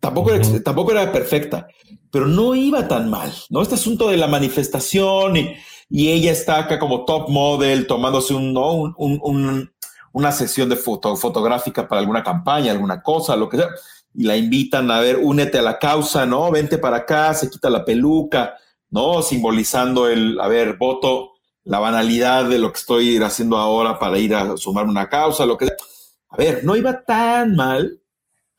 Tampoco, 0.00 0.32
era, 0.32 0.62
tampoco 0.64 0.92
era 0.92 1.12
perfecta, 1.12 1.68
pero 2.10 2.26
no 2.26 2.54
iba 2.54 2.88
tan 2.88 3.08
mal, 3.08 3.32
¿no? 3.50 3.62
Este 3.62 3.76
asunto 3.76 4.08
de 4.08 4.16
la 4.16 4.26
manifestación 4.26 5.36
y, 5.36 5.56
ella 5.94 6.32
está 6.32 6.58
acá 6.58 6.78
como 6.78 7.04
top 7.04 7.28
model 7.28 7.86
tomándose 7.86 8.32
un, 8.32 9.70
una 10.12 10.32
sesión 10.32 10.70
de 10.70 10.76
foto, 10.76 11.14
fotográfica 11.16 11.86
para 11.86 12.00
alguna 12.00 12.24
campaña, 12.24 12.72
alguna 12.72 13.02
cosa, 13.02 13.36
lo 13.36 13.48
que 13.48 13.58
sea, 13.58 13.68
y 14.14 14.24
la 14.24 14.36
invitan 14.36 14.90
a 14.90 15.00
ver, 15.00 15.18
únete 15.22 15.58
a 15.58 15.62
la 15.62 15.78
causa, 15.78 16.24
¿no? 16.24 16.50
Vente 16.50 16.78
para 16.78 16.98
acá, 16.98 17.34
se 17.34 17.50
quita 17.50 17.68
la 17.68 17.84
peluca, 17.84 18.54
¿no? 18.90 19.22
Simbolizando 19.22 20.08
el, 20.08 20.40
a 20.40 20.48
ver, 20.48 20.76
voto, 20.78 21.32
la 21.64 21.78
banalidad 21.78 22.46
de 22.48 22.58
lo 22.58 22.72
que 22.72 22.80
estoy 22.80 23.16
haciendo 23.18 23.56
ahora 23.56 23.98
para 23.98 24.18
ir 24.18 24.34
a 24.34 24.56
sumar 24.56 24.86
una 24.86 25.08
causa, 25.08 25.46
lo 25.46 25.56
que 25.56 25.66
sea. 25.66 25.76
A 26.30 26.36
ver, 26.36 26.64
no 26.64 26.76
iba 26.76 27.04
tan 27.04 27.54
mal, 27.54 28.01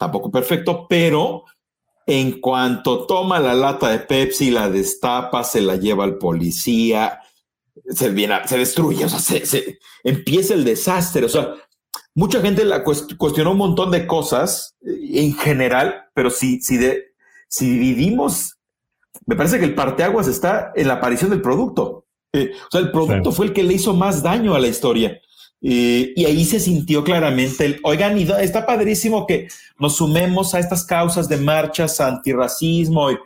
tampoco 0.04 0.30
perfecto, 0.30 0.86
pero 0.90 1.46
en 2.06 2.42
cuanto 2.42 3.06
toma 3.06 3.40
la 3.40 3.54
lata 3.54 3.90
de 3.90 4.00
Pepsi, 4.00 4.52
la 4.52 4.70
destapa, 4.70 5.46
se 5.46 5.62
la 5.62 5.78
lleva 5.78 6.04
al 6.04 6.18
policía, 6.18 7.22
se, 7.88 8.10
viene, 8.10 8.36
se 8.46 8.58
destruye, 8.58 9.06
o 9.06 9.10
sea, 9.10 9.20
se, 9.20 9.80
empieza 10.04 10.56
el 10.56 10.66
desastre. 10.66 11.26
O 11.26 11.30
sea, 11.30 11.54
mucha 12.14 12.42
gente 12.42 12.66
la 12.66 12.84
cuestionó 12.84 13.52
un 13.52 13.58
montón 13.58 13.92
de 13.92 14.06
cosas 14.06 14.76
eh, 14.86 15.22
en 15.22 15.36
general, 15.36 16.10
pero 16.14 16.30
si, 16.30 16.60
si, 16.60 16.76
de, 16.76 17.14
si 17.48 17.70
dividimos, 17.70 18.58
me 19.26 19.38
parece 19.38 19.58
que 19.58 19.66
el 19.66 19.76
parteaguas 19.76 20.28
está 20.28 20.74
en 20.76 20.90
la 20.90 20.96
aparición 20.96 21.30
del 21.30 21.42
producto. 21.42 22.08
Eh, 22.34 22.52
o 22.56 22.72
sea, 22.72 22.82
el 22.82 22.92
producto 22.92 23.32
fue 23.32 23.46
el 23.46 23.54
que 23.54 23.64
le 23.64 23.76
hizo 23.76 23.94
más 23.94 24.22
daño 24.22 24.54
a 24.54 24.60
la 24.60 24.68
historia. 24.68 25.22
Eh, 25.66 26.12
y 26.14 26.26
ahí 26.26 26.44
se 26.44 26.60
sintió 26.60 27.06
claramente 27.06 27.66
el, 27.66 27.80
oigan, 27.84 28.18
está 28.18 28.66
padrísimo 28.66 29.26
que 29.26 29.48
nos 29.80 29.96
sumemos 29.96 30.54
a 30.54 30.60
estas 30.60 30.86
causas 30.86 31.30
de 31.30 31.38
marchas 31.38 32.02
antirracismo. 32.02 33.12
Y, 33.12 33.18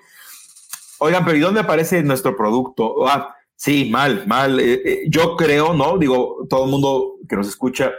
oigan, 1.00 1.26
pero 1.26 1.38
¿y 1.38 1.42
dónde 1.42 1.62
aparece 1.62 2.04
nuestro 2.04 2.38
producto? 2.38 3.08
Ah, 3.08 3.36
sí, 3.56 3.90
mal, 3.90 4.28
mal. 4.28 4.60
Eh, 4.60 4.82
eh, 4.86 5.04
yo 5.10 5.36
creo, 5.36 5.74
¿no? 5.74 5.98
Digo, 5.98 6.46
todo 6.48 6.66
el 6.66 6.72
mundo 6.72 7.16
que 7.28 7.36
nos 7.36 7.48
escucha, 7.48 7.92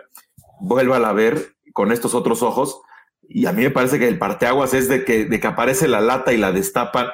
vuelva 0.60 0.96
a 0.96 1.12
ver 1.12 1.56
con 1.72 1.90
estos 1.90 2.14
otros 2.14 2.42
ojos. 2.42 2.80
Y 3.28 3.46
a 3.46 3.52
mí 3.52 3.62
me 3.62 3.70
parece 3.70 3.98
que 3.98 4.08
el 4.08 4.18
parteaguas 4.18 4.72
es 4.72 4.88
de 4.88 5.04
que, 5.04 5.24
de 5.24 5.40
que 5.40 5.46
aparece 5.48 5.88
la 5.88 6.00
lata 6.00 6.32
y 6.32 6.36
la 6.36 6.52
destapan 6.52 7.08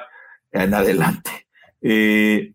en 0.51 0.73
adelante. 0.73 1.47
Eh, 1.81 2.53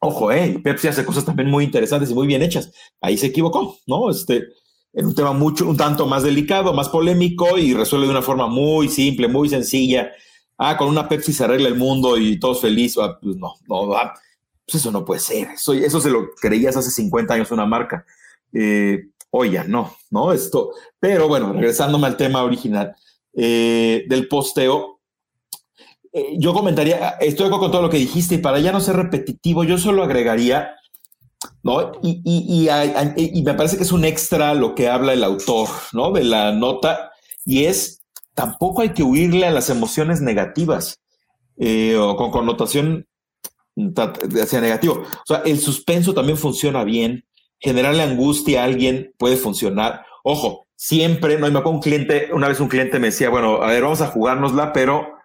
Ojo, 0.00 0.30
eh, 0.30 0.60
Pepsi 0.62 0.88
hace 0.88 1.04
cosas 1.04 1.24
también 1.24 1.50
muy 1.50 1.64
interesantes 1.64 2.10
y 2.10 2.14
muy 2.14 2.26
bien 2.26 2.42
hechas. 2.42 2.72
Ahí 3.00 3.16
se 3.16 3.28
equivocó, 3.28 3.78
¿no? 3.86 4.10
Este, 4.10 4.44
en 4.92 5.06
un 5.06 5.14
tema 5.14 5.32
mucho, 5.32 5.68
un 5.68 5.76
tanto 5.76 6.06
más 6.06 6.22
delicado, 6.22 6.72
más 6.72 6.88
polémico 6.88 7.58
y 7.58 7.74
resuelve 7.74 8.06
de 8.06 8.12
una 8.12 8.22
forma 8.22 8.46
muy 8.46 8.88
simple, 8.88 9.28
muy 9.28 9.48
sencilla. 9.48 10.12
Ah, 10.58 10.76
con 10.76 10.88
una 10.88 11.08
Pepsi 11.08 11.32
se 11.32 11.44
arregla 11.44 11.68
el 11.68 11.76
mundo 11.76 12.16
y 12.18 12.38
todos 12.38 12.60
felices. 12.60 12.98
Ah, 13.02 13.18
pues 13.20 13.36
no, 13.36 13.54
no, 13.68 13.88
pues 14.64 14.74
eso 14.74 14.90
no 14.90 15.04
puede 15.04 15.20
ser. 15.20 15.48
Eso, 15.54 15.72
eso 15.72 16.00
se 16.00 16.10
lo 16.10 16.28
creías 16.40 16.76
hace 16.76 16.90
50 16.90 17.34
años 17.34 17.50
una 17.50 17.66
marca. 17.66 18.04
Eh, 18.52 19.10
ya 19.44 19.64
no, 19.64 19.94
¿no? 20.10 20.32
Esto, 20.32 20.72
pero 20.98 21.28
bueno, 21.28 21.52
regresándome 21.52 22.06
al 22.06 22.16
tema 22.16 22.42
original 22.42 22.94
eh, 23.34 24.04
del 24.08 24.28
posteo, 24.28 24.95
eh, 26.16 26.36
yo 26.38 26.54
comentaría, 26.54 27.10
estoy 27.20 27.50
con 27.50 27.70
todo 27.70 27.82
lo 27.82 27.90
que 27.90 27.98
dijiste 27.98 28.36
y 28.36 28.38
para 28.38 28.58
ya 28.58 28.72
no 28.72 28.80
ser 28.80 28.96
repetitivo, 28.96 29.64
yo 29.64 29.76
solo 29.76 30.02
agregaría, 30.02 30.74
¿no? 31.62 31.92
Y, 32.02 32.22
y, 32.24 32.70
y, 32.70 33.38
y 33.38 33.42
me 33.42 33.52
parece 33.52 33.76
que 33.76 33.82
es 33.82 33.92
un 33.92 34.06
extra 34.06 34.54
lo 34.54 34.74
que 34.74 34.88
habla 34.88 35.12
el 35.12 35.22
autor, 35.22 35.68
¿no? 35.92 36.12
De 36.12 36.24
la 36.24 36.52
nota, 36.52 37.10
y 37.44 37.66
es, 37.66 38.00
tampoco 38.32 38.80
hay 38.80 38.94
que 38.94 39.02
huirle 39.02 39.46
a 39.46 39.50
las 39.50 39.68
emociones 39.68 40.22
negativas 40.22 41.02
eh, 41.58 41.96
o 41.96 42.16
con 42.16 42.30
connotación 42.30 43.06
hacia 44.40 44.62
negativo. 44.62 45.02
O 45.02 45.26
sea, 45.26 45.42
el 45.44 45.60
suspenso 45.60 46.14
también 46.14 46.38
funciona 46.38 46.82
bien. 46.82 47.26
Generarle 47.58 48.02
angustia 48.02 48.62
a 48.62 48.64
alguien 48.64 49.12
puede 49.18 49.36
funcionar. 49.36 50.06
Ojo, 50.24 50.66
siempre, 50.76 51.38
no, 51.38 51.50
me 51.50 51.58
acuerdo 51.58 51.72
un 51.72 51.82
cliente, 51.82 52.30
una 52.32 52.48
vez 52.48 52.58
un 52.58 52.68
cliente 52.68 52.98
me 52.98 53.08
decía, 53.08 53.28
bueno, 53.28 53.62
a 53.62 53.66
ver, 53.66 53.82
vamos 53.82 54.00
a 54.00 54.06
jugárnosla, 54.06 54.72
pero 54.72 55.15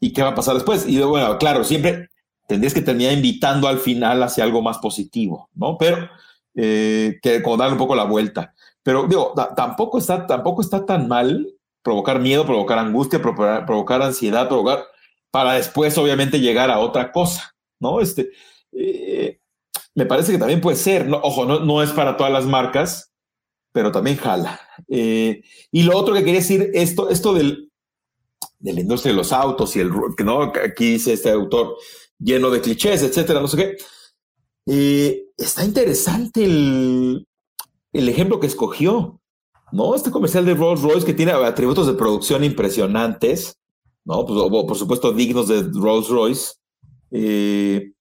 ¿y 0.00 0.12
qué 0.12 0.22
va 0.22 0.30
a 0.30 0.34
pasar 0.34 0.54
después? 0.54 0.86
Y 0.86 1.00
bueno, 1.00 1.38
claro, 1.38 1.64
siempre 1.64 2.08
tendrías 2.46 2.74
que 2.74 2.82
terminar 2.82 3.12
invitando 3.12 3.68
al 3.68 3.78
final 3.78 4.22
hacia 4.22 4.44
algo 4.44 4.62
más 4.62 4.78
positivo, 4.78 5.50
¿no? 5.54 5.76
Pero 5.78 6.08
eh, 6.54 7.18
que 7.22 7.42
como 7.42 7.56
darle 7.56 7.74
un 7.74 7.78
poco 7.78 7.94
la 7.94 8.04
vuelta. 8.04 8.54
Pero 8.82 9.06
digo, 9.06 9.34
tampoco 9.54 9.98
está, 9.98 10.26
tampoco 10.26 10.62
está 10.62 10.84
tan 10.86 11.08
mal 11.08 11.46
provocar 11.82 12.20
miedo, 12.20 12.46
provocar 12.46 12.78
angustia, 12.78 13.20
provocar, 13.20 14.02
ansiedad, 14.02 14.48
provocar 14.48 14.84
para 15.30 15.54
después 15.54 15.96
obviamente 15.98 16.40
llegar 16.40 16.70
a 16.70 16.78
otra 16.78 17.12
cosa, 17.12 17.54
¿no? 17.78 18.00
Este, 18.00 18.30
eh, 18.72 19.40
me 19.94 20.06
parece 20.06 20.32
que 20.32 20.38
también 20.38 20.60
puede 20.60 20.76
ser, 20.76 21.06
¿no? 21.06 21.18
ojo, 21.18 21.44
no, 21.44 21.60
no 21.60 21.82
es 21.82 21.90
para 21.90 22.16
todas 22.16 22.32
las 22.32 22.46
marcas, 22.46 23.12
pero 23.72 23.92
también 23.92 24.16
jala. 24.16 24.60
Eh, 24.88 25.42
y 25.70 25.82
lo 25.82 25.96
otro 25.96 26.14
que 26.14 26.20
quería 26.24 26.40
decir, 26.40 26.70
esto, 26.74 27.10
esto 27.10 27.34
del, 27.34 27.67
de 28.58 28.72
la 28.72 28.80
industria 28.80 29.12
de 29.12 29.18
los 29.18 29.32
autos 29.32 29.76
y 29.76 29.80
el, 29.80 29.90
¿no? 30.24 30.42
Aquí 30.42 30.92
dice 30.92 31.12
este 31.12 31.30
autor, 31.30 31.76
lleno 32.18 32.50
de 32.50 32.60
clichés, 32.60 33.02
etcétera, 33.02 33.40
no 33.40 33.48
sé 33.48 33.56
qué. 33.56 33.76
Eh, 34.66 35.28
está 35.36 35.64
interesante 35.64 36.44
el, 36.44 37.26
el 37.92 38.08
ejemplo 38.08 38.40
que 38.40 38.46
escogió, 38.46 39.20
¿no? 39.72 39.94
Este 39.94 40.10
comercial 40.10 40.44
de 40.44 40.54
Rolls 40.54 40.82
Royce 40.82 41.06
que 41.06 41.14
tiene 41.14 41.32
atributos 41.32 41.86
de 41.86 41.94
producción 41.94 42.44
impresionantes, 42.44 43.58
¿no? 44.04 44.26
Pues, 44.26 44.38
por 44.50 44.76
supuesto, 44.76 45.12
dignos 45.12 45.48
de 45.48 45.62
Rolls 45.62 46.08
Royce, 46.08 46.54
eh, 47.10 47.92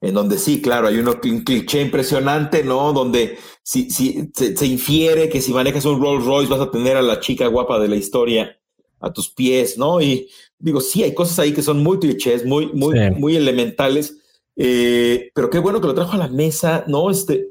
en 0.00 0.14
donde 0.14 0.38
sí, 0.38 0.62
claro, 0.62 0.88
hay 0.88 0.98
un 0.98 1.12
cliché 1.44 1.82
impresionante, 1.82 2.64
¿no? 2.64 2.92
Donde 2.92 3.38
si, 3.62 3.90
si, 3.90 4.30
se, 4.34 4.66
infiere 4.66 5.28
que 5.28 5.42
si 5.42 5.52
manejas 5.52 5.84
un 5.84 6.00
Rolls 6.00 6.24
Royce 6.24 6.50
vas 6.50 6.60
a 6.60 6.70
tener 6.70 6.96
a 6.96 7.02
la 7.02 7.20
chica 7.20 7.46
guapa 7.48 7.78
de 7.78 7.88
la 7.88 7.96
historia 7.96 8.59
a 9.00 9.12
tus 9.12 9.30
pies, 9.30 9.78
¿no? 9.78 10.00
Y 10.00 10.28
digo, 10.58 10.80
sí, 10.80 11.02
hay 11.02 11.14
cosas 11.14 11.38
ahí 11.38 11.52
que 11.52 11.62
son 11.62 11.82
muy 11.82 11.98
clichés, 11.98 12.44
muy, 12.44 12.72
muy, 12.72 13.10
muy 13.12 13.36
elementales, 13.36 14.18
eh, 14.56 15.30
pero 15.34 15.50
qué 15.50 15.58
bueno 15.58 15.80
que 15.80 15.86
lo 15.86 15.94
trajo 15.94 16.12
a 16.12 16.18
la 16.18 16.28
mesa, 16.28 16.84
¿no? 16.86 17.10
Este, 17.10 17.48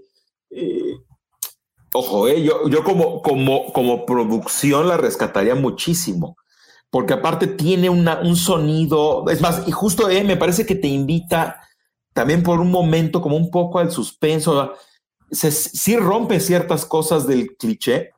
eh, 0.51 0.95
ojo, 1.93 2.29
yo, 2.29 2.69
yo 2.69 2.83
como, 2.83 3.21
como, 3.21 3.73
como 3.73 4.05
producción 4.05 4.87
la 4.87 4.97
rescataría 4.97 5.55
muchísimo 5.55 6.37
porque 6.89 7.13
aparte 7.13 7.47
tiene 7.47 7.89
una, 7.89 8.19
un 8.21 8.35
sonido, 8.35 9.25
es 9.29 9.41
más, 9.41 9.67
y 9.67 9.71
justo 9.71 10.09
eh, 10.09 10.23
me 10.23 10.37
parece 10.37 10.65
que 10.65 10.75
te 10.75 10.87
invita 10.87 11.61
también 12.13 12.41
por 12.41 12.59
un 12.59 12.71
momento 12.71 13.21
como 13.21 13.37
un 13.37 13.51
poco 13.51 13.79
al 13.79 13.91
suspenso, 13.91 14.73
se, 15.31 15.51
sí 15.51 15.95
rompe 15.95 16.39
ciertas 16.39 16.85
cosas 16.85 17.27
del 17.27 17.55
cliché, 17.57 18.11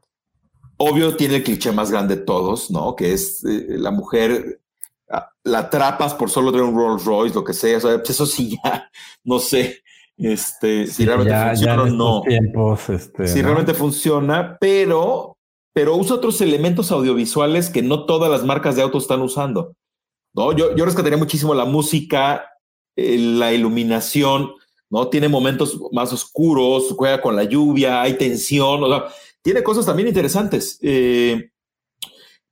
obvio 0.81 1.15
tiene 1.15 1.37
el 1.37 1.43
cliché 1.43 1.71
más 1.71 1.91
grande 1.91 2.15
de 2.15 2.21
todos, 2.23 2.71
¿no? 2.71 2.95
Que 2.95 3.13
es 3.13 3.43
eh, 3.43 3.65
la 3.77 3.91
mujer, 3.91 4.61
ah, 5.09 5.31
la 5.43 5.59
atrapas 5.59 6.13
por 6.13 6.29
solo 6.29 6.51
tener 6.51 6.65
un 6.65 6.75
Rolls 6.75 7.05
Royce, 7.05 7.35
lo 7.35 7.43
que 7.43 7.53
sea, 7.53 7.77
o 7.77 7.81
sea 7.81 7.97
pues 7.97 8.09
eso 8.09 8.25
sí 8.25 8.57
ya, 8.63 8.89
no 9.23 9.39
sé, 9.39 9.83
este, 10.17 10.87
si 10.87 11.05
realmente 11.05 11.35
funciona 11.35 11.83
o 11.83 11.85
no. 11.87 12.21
Tiempos, 12.21 12.89
este, 12.89 13.27
si 13.27 13.41
realmente 13.41 13.73
funciona, 13.73 14.57
pero 14.59 15.37
pero 15.73 15.95
usa 15.95 16.17
otros 16.17 16.41
elementos 16.41 16.91
audiovisuales 16.91 17.69
que 17.69 17.81
no 17.81 18.05
todas 18.05 18.29
las 18.29 18.43
marcas 18.43 18.75
de 18.75 18.81
autos 18.81 19.03
están 19.03 19.21
usando. 19.21 19.73
¿no? 20.33 20.51
Yo, 20.51 20.75
yo 20.75 20.85
rescataría 20.85 21.17
muchísimo 21.17 21.53
la 21.53 21.65
música, 21.65 22.45
eh, 22.95 23.17
la 23.17 23.53
iluminación, 23.53 24.51
¿no? 24.89 25.07
Tiene 25.07 25.29
momentos 25.29 25.79
más 25.93 26.11
oscuros, 26.11 26.93
juega 26.97 27.21
con 27.21 27.35
la 27.35 27.43
lluvia, 27.43 28.01
hay 28.01 28.17
tensión, 28.17 28.83
o 28.83 28.87
sea, 28.87 29.05
tiene 29.41 29.63
cosas 29.63 29.85
también 29.85 30.07
interesantes. 30.07 30.79
Eh, 30.81 31.51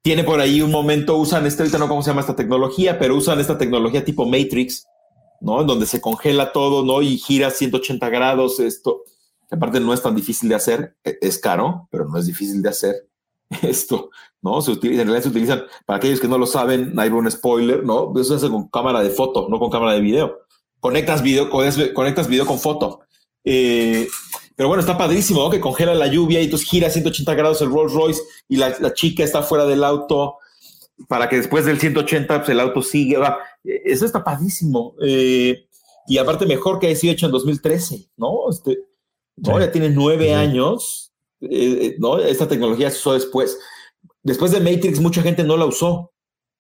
tiene 0.02 0.24
por 0.24 0.40
ahí 0.40 0.62
un 0.62 0.72
momento, 0.72 1.18
usan 1.18 1.46
este, 1.46 1.64
ahorita 1.64 1.78
no 1.78 1.88
cómo 1.88 2.02
se 2.02 2.10
llama 2.10 2.22
esta 2.22 2.36
tecnología, 2.36 2.98
pero 3.00 3.16
usan 3.16 3.40
esta 3.40 3.58
tecnología 3.58 4.06
tipo 4.06 4.26
Matrix, 4.26 4.88
¿no? 5.42 5.62
En 5.62 5.68
donde 5.68 5.86
se 5.86 6.02
congela 6.02 6.52
todo, 6.52 6.86
¿no? 6.86 7.02
Y 7.02 7.18
gira 7.18 7.52
180 7.52 8.10
grados, 8.10 8.60
esto. 8.60 9.04
Aparte 9.52 9.80
no 9.80 9.94
es 9.94 10.02
tan 10.02 10.16
difícil 10.16 10.50
de 10.50 10.56
hacer, 10.56 10.96
e, 11.04 11.18
es 11.22 11.38
caro, 11.40 11.88
pero 11.92 12.06
no 12.06 12.18
es 12.18 12.26
difícil 12.26 12.62
de 12.62 12.70
hacer. 12.70 13.10
esto, 13.64 14.10
¿no? 14.42 14.62
Se 14.62 14.72
utiliza, 14.72 15.02
en 15.02 15.08
realidad 15.08 15.24
se 15.24 15.30
utilizan, 15.30 15.64
para 15.86 15.98
aquellos 15.98 16.20
que 16.20 16.28
no 16.28 16.38
lo 16.38 16.46
saben, 16.46 16.98
hay 17.00 17.10
un 17.10 17.30
spoiler, 17.30 17.84
¿no? 17.84 18.14
Eso 18.20 18.38
se 18.38 18.50
con 18.50 18.68
cámara 18.70 19.02
de 19.02 19.10
foto, 19.10 19.48
no 19.50 19.60
con 19.60 19.70
cámara 19.70 19.94
de 19.94 20.02
video. 20.02 20.40
Conectas 20.80 21.22
video, 21.22 21.50
conectas 21.50 22.28
video 22.28 22.46
con 22.46 22.60
foto. 22.60 23.02
Eh, 23.44 24.08
pero 24.60 24.68
bueno, 24.68 24.82
está 24.82 24.98
padrísimo, 24.98 25.42
¿no? 25.42 25.50
Que 25.50 25.62
congela 25.62 25.94
la 25.94 26.08
lluvia 26.08 26.42
y 26.42 26.44
entonces 26.44 26.68
gira 26.68 26.90
180 26.90 27.34
grados 27.34 27.62
el 27.62 27.70
Rolls 27.70 27.94
Royce 27.94 28.22
y 28.50 28.58
la, 28.58 28.94
chica 28.94 29.24
está 29.24 29.42
fuera 29.42 29.66
del 29.66 29.86
auto 29.86 30.36
para 31.08 31.30
que 31.30 31.38
después 31.38 31.64
del 31.64 31.80
180 31.80 32.40
pues, 32.40 32.50
el 32.50 32.60
auto 32.60 32.82
sigue. 32.82 33.16
Va. 33.16 33.40
E, 33.64 33.84
eso 33.86 34.06
está 34.06 34.22
padrísimo. 34.22 34.96
Eh, 35.02 35.66
y 36.08 36.18
aparte 36.18 36.46
mejor 36.46 36.78
que 36.78 36.88
haya 36.88 36.96
sido 36.98 37.14
hecho 37.14 37.28
en 37.28 37.32
2013, 37.32 38.10
¿no? 38.18 38.50
Este, 38.50 38.80
Ya 39.38 39.72
tiene 39.72 39.92
nueve 39.92 40.34
años 40.34 41.14
eh, 41.40 41.48
eh, 41.86 41.96
¿no? 41.98 42.18
Esta 42.20 42.50
tecnología 42.50 42.92
se 42.92 42.98
usó 42.98 43.14
después. 43.14 43.58
Después 44.24 44.52
de 44.52 44.60
Matrix, 44.60 45.00
mucha 45.00 45.22
gente 45.22 45.46
no 45.46 45.56
la 45.56 45.68
usó, 45.68 46.12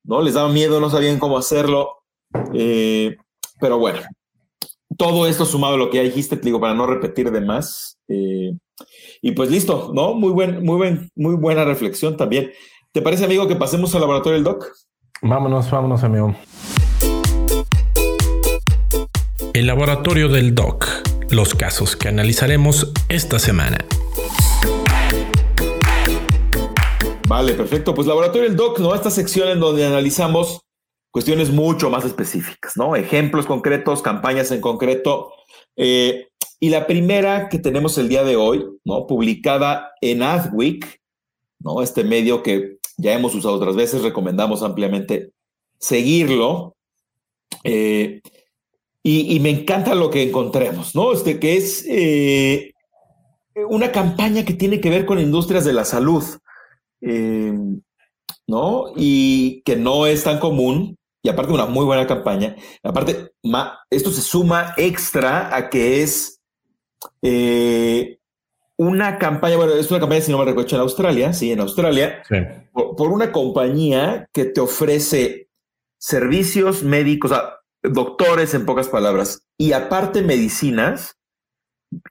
¿no? 0.06 0.22
Les 0.22 0.36
daba 0.36 0.48
miedo, 0.48 0.80
no 0.80 0.90
sabían 0.90 1.20
cómo 1.20 1.38
hacerlo. 1.38 2.04
Eh, 2.54 3.18
pero 3.60 3.78
bueno, 3.78 4.00
todo 5.00 5.28
esto 5.28 5.46
sumado 5.46 5.76
a 5.76 5.78
lo 5.78 5.90
que 5.90 5.96
ya 5.98 6.04
dijiste, 6.04 6.36
te 6.36 6.44
digo, 6.44 6.60
para 6.60 6.74
no 6.74 6.86
repetir 6.86 7.32
de 7.32 7.40
más. 7.40 7.98
y 8.08 9.32
pues 9.32 9.50
listo, 9.50 9.92
¿no? 9.96 10.14
Muy, 10.14 10.32
buen, 10.32 10.62
muy, 10.64 10.76
buen, 10.76 11.10
muy 11.16 11.36
buena 11.36 11.64
reflexión 11.64 12.18
también. 12.18 12.52
¿Te 12.92 13.02
parece, 13.02 13.24
amigo, 13.24 13.48
que 13.48 13.56
pasemos 13.56 13.96
al 13.96 14.02
laboratorio 14.02 14.36
del 14.36 14.44
doc? 14.44 14.68
Vámonos, 15.22 15.72
vámonos, 15.72 16.04
amigo. 16.04 16.36
El 19.54 19.68
laboratorio 19.68 20.28
del 20.28 20.54
doc. 20.54 20.86
Los 21.30 21.56
casos 21.56 21.96
que 21.96 22.10
analizaremos 22.10 22.92
esta 23.08 23.40
semana. 23.40 23.78
Vale, 27.28 27.54
perfecto. 27.54 27.94
Pues 27.94 28.08
Laboratorio 28.08 28.50
del 28.50 28.58
Doc, 28.58 28.80
¿no? 28.80 28.96
Esta 28.96 29.12
sección 29.12 29.50
en 29.50 29.60
donde 29.60 29.86
analizamos 29.86 30.62
cuestiones 31.12 31.52
mucho 31.52 31.90
más 31.90 32.06
específicas, 32.06 32.78
¿no? 32.78 32.96
Ejemplos 32.96 33.46
concretos, 33.46 34.02
campañas 34.02 34.52
en 34.52 34.62
concreto. 34.62 35.32
Eh, 35.76 36.28
y 36.60 36.70
la 36.70 36.88
primera 36.88 37.50
que 37.50 37.58
tenemos 37.58 37.98
el 37.98 38.10
día 38.10 38.24
de 38.24 38.36
hoy, 38.36 38.66
¿no? 38.84 39.08
Publicada 39.08 39.92
en 40.02 40.22
Adweek, 40.22 41.02
¿no? 41.60 41.82
Este 41.82 42.04
medio 42.04 42.44
que 42.44 42.78
ya 42.98 43.14
hemos 43.14 43.34
usado 43.34 43.56
otras 43.56 43.76
veces, 43.76 44.04
recomendamos 44.04 44.62
ampliamente 44.62 45.32
seguirlo. 45.80 46.76
Eh, 47.64 48.22
y, 49.02 49.40
me 49.40 49.50
encanta 49.50 49.96
lo 49.96 50.12
que 50.12 50.22
encontremos, 50.22 50.94
¿no? 50.94 51.14
Este 51.14 51.40
que 51.40 51.58
es 51.58 51.84
eh, 51.88 52.74
una 53.68 53.92
campaña 53.92 54.46
que 54.46 54.54
tiene 54.54 54.80
que 54.82 54.90
ver 54.90 55.06
con 55.06 55.20
industrias 55.20 55.66
de 55.66 55.74
la 55.74 55.86
salud. 55.86 56.24
¿no? 58.50 58.92
Y 58.96 59.62
que 59.62 59.76
no 59.76 60.08
es 60.08 60.24
tan 60.24 60.40
común, 60.40 60.99
y 61.22 61.30
aparte 61.30 61.54
una 61.54 61.66
muy 61.66 61.86
buena 61.86 62.08
campaña, 62.08 62.56
aparte, 62.84 63.34
esto 63.90 64.12
se 64.12 64.22
suma 64.22 64.74
extra 64.78 65.56
a 65.56 65.70
que 65.70 66.02
es 66.02 66.40
eh, 67.22 68.20
una 68.78 69.18
campaña, 69.18 69.58
bueno, 69.58 69.74
es 69.74 69.92
una 69.92 70.00
campaña, 70.00 70.22
si 70.22 70.32
no 70.32 70.38
me 70.38 70.46
recuerdo, 70.46 70.76
en 70.76 70.82
Australia, 70.82 71.34
sí, 71.34 71.52
en 71.52 71.60
Australia, 71.60 72.24
por, 72.72 73.12
una 73.12 73.32
compañía 73.32 74.30
que 74.34 74.46
te 74.46 74.62
ofrece 74.62 75.50
servicios 75.98 76.84
médicos, 76.84 77.34
doctores 77.84 78.54
en 78.54 78.66
pocas 78.66 78.88
palabras, 78.88 79.46
y 79.58 79.74
aparte 79.74 80.22
medicinas 80.22 81.18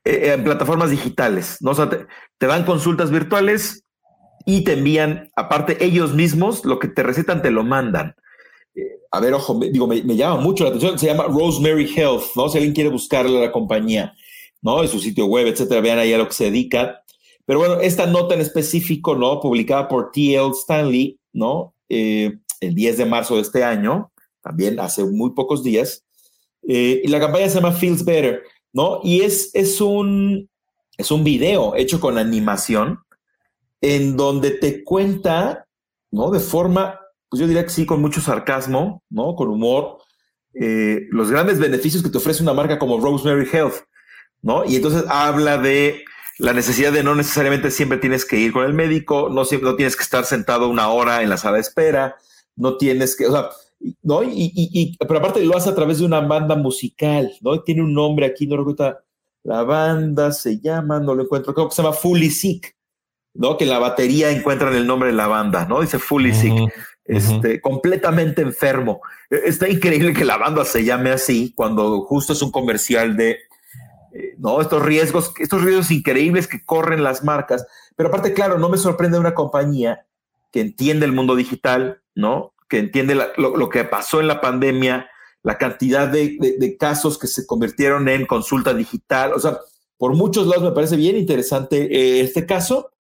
eh, 0.05 0.35
en 0.35 0.45
plataformas 0.45 0.91
digitales, 0.91 1.57
¿no? 1.61 1.71
O 1.71 1.75
sea, 1.75 1.89
te 1.89 2.47
dan 2.47 2.67
consultas 2.67 3.11
virtuales 3.11 3.85
y 4.45 4.65
te 4.65 4.75
envían, 4.75 5.31
aparte 5.37 5.83
ellos 5.83 6.15
mismos, 6.15 6.67
lo 6.67 6.79
que 6.79 6.89
te 6.89 7.03
recetan 7.03 7.41
te 7.41 7.51
lo 7.51 7.65
mandan. 7.65 8.15
A 9.11 9.21
ver, 9.21 9.33
ojo, 9.33 9.55
me, 9.55 9.71
digo, 9.71 9.87
me, 9.87 10.03
llama 10.03 10.41
mucho 10.41 10.65
la 10.65 10.71
atención, 10.71 10.99
se 10.99 11.07
llama 11.07 11.25
Rosemary 11.25 11.91
Health, 11.97 12.25
¿no? 12.37 12.49
Si 12.49 12.59
alguien 12.59 12.75
quiere 12.75 12.91
buscarle 12.91 13.39
a 13.39 13.47
la 13.47 13.53
compañía, 13.53 14.15
¿no? 14.61 14.83
En 14.83 14.89
su 14.89 14.99
sitio 14.99 15.27
web, 15.27 15.47
etcétera, 15.47 15.81
vean 15.81 15.99
ahí 15.99 16.13
a 16.13 16.19
lo 16.19 16.27
que 16.29 16.35
se 16.35 16.45
dedica. 16.45 17.03
Pero 17.47 17.61
bueno, 17.61 17.81
esta 17.81 18.07
nota 18.07 18.35
en 18.35 18.43
específico, 18.43 19.15
¿no? 19.15 19.41
Publicada 19.41 19.89
por 19.89 20.11
TL 20.13 20.53
Stanley, 20.53 21.19
¿no? 21.33 21.75
Eh, 21.89 22.39
el 22.61 22.75
10 22.75 22.99
de 22.99 23.07
marzo 23.07 23.37
de 23.37 23.43
este 23.43 23.65
año, 23.65 24.13
también 24.43 24.79
hace 24.81 25.05
muy 25.05 25.31
pocos 25.31 25.63
días. 25.63 26.05
Eh, 26.67 27.01
y 27.03 27.09
la 27.09 27.21
campaña 27.21 27.49
se 27.49 27.55
llama 27.55 27.73
Feels 27.73 28.05
Better, 28.05 28.43
¿no? 28.75 29.01
Y 29.03 29.23
es, 29.23 29.51
es, 29.55 29.81
un, 29.81 30.51
es 30.99 31.11
un 31.11 31.25
video 31.25 31.75
hecho 31.75 32.01
con 32.01 32.19
animación 32.19 32.99
en 33.81 34.17
donde 34.17 34.51
te 34.51 34.85
cuenta, 34.85 35.67
¿no? 36.11 36.31
De 36.31 36.41
forma, 36.41 37.01
pues 37.29 37.41
yo 37.41 37.47
diría 37.47 37.65
que 37.65 37.71
sí, 37.71 37.87
con 37.87 38.01
mucho 38.01 38.21
sarcasmo, 38.21 39.03
¿no? 39.11 39.35
Con 39.35 39.49
humor, 39.49 39.99
eh, 40.55 41.07
los 41.11 41.31
grandes 41.31 41.59
beneficios 41.59 42.03
que 42.03 42.11
te 42.11 42.19
ofrece 42.19 42.43
una 42.43 42.55
marca 42.55 42.79
como 42.79 43.01
Rosemary 43.01 43.49
Health, 43.53 43.77
¿no? 44.43 44.65
Y 44.65 44.77
entonces 44.77 45.05
habla 45.09 45.59
de 45.59 46.05
la 46.39 46.53
necesidad 46.53 46.93
de 46.93 47.03
no 47.03 47.15
necesariamente 47.15 47.71
siempre 47.71 47.99
tienes 47.99 48.25
que 48.25 48.39
ir 48.39 48.53
con 48.53 48.65
el 48.65 48.73
médico, 48.73 49.29
no 49.31 49.45
siempre 49.45 49.71
no 49.71 49.77
tienes 49.77 49.97
que 49.97 50.05
estar 50.05 50.25
sentado 50.25 50.69
una 50.69 50.89
hora 50.89 51.23
en 51.23 51.29
la 51.29 51.37
sala 51.37 51.57
de 51.57 51.63
espera, 51.63 52.17
no 52.57 52.77
tienes 52.77 53.17
que, 53.17 53.27
o 53.27 53.33
sea, 53.33 53.51
¿no? 54.03 54.23
Y, 54.23 54.53
y, 54.55 54.97
pero 54.99 55.19
aparte 55.19 55.45
lo 55.45 55.57
hace 55.57 55.71
a 55.71 55.75
través 55.75 55.99
de 55.99 56.07
una 56.07 56.21
banda 56.21 56.57
musical, 56.57 57.33
¿no? 57.41 57.61
Tiene 57.63 57.83
un 57.83 57.93
nombre 57.93 58.27
aquí, 58.27 58.47
no 58.47 58.57
recuerdo, 58.57 58.99
la 59.43 59.63
banda 59.63 60.33
se 60.33 60.61
llama, 60.61 61.01
no 61.01 61.15
lo 61.15 61.25
encuentro, 61.25 61.55
creo 61.55 61.69
que 61.69 61.75
se 61.75 61.83
llama 61.83 61.95
Fully 61.95 62.31
Sick, 62.31 62.77
¿no? 63.35 63.57
Que 63.57 63.65
en 63.65 63.71
la 63.71 63.79
batería 63.79 64.31
encuentran 64.31 64.75
el 64.75 64.87
nombre 64.87 65.11
de 65.11 65.17
la 65.17 65.27
banda, 65.27 65.67
¿no? 65.67 65.81
Dice 65.81 65.99
Fully 65.99 66.35
Sick, 66.35 66.73
este, 67.09 67.61
completamente 67.61 68.43
enfermo. 68.43 69.01
E, 69.31 69.41
está 69.47 69.69
increíble 69.69 70.13
que 70.13 70.25
la 70.25 70.37
banda 70.37 70.65
se 70.65 70.85
llame 70.85 71.11
así 71.11 71.53
cuando 71.57 72.03
justo 72.03 72.35
es 72.35 72.43
un 72.43 72.53
comercial 72.53 73.17
de, 73.17 73.39
eh, 74.13 74.35
¿no? 74.39 74.61
Estos 74.61 74.83
riesgos, 74.83 75.33
estos 75.39 75.63
riesgos 75.63 75.91
increíbles 75.91 76.47
que 76.47 76.65
corren 76.65 77.03
las 77.03 77.25
marcas. 77.25 77.67
Pero 77.97 78.11
aparte, 78.11 78.33
claro, 78.35 78.59
no 78.59 78.69
me 78.69 78.79
sorprende 78.79 79.19
una 79.19 79.35
compañía 79.35 80.07
que 80.53 80.61
entiende 80.61 81.07
el 81.07 81.13
mundo 81.13 81.35
digital, 81.35 82.03
¿no? 82.15 82.55
Que 82.69 82.79
entiende 82.79 83.15
lo, 83.15 83.69
que 83.71 83.85
pasó 83.85 84.21
en 84.21 84.29
la 84.29 84.41
pandemia, 84.41 85.09
la 85.43 85.59
cantidad 85.59 86.09
de, 86.09 86.77
casos 86.79 87.19
que 87.19 87.27
se 87.27 87.47
convirtieron 87.47 88.09
en 88.09 88.27
consulta 88.27 88.75
digital. 88.75 89.33
O 89.33 89.41
sea, 89.41 89.59
por 89.97 90.15
muchos 90.15 90.47
lados 90.47 90.65
me 90.65 90.73
parece 90.73 90.97
bien 90.97 91.17
interesante 91.17 91.89
eh, 91.91 92.21
este 92.21 92.47
caso. 92.47 92.93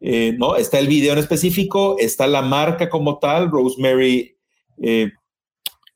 Eh, 0.00 0.34
¿no? 0.38 0.56
Está 0.56 0.78
el 0.78 0.88
video 0.88 1.12
en 1.12 1.18
específico, 1.18 1.96
está 1.98 2.26
la 2.26 2.42
marca 2.42 2.88
como 2.88 3.18
tal, 3.18 3.50
Rosemary. 3.50 4.36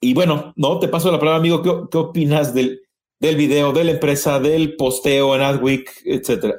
y 0.00 0.14
bueno, 0.14 0.52
no, 0.56 0.78
te 0.78 0.88
paso 0.88 1.12
la 1.12 1.18
palabra, 1.18 1.38
amigo. 1.38 1.62
¿Qué, 1.62 1.70
qué 1.90 1.98
opinas 1.98 2.54
del, 2.54 2.80
del 3.20 3.36
video, 3.36 3.72
de 3.72 3.84
la 3.84 3.92
empresa, 3.92 4.40
del 4.40 4.76
posteo 4.76 5.34
en 5.34 5.42
Adweek, 5.42 6.02
etcétera? 6.04 6.54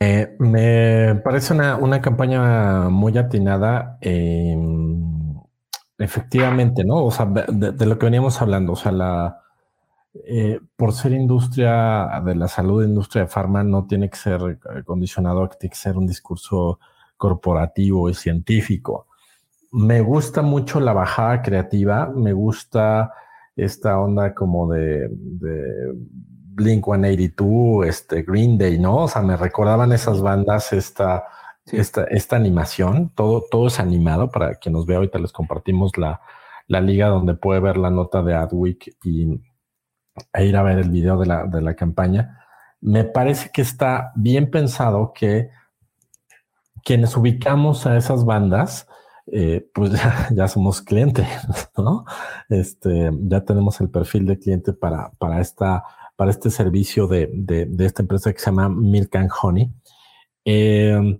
Eh, 0.00 0.36
me 0.38 1.14
parece 1.24 1.54
una, 1.54 2.00
campaña 2.00 2.88
muy 2.90 3.16
atinada. 3.16 3.96
Em, 4.00 5.40
efectivamente, 5.98 6.84
¿no? 6.84 7.04
O 7.04 7.10
sea, 7.10 7.26
de, 7.26 7.86
lo 7.86 7.98
que 7.98 8.06
veníamos 8.06 8.40
hablando, 8.42 8.72
o 8.72 8.76
sea, 8.76 8.92
la 8.92 9.40
eh, 10.22 10.60
por 10.76 10.92
ser 10.92 11.12
industria 11.12 12.22
de 12.24 12.36
la 12.36 12.46
salud, 12.46 12.84
industria 12.84 13.22
de 13.22 13.28
farma, 13.28 13.64
no 13.64 13.86
tiene 13.86 14.08
que 14.08 14.16
ser 14.16 14.58
condicionado, 14.84 15.48
tiene 15.48 15.72
que 15.72 15.78
ser 15.78 15.96
un 15.96 16.06
discurso 16.06 16.78
corporativo 17.16 18.08
y 18.08 18.14
científico. 18.14 19.08
Me 19.72 20.00
gusta 20.00 20.42
mucho 20.42 20.78
la 20.78 20.92
bajada 20.92 21.42
creativa, 21.42 22.12
me 22.14 22.32
gusta 22.32 23.12
esta 23.56 23.98
onda 23.98 24.34
como 24.34 24.72
de, 24.72 25.08
Blink 26.56 26.84
182, 26.84 27.86
este 27.86 28.22
Green 28.22 28.56
Day, 28.56 28.78
¿no? 28.78 29.04
O 29.04 29.08
sea, 29.08 29.22
me 29.22 29.36
recordaban 29.36 29.92
esas 29.92 30.20
bandas, 30.22 30.72
esta, 30.72 31.24
esta, 31.66 32.04
esta 32.04 32.36
animación, 32.36 33.10
todo, 33.16 33.42
todo 33.50 33.66
es 33.66 33.80
animado. 33.80 34.30
Para 34.30 34.54
quien 34.54 34.74
nos 34.74 34.86
vea 34.86 34.98
ahorita 34.98 35.18
les 35.18 35.32
compartimos 35.32 35.98
la, 35.98 36.20
la 36.68 36.80
liga 36.80 37.08
donde 37.08 37.34
puede 37.34 37.58
ver 37.58 37.76
la 37.76 37.90
nota 37.90 38.22
de 38.22 38.34
Adweek 38.34 38.96
y 39.02 39.40
e 40.32 40.46
ir 40.46 40.56
a 40.56 40.62
ver 40.62 40.78
el 40.78 40.90
video 40.90 41.18
de 41.18 41.26
la, 41.26 41.44
de 41.46 41.60
la 41.60 41.74
campaña. 41.74 42.40
Me 42.80 43.04
parece 43.04 43.50
que 43.52 43.62
está 43.62 44.12
bien 44.14 44.50
pensado 44.50 45.12
que 45.14 45.50
quienes 46.84 47.16
ubicamos 47.16 47.86
a 47.86 47.96
esas 47.96 48.24
bandas, 48.24 48.86
eh, 49.26 49.66
pues 49.72 49.92
ya, 50.34 50.48
somos 50.48 50.82
clientes, 50.82 51.26
¿no? 51.76 52.04
Este, 52.48 53.10
ya 53.22 53.44
tenemos 53.44 53.80
el 53.80 53.90
perfil 53.90 54.26
de 54.26 54.38
cliente 54.38 54.72
para, 54.72 55.10
para, 55.18 55.40
esta, 55.40 55.82
para 56.16 56.30
este 56.30 56.50
servicio 56.50 57.06
de, 57.06 57.30
de, 57.32 57.84
esta 57.84 58.02
empresa 58.02 58.32
que 58.32 58.38
se 58.38 58.46
llama 58.46 58.68
Milk 58.68 59.16
and 59.16 59.30
Honey. 59.42 59.72
Em, 60.44 61.18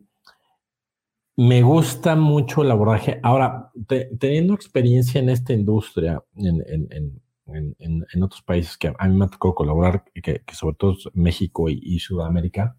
me 1.36 1.62
gusta 1.62 2.14
mucho 2.14 2.62
el 2.62 2.70
abordaje. 2.70 3.18
Ahora, 3.22 3.72
teniendo 4.18 4.54
experiencia 4.54 5.20
en 5.20 5.30
esta 5.30 5.52
industria, 5.52 6.22
en, 6.36 7.20
en, 7.46 8.22
otros 8.22 8.42
países 8.42 8.76
que 8.76 8.92
a 8.96 9.08
mí 9.08 9.16
me 9.16 9.26
ha 9.26 9.28
tocado 9.28 9.54
colaborar, 9.54 10.04
que, 10.14 10.42
sobre 10.52 10.76
todo 10.76 10.96
México 11.12 11.68
y 11.68 11.98
Sudamérica, 11.98 12.76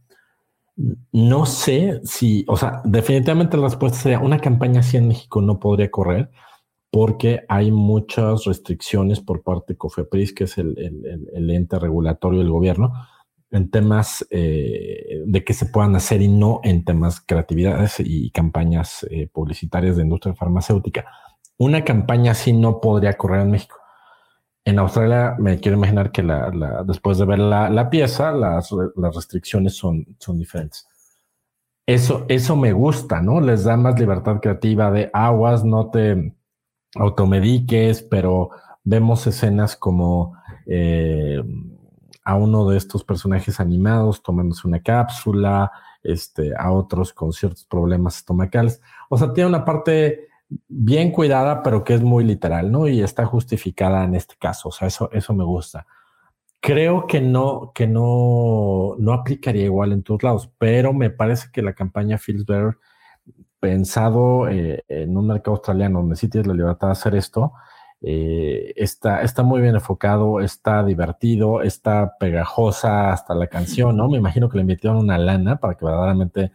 no 1.11 1.45
sé 1.45 2.01
si, 2.03 2.43
o 2.47 2.57
sea, 2.57 2.82
definitivamente 2.84 3.55
la 3.55 3.63
respuesta 3.63 3.97
sería 3.97 4.20
una 4.20 4.39
campaña 4.39 4.82
así 4.82 4.97
en 4.97 5.07
México 5.07 5.41
no 5.41 5.59
podría 5.59 5.89
correr 5.89 6.30
porque 6.91 7.41
hay 7.49 7.72
muchas 7.72 8.45
restricciones 8.45 9.20
por 9.20 9.43
parte 9.43 9.74
de 9.74 9.78
COFEPRIS, 9.78 10.34
que 10.34 10.45
es 10.45 10.57
el, 10.57 10.76
ente 11.51 11.78
regulatorio 11.78 12.39
del 12.39 12.49
gobierno, 12.49 12.93
en 13.51 13.70
temas 13.70 14.26
eh, 14.30 15.22
de 15.26 15.43
que 15.43 15.53
se 15.53 15.66
puedan 15.66 15.95
hacer 15.95 16.22
y 16.22 16.30
no 16.30 16.61
en 16.63 16.86
temas 16.86 17.20
creatividades 17.20 17.95
y 17.99 18.32
campañas 18.32 19.05
eh, 19.09 19.28
publicitarias 19.28 19.97
de 19.97 20.03
industria 20.03 20.36
farmacéutica. 20.36 21.05
Una 21.57 21.84
campaña 21.84 22.32
así 22.32 22.53
no 22.53 22.80
podría 22.80 23.13
correr 23.13 23.41
en 23.41 23.51
México. 23.51 23.76
En 24.66 24.80
Australia 24.80 25.36
me 25.38 25.59
quiero 25.59 25.78
imaginar 25.78 26.11
que 26.11 26.24
la, 26.24 26.84
después 26.86 27.20
de 27.20 27.26
ver 27.26 27.39
la, 27.39 27.89
pieza, 27.89 28.32
las, 28.32 28.72
restricciones 29.13 29.76
son, 29.76 30.18
son 30.20 30.39
diferentes. 30.39 30.88
Eso, 31.86 32.26
eso 32.30 32.55
me 32.55 32.74
gusta, 32.74 33.22
¿no? 33.22 33.39
Les 33.39 33.63
da 33.63 33.78
más 33.78 33.99
libertad 33.99 34.39
creativa 34.41 34.89
de 34.89 35.11
aguas, 35.13 35.63
no 35.63 35.91
te 35.91 36.36
automediques, 36.95 38.01
pero 38.01 38.49
vemos 38.84 39.28
escenas 39.28 39.76
como 39.76 40.36
eh, 40.66 41.43
a 42.24 42.36
uno 42.36 42.68
de 42.68 42.78
estos 42.78 43.03
personajes 43.03 43.59
animados 43.59 44.24
tomándose 44.24 44.68
una 44.68 44.82
cápsula, 44.82 45.72
este, 46.01 46.53
a 46.57 46.72
otros 46.72 47.13
con 47.13 47.32
ciertos 47.34 47.66
problemas 47.66 48.18
estomacales. 48.18 48.82
O 49.09 49.18
sea, 49.18 49.32
tiene 49.32 49.49
una 49.49 49.63
parte 49.63 50.28
bien 50.68 51.12
cuidada, 51.12 51.64
pero 51.64 51.84
que 51.84 51.93
es 51.96 52.02
muy 52.02 52.24
literal, 52.24 52.72
¿no? 52.72 52.88
Y 52.88 53.02
está 53.02 53.26
justificada 53.26 54.04
en 54.04 54.16
este 54.16 54.36
caso. 54.38 54.70
O 54.70 54.72
sea, 54.72 54.88
eso, 54.88 55.10
eso 55.12 55.34
me 55.34 55.43
gusta. 55.43 55.86
Creo 56.60 57.08
que 57.08 57.22
no, 57.22 57.72
que 57.76 57.88
no, 57.88 58.96
no 58.98 59.14
aplicaría 59.14 59.66
igual 59.66 59.91
en 59.91 60.04
todos 60.04 60.24
lados, 60.24 60.50
pero 60.58 60.93
me 60.93 61.10
parece 61.10 61.50
que 61.54 61.62
la 61.62 61.74
campaña 61.74 62.18
Feels 62.18 62.46
Better, 62.46 62.78
pensado 63.60 64.50
eh, 64.50 64.84
en 64.88 65.18
un 65.18 65.28
mercado 65.28 65.54
australiano 65.58 66.00
donde 66.00 66.16
sí 66.16 66.30
tienes 66.30 66.48
la 66.48 66.54
libertad 66.54 66.88
de 66.88 66.91
hacer 66.93 67.16
esto, 67.16 67.54
eh, 68.02 68.74
está, 68.76 69.22
está 69.24 69.41
muy 69.41 69.62
bien 69.62 69.76
enfocado, 69.76 70.39
está 70.39 70.84
divertido, 70.84 71.62
está 71.62 72.18
pegajosa 72.20 73.12
hasta 73.12 73.34
la 73.34 73.48
canción, 73.48 73.98
¿no? 73.98 74.08
Me 74.10 74.18
imagino 74.18 74.50
que 74.50 74.58
le 74.58 74.64
metieron 74.64 74.98
una 75.00 75.18
lana 75.18 75.60
para 75.60 75.76
que 75.76 75.86
verdaderamente 75.86 76.52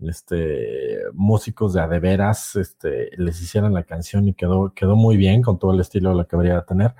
este, 0.00 0.98
músicos 1.12 1.72
de 1.72 1.80
adeveras 1.80 2.56
este, 2.56 3.10
les 3.16 3.40
hicieran 3.42 3.74
la 3.74 3.84
canción 3.84 4.28
y 4.28 4.34
quedó, 4.34 4.72
quedó 4.74 4.96
muy 4.96 5.16
bien 5.16 5.42
con 5.42 5.58
todo 5.58 5.72
el 5.72 5.80
estilo 5.80 6.10
de 6.10 6.16
lo 6.16 6.26
que 6.26 6.36
debería 6.36 6.62
tener. 6.62 6.94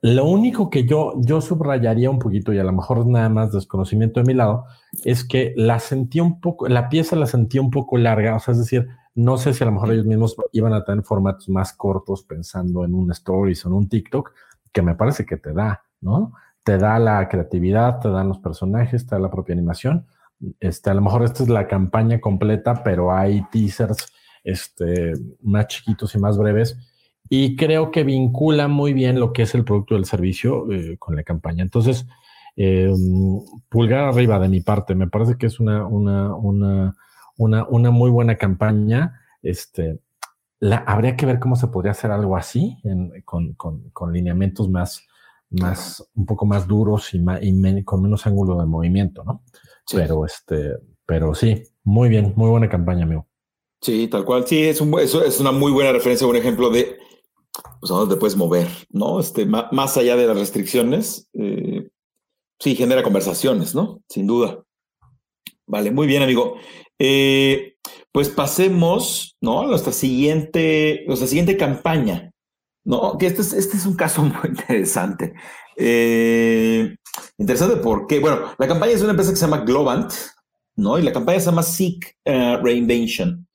Lo 0.00 0.24
único 0.24 0.68
que 0.68 0.84
yo, 0.84 1.14
yo 1.18 1.40
subrayaría 1.40 2.10
un 2.10 2.18
poquito, 2.18 2.52
y 2.52 2.58
a 2.58 2.64
lo 2.64 2.72
mejor 2.72 3.06
nada 3.06 3.28
más 3.28 3.52
desconocimiento 3.52 4.18
de 4.18 4.26
mi 4.26 4.34
lado, 4.34 4.64
es 5.04 5.24
que 5.24 5.54
la 5.56 5.78
sentí 5.78 6.18
un 6.18 6.40
poco, 6.40 6.66
la 6.66 6.88
pieza 6.88 7.14
la 7.14 7.26
sentí 7.26 7.60
un 7.60 7.70
poco 7.70 7.96
larga, 7.98 8.34
o 8.34 8.40
sea, 8.40 8.52
es 8.52 8.58
decir, 8.58 8.88
no 9.14 9.38
sé 9.38 9.54
si 9.54 9.62
a 9.62 9.66
lo 9.66 9.72
mejor 9.72 9.92
ellos 9.92 10.06
mismos 10.06 10.34
iban 10.50 10.72
a 10.72 10.84
tener 10.84 11.04
formatos 11.04 11.48
más 11.48 11.72
cortos 11.72 12.24
pensando 12.24 12.84
en 12.84 12.94
un 12.94 13.12
stories 13.12 13.64
o 13.64 13.68
en 13.68 13.74
un 13.74 13.88
TikTok, 13.88 14.32
que 14.72 14.82
me 14.82 14.96
parece 14.96 15.24
que 15.24 15.36
te 15.36 15.52
da, 15.52 15.84
¿no? 16.00 16.32
Te 16.64 16.78
da 16.78 16.98
la 16.98 17.28
creatividad, 17.28 18.00
te 18.00 18.08
dan 18.08 18.26
los 18.26 18.38
personajes, 18.38 19.06
te 19.06 19.14
da 19.14 19.20
la 19.20 19.30
propia 19.30 19.52
animación, 19.52 20.06
este, 20.60 20.90
a 20.90 20.94
lo 20.94 21.02
mejor 21.02 21.24
esta 21.24 21.42
es 21.42 21.48
la 21.48 21.66
campaña 21.66 22.20
completa, 22.20 22.82
pero 22.82 23.12
hay 23.12 23.44
teasers 23.50 24.12
este, 24.44 25.14
más 25.42 25.68
chiquitos 25.68 26.14
y 26.14 26.18
más 26.18 26.36
breves. 26.38 26.76
Y 27.28 27.56
creo 27.56 27.90
que 27.90 28.04
vincula 28.04 28.68
muy 28.68 28.92
bien 28.92 29.18
lo 29.18 29.32
que 29.32 29.42
es 29.42 29.54
el 29.54 29.64
producto 29.64 29.94
del 29.94 30.04
servicio 30.04 30.70
eh, 30.70 30.96
con 30.98 31.16
la 31.16 31.22
campaña. 31.22 31.62
Entonces, 31.62 32.06
em, 32.56 33.40
pulgar 33.68 34.04
arriba 34.04 34.38
de 34.38 34.48
mi 34.48 34.60
parte, 34.60 34.94
me 34.94 35.08
parece 35.08 35.36
que 35.38 35.46
es 35.46 35.60
una, 35.60 35.86
una, 35.86 36.34
una, 36.34 36.94
una, 37.36 37.66
una 37.68 37.90
muy 37.90 38.10
buena 38.10 38.36
campaña. 38.36 39.20
Este, 39.42 40.00
la, 40.60 40.78
habría 40.78 41.16
que 41.16 41.26
ver 41.26 41.38
cómo 41.38 41.56
se 41.56 41.68
podría 41.68 41.92
hacer 41.92 42.10
algo 42.10 42.36
así, 42.36 42.78
con, 43.24 43.54
con, 43.54 43.90
con, 43.90 44.12
lineamientos 44.12 44.68
más, 44.68 45.06
más, 45.50 46.06
un 46.14 46.26
poco 46.26 46.44
más 46.44 46.66
duros 46.66 47.14
y, 47.14 47.18
más, 47.20 47.40
y 47.42 47.84
con 47.84 48.02
menos 48.02 48.26
ángulo 48.26 48.60
de 48.60 48.66
movimiento, 48.66 49.24
¿no? 49.24 49.42
Pero 49.90 50.24
este, 50.24 50.76
pero 51.06 51.34
sí, 51.34 51.62
muy 51.82 52.08
bien, 52.08 52.32
muy 52.36 52.48
buena 52.48 52.68
campaña, 52.68 53.04
amigo. 53.04 53.26
Sí, 53.80 54.08
tal 54.08 54.24
cual. 54.24 54.46
Sí, 54.46 54.62
es, 54.62 54.80
un, 54.80 54.98
es 54.98 55.40
una 55.40 55.52
muy 55.52 55.72
buena 55.72 55.92
referencia, 55.92 56.26
un 56.26 56.36
ejemplo 56.36 56.70
de 56.70 56.98
pues, 57.80 57.90
a 57.90 57.94
dónde 57.94 58.14
te 58.14 58.20
puedes 58.20 58.36
mover, 58.36 58.68
¿no? 58.90 59.20
Este, 59.20 59.44
más 59.44 59.96
allá 59.96 60.16
de 60.16 60.26
las 60.26 60.38
restricciones, 60.38 61.28
eh, 61.34 61.88
sí, 62.58 62.76
genera 62.76 63.02
conversaciones, 63.02 63.74
¿no? 63.74 64.00
Sin 64.08 64.26
duda. 64.26 64.62
Vale, 65.66 65.90
muy 65.90 66.06
bien, 66.06 66.22
amigo. 66.22 66.56
Eh, 66.98 67.74
pues 68.12 68.28
pasemos, 68.28 69.36
¿no? 69.40 69.62
A 69.62 69.66
nuestra 69.66 69.92
siguiente, 69.92 71.04
nuestra 71.06 71.26
siguiente 71.26 71.56
campaña, 71.56 72.30
¿no? 72.84 73.18
Que 73.18 73.26
este 73.26 73.42
es, 73.42 73.52
este 73.52 73.76
es 73.76 73.86
un 73.86 73.96
caso 73.96 74.22
muy 74.22 74.50
interesante. 74.50 75.34
Eh, 75.76 76.96
interesante 77.38 77.76
porque, 77.76 78.20
bueno, 78.20 78.54
la 78.58 78.68
campaña 78.68 78.92
es 78.92 79.02
una 79.02 79.10
empresa 79.10 79.30
que 79.30 79.36
se 79.36 79.46
llama 79.46 79.64
Globant, 79.64 80.12
¿no? 80.76 80.98
Y 80.98 81.02
la 81.02 81.12
campaña 81.12 81.40
se 81.40 81.46
llama 81.46 81.62
Seek 81.62 82.16
Reinvention 82.24 83.46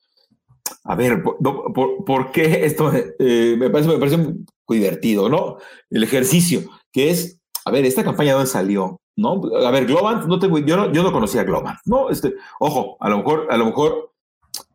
a 0.84 0.95
ver, 0.95 1.22
¿por, 1.22 2.32
qué 2.32 2.65
esto 2.65 2.91
eh, 3.20 3.55
me, 3.57 3.70
parece, 3.70 3.89
me 3.89 3.97
parece 3.97 4.18
muy 4.18 4.78
divertido, 4.78 5.30
¿no? 5.30 5.57
El 5.89 6.03
ejercicio, 6.03 6.61
que 6.91 7.09
es, 7.09 7.39
a 7.65 7.72
ver, 7.72 7.86
esta 7.86 8.05
campaña 8.05 8.34
dónde 8.34 8.47
salió, 8.47 9.01
¿no? 9.18 9.41
A 9.65 9.72
ver, 9.72 9.86
Globant, 9.86 10.26
no 10.26 10.39
tengo, 10.39 10.59
yo 10.59 10.78
no, 10.78 10.93
yo 10.93 11.03
no 11.03 11.11
conocía 11.11 11.43
Globant, 11.43 11.80
¿no? 11.86 12.09
Este, 12.09 12.34
ojo, 12.59 12.95
a 13.01 13.09
lo 13.09 13.18
mejor, 13.18 13.47
a 13.49 13.57
lo 13.57 13.65
mejor 13.65 14.13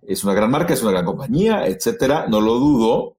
es 0.02 0.22
una 0.22 0.34
gran 0.34 0.50
marca, 0.50 0.74
es 0.74 0.82
una 0.82 0.92
gran 0.92 1.06
compañía, 1.06 1.66
etcétera, 1.66 2.26
no 2.28 2.40
lo 2.42 2.54
dudo, 2.54 3.16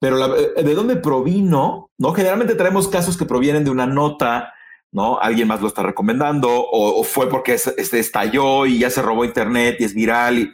pero 0.00 0.36
eh, 0.36 0.62
¿de 0.62 0.74
dónde 0.74 0.96
provino? 0.96 1.90
¿No? 1.98 2.12
Generalmente 2.12 2.56
traemos 2.56 2.88
casos 2.88 3.16
que 3.16 3.26
provienen 3.26 3.64
de 3.64 3.70
una 3.70 3.86
nota, 3.86 4.52
¿no? 4.90 5.20
Alguien 5.20 5.46
más 5.46 5.60
lo 5.60 5.68
está 5.68 5.84
recomendando, 5.84 6.48
o, 6.50 7.04
fue 7.04 7.28
porque 7.28 7.52
este 7.54 7.98
estalló 8.00 8.66
y 8.66 8.80
ya 8.80 8.90
se 8.90 9.02
robó 9.02 9.24
internet 9.24 9.76
y 9.78 9.84
es 9.84 9.94
viral 9.94 10.38
y 10.38 10.50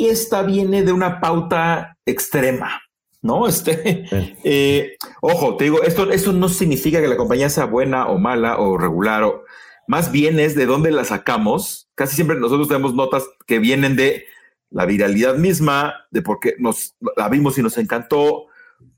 y 0.00 0.08
esta 0.08 0.42
viene 0.42 0.82
de 0.82 0.92
una 0.92 1.20
pauta 1.20 1.98
extrema, 2.06 2.80
¿no? 3.20 3.46
Este, 3.48 4.06
eh, 4.44 4.96
ojo, 5.20 5.58
te 5.58 5.64
digo, 5.64 5.82
esto, 5.82 6.10
esto 6.10 6.32
no 6.32 6.48
significa 6.48 7.02
que 7.02 7.08
la 7.08 7.18
compañía 7.18 7.50
sea 7.50 7.66
buena 7.66 8.06
o 8.06 8.16
mala 8.16 8.58
o 8.58 8.78
regular, 8.78 9.24
o 9.24 9.44
más 9.86 10.10
bien 10.10 10.40
es 10.40 10.54
de 10.54 10.64
dónde 10.64 10.90
la 10.90 11.04
sacamos. 11.04 11.90
Casi 11.94 12.14
siempre 12.16 12.40
nosotros 12.40 12.66
tenemos 12.66 12.94
notas 12.94 13.28
que 13.46 13.58
vienen 13.58 13.94
de 13.94 14.24
la 14.70 14.86
viralidad 14.86 15.36
misma, 15.36 16.06
de 16.10 16.22
por 16.22 16.40
qué 16.40 16.54
nos 16.58 16.94
la 17.16 17.28
vimos 17.28 17.58
y 17.58 17.62
nos 17.62 17.76
encantó, 17.78 18.46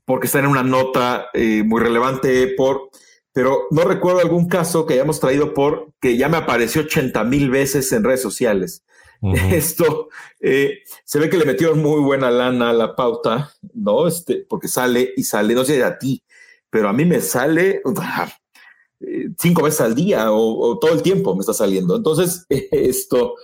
porque 0.05 0.27
está 0.27 0.39
en 0.39 0.47
una 0.47 0.63
nota 0.63 1.27
eh, 1.33 1.63
muy 1.63 1.81
relevante, 1.81 2.47
por, 2.55 2.89
pero 3.31 3.67
no 3.71 3.83
recuerdo 3.83 4.19
algún 4.19 4.47
caso 4.47 4.85
que 4.85 4.93
hayamos 4.93 5.19
traído 5.19 5.53
por 5.53 5.93
que 5.99 6.17
ya 6.17 6.29
me 6.29 6.37
apareció 6.37 6.83
80 6.83 7.23
mil 7.23 7.49
veces 7.49 7.91
en 7.91 8.03
redes 8.03 8.21
sociales. 8.21 8.83
Esto 9.51 10.09
eh, 10.41 10.79
se 11.05 11.19
ve 11.19 11.29
que 11.29 11.37
le 11.37 11.45
metieron 11.45 11.81
muy 11.81 12.01
buena 12.01 12.29
lana 12.29 12.71
a 12.71 12.73
la 12.73 12.95
pauta, 12.95 13.53
¿no? 13.73 14.05
Este, 14.07 14.45
porque 14.47 14.67
sale 14.67 15.13
y 15.15 15.23
sale, 15.23 15.55
no 15.55 15.63
sé 15.63 15.81
a 15.83 15.97
ti, 15.97 16.21
pero 16.69 16.89
a 16.89 16.93
mí 16.93 17.05
me 17.05 17.21
sale 17.21 17.81
eh, 18.99 19.29
cinco 19.39 19.63
veces 19.63 19.81
al 19.81 19.95
día 19.95 20.31
o, 20.31 20.77
todo 20.77 20.91
el 20.93 21.01
tiempo 21.01 21.33
me 21.35 21.39
está 21.39 21.53
saliendo. 21.53 21.95
Entonces, 21.95 22.45
esto 22.49 23.35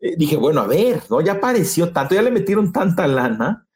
dije, 0.00 0.36
bueno, 0.36 0.60
a 0.60 0.66
ver, 0.66 1.02
¿no? 1.10 1.20
Ya 1.20 1.32
apareció 1.32 1.92
tanto, 1.92 2.14
ya 2.14 2.22
le 2.22 2.30
metieron 2.30 2.72
tanta 2.72 3.06
lana 3.06 3.66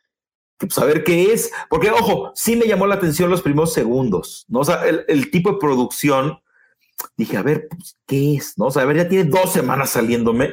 que 0.59 0.67
pues 0.67 0.79
a 0.79 0.85
ver 0.85 1.05
qué 1.05 1.33
es, 1.33 1.51
porque 1.71 1.91
ojo, 1.91 2.33
sí 2.35 2.55
me 2.55 2.67
llamó 2.67 2.87
la 2.87 2.97
atención 2.97 3.31
los 3.31 3.41
primeros 3.41 3.73
segundos, 3.73 4.45
¿no? 4.49 4.61
O 4.61 4.65
sea, 4.65 4.87
el, 4.87 5.31
tipo 5.31 5.53
de 5.53 5.59
producción, 5.59 6.39
dije, 7.17 7.39
a 7.39 7.43
ver, 7.43 7.67
pues, 7.71 7.97
¿qué 8.07 8.35
es? 8.35 8.59
¿No? 8.59 8.67
O 8.67 8.71
sea, 8.71 8.83
a 8.83 8.85
ver, 8.85 8.99
ya 8.99 9.09
tiene 9.09 9.25
dos 9.25 9.51
semanas 9.51 9.89
saliéndome 9.89 10.53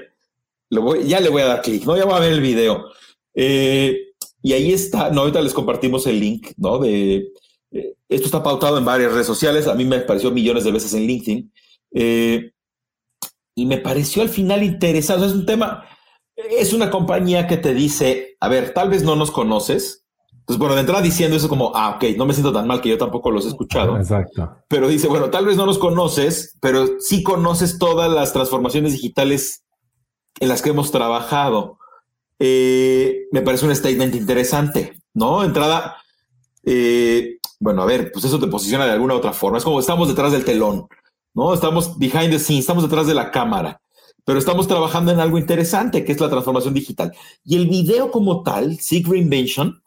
ya 0.70 1.20
le 1.20 1.30
voy 1.30 1.42
a 1.42 1.48
dar 1.48 1.62
clic, 1.62 1.86
¿no? 1.86 1.98
Ya 1.98 2.06
voy 2.06 2.16
a 2.16 2.20
ver 2.20 2.34
el 2.34 2.42
video. 2.42 2.86
Eh, 3.34 4.14
y 4.42 4.54
ahí 4.54 4.74
está, 4.74 5.10
¿no? 5.12 5.22
Ahorita 5.22 5.42
les 5.42 5.54
compartimos 5.54 6.08
el 6.08 6.20
link, 6.20 6.50
¿no? 6.58 6.80
De, 6.80 7.32
eh, 7.72 7.94
esto 8.10 8.26
está 8.26 8.44
pautado 8.44 8.78
en 8.78 8.86
varias 8.86 9.12
redes 9.12 9.28
sociales, 9.28 9.68
a 9.68 9.76
mí 9.76 9.86
me 9.86 9.98
apareció 9.98 10.32
millones 10.32 10.64
de 10.64 10.72
veces 10.72 10.94
en 10.94 11.08
LinkedIn. 11.08 11.54
Eh, 11.92 12.52
y 13.58 13.66
me 13.66 13.80
pareció 13.80 14.22
al 14.22 14.30
final 14.30 14.62
interesante, 14.62 15.26
es 15.26 15.34
un 15.34 15.48
tema, 15.48 15.84
es 16.36 16.74
una 16.74 16.92
compañía 16.92 17.48
que 17.48 17.58
te 17.58 17.74
dice, 17.74 18.38
a 18.40 18.50
ver, 18.50 18.72
tal 18.72 18.90
vez 18.90 19.02
no 19.02 19.16
nos 19.16 19.32
conoces. 19.32 20.06
Entonces, 20.32 20.60
bueno, 20.60 20.76
de 20.76 20.82
entrada 20.82 21.02
diciendo 21.02 21.36
eso 21.36 21.50
como, 21.50 21.72
ah, 21.74 21.96
ok, 21.96 22.16
no 22.18 22.28
me 22.28 22.34
siento 22.34 22.54
tan 22.54 22.68
mal 22.68 22.82
que 22.82 22.90
yo 22.90 23.00
tampoco 23.00 23.32
los 23.32 23.46
he 23.46 23.48
escuchado. 23.48 23.98
Exacto. 23.98 24.58
Pero 24.68 24.88
dice, 24.88 25.08
bueno, 25.08 25.32
tal 25.32 25.48
vez 25.48 25.58
no 25.58 25.66
nos 25.66 25.80
conoces, 25.80 26.56
pero 26.62 27.00
sí 27.00 27.24
conoces 27.24 27.80
todas 27.80 28.12
las 28.12 28.32
transformaciones 28.32 28.94
digitales 28.94 29.66
en 30.40 30.50
las 30.50 30.62
que 30.62 30.70
hemos 30.70 30.92
trabajado. 30.92 31.80
Eh, 32.38 33.24
me 33.32 33.42
parece 33.42 33.66
un 33.66 33.76
statement 33.76 34.14
interesante, 34.14 35.02
¿no? 35.16 35.44
Entrada, 35.44 35.98
eh, 36.64 37.40
bueno, 37.60 37.82
a 37.82 37.88
ver, 37.88 38.12
pues 38.12 38.24
eso 38.24 38.40
te 38.40 38.46
posiciona 38.46 38.86
de 38.86 38.92
alguna 38.92 39.16
otra 39.16 39.34
forma. 39.34 39.58
Es 39.58 39.64
como 39.64 39.80
estamos 39.80 40.08
detrás 40.08 40.32
del 40.32 40.46
telón, 40.46 40.88
¿no? 41.38 41.54
Estamos 41.54 42.00
behind 42.00 42.32
the 42.32 42.40
scenes, 42.40 42.62
estamos 42.62 42.84
detrás 42.84 43.06
de 43.06 43.14
la 43.14 43.30
cámara, 43.30 43.80
pero 44.26 44.40
estamos 44.40 44.68
trabajando 44.68 45.12
en 45.12 45.20
algo 45.20 45.38
interesante, 45.38 46.04
que 46.04 46.12
es 46.12 46.20
la 46.20 46.32
transformación 46.32 46.74
digital. 46.74 47.14
Y 47.46 47.58
el 47.58 47.68
video 47.68 48.10
como 48.10 48.42
tal, 48.42 48.80
Seek 48.80 49.08
Reinvention, 49.08 49.84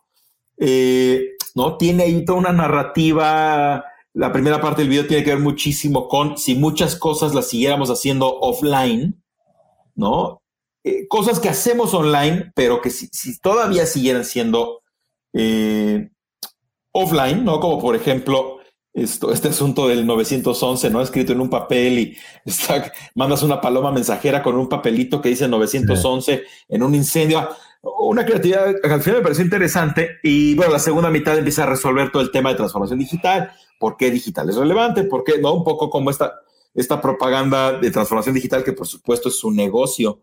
eh, 0.59 1.31
¿no? 1.57 1.77
Tiene 1.77 2.05
ahí 2.05 2.25
toda 2.25 2.39
una 2.39 2.53
narrativa. 2.53 3.85
La 4.13 4.33
primera 4.33 4.61
parte 4.61 4.83
del 4.83 4.91
video 4.91 5.09
tiene 5.09 5.25
que 5.25 5.31
ver 5.31 5.41
muchísimo 5.41 6.07
con 6.07 6.39
si 6.39 6.55
muchas 6.55 6.95
cosas 6.95 7.35
las 7.35 7.49
siguiéramos 7.49 7.91
haciendo 7.91 8.33
offline, 8.39 9.21
¿no? 9.97 10.43
Eh, 10.85 11.09
cosas 11.09 11.41
que 11.41 11.49
hacemos 11.49 11.95
online, 11.95 12.53
pero 12.55 12.81
que 12.81 12.91
si, 12.91 13.09
todavía 13.41 13.87
siguieran 13.87 14.25
siendo 14.25 14.83
eh, 15.33 16.11
offline, 16.93 17.45
¿no? 17.45 17.59
Como 17.59 17.81
por 17.81 17.97
ejemplo, 17.97 18.60
esto, 18.93 19.33
este 19.33 19.49
asunto 19.49 19.89
del 19.89 20.07
911, 20.07 20.91
¿no? 20.91 21.01
Escrito 21.01 21.33
en 21.33 21.41
un 21.41 21.51
papel 21.51 21.99
y 21.99 22.17
mandas 23.15 23.43
una 23.43 23.61
paloma 23.61 23.93
mensajera 23.93 24.43
con 24.43 24.57
un 24.57 24.69
papelito 24.69 25.21
que 25.21 25.29
dice 25.31 25.49
911 25.49 26.45
en 26.69 26.83
un 26.83 26.95
incendio. 26.95 27.49
Una 27.83 28.27
creatividad 28.27 28.75
que 28.83 28.93
al 28.93 29.01
final 29.01 29.21
me 29.21 29.23
pareció 29.23 29.45
interesante 29.45 30.19
y 30.23 30.55
bueno, 30.55 30.73
la 30.73 30.79
segunda 30.79 31.09
mitad 31.09 31.39
empieza 31.39 31.63
a 31.63 31.67
resolver 31.67 32.13
todo 32.13 32.23
el 32.23 32.31
tema 32.31 32.51
de 32.51 32.57
transformación 32.57 32.99
digital, 32.99 33.53
por 33.79 33.97
qué 33.97 34.11
digital 34.11 34.51
es 34.51 34.57
relevante, 34.57 35.05
por 35.05 35.25
qué, 35.25 35.39
¿no? 35.39 35.55
Un 35.55 35.65
poco 35.65 35.89
como 35.89 36.11
esta, 36.11 36.41
esta 36.75 37.01
propaganda 37.01 37.79
de 37.79 37.91
transformación 37.91 38.35
digital 38.35 38.65
que 38.65 38.73
por 38.73 38.87
supuesto 38.87 39.31
es 39.31 39.37
su 39.39 39.51
negocio 39.51 40.21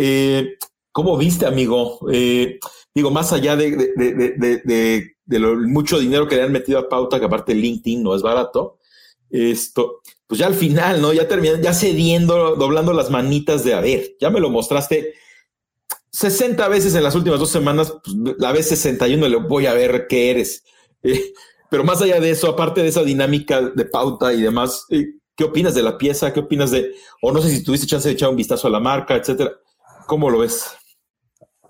eh, 0.00 0.56
¿Cómo 0.98 1.16
viste, 1.16 1.46
amigo? 1.46 2.00
Eh, 2.12 2.58
digo, 2.92 3.12
más 3.12 3.32
allá 3.32 3.54
de, 3.54 5.12
lo, 5.28 5.54
mucho 5.54 6.00
dinero 6.00 6.26
que 6.26 6.34
le 6.34 6.42
han 6.42 6.50
metido 6.50 6.80
a 6.80 6.88
pauta, 6.88 7.20
que 7.20 7.26
aparte 7.26 7.54
LinkedIn 7.54 8.02
no 8.02 8.16
es 8.16 8.22
barato, 8.22 8.80
esto, 9.30 10.00
pues 10.26 10.40
ya 10.40 10.48
al 10.48 10.56
final, 10.56 11.00
¿no? 11.00 11.12
Ya 11.12 11.28
terminando, 11.28 11.62
ya 11.62 11.72
cediendo, 11.72 12.56
doblando 12.56 12.92
las 12.92 13.10
manitas 13.10 13.62
de, 13.62 13.74
a 13.74 13.80
ver, 13.80 14.16
ya 14.20 14.30
me 14.30 14.40
lo 14.40 14.50
mostraste 14.50 15.14
60 16.10 16.66
veces 16.66 16.96
en 16.96 17.04
las 17.04 17.14
últimas 17.14 17.38
dos 17.38 17.50
semanas, 17.50 17.94
pues, 18.02 18.36
la 18.36 18.50
vez 18.50 18.66
61 18.66 19.28
le 19.28 19.36
voy 19.36 19.66
a 19.66 19.74
ver 19.74 20.08
qué 20.08 20.32
eres. 20.32 20.64
Eh, 21.04 21.32
pero 21.70 21.84
más 21.84 22.02
allá 22.02 22.18
de 22.18 22.30
eso, 22.30 22.48
aparte 22.48 22.82
de 22.82 22.88
esa 22.88 23.04
dinámica 23.04 23.60
de 23.60 23.84
pauta 23.84 24.32
y 24.32 24.42
demás, 24.42 24.84
¿qué 24.88 25.44
opinas 25.44 25.76
de 25.76 25.84
la 25.84 25.96
pieza? 25.96 26.32
¿Qué 26.32 26.40
opinas 26.40 26.72
de, 26.72 26.92
o 27.22 27.30
no 27.30 27.40
sé 27.40 27.50
si 27.50 27.62
tuviste 27.62 27.86
chance 27.86 28.08
de 28.08 28.14
echar 28.14 28.30
un 28.30 28.34
vistazo 28.34 28.66
a 28.66 28.70
la 28.72 28.80
marca, 28.80 29.14
etcétera? 29.14 29.52
¿Cómo 30.08 30.28
lo 30.30 30.38
ves? 30.38 30.77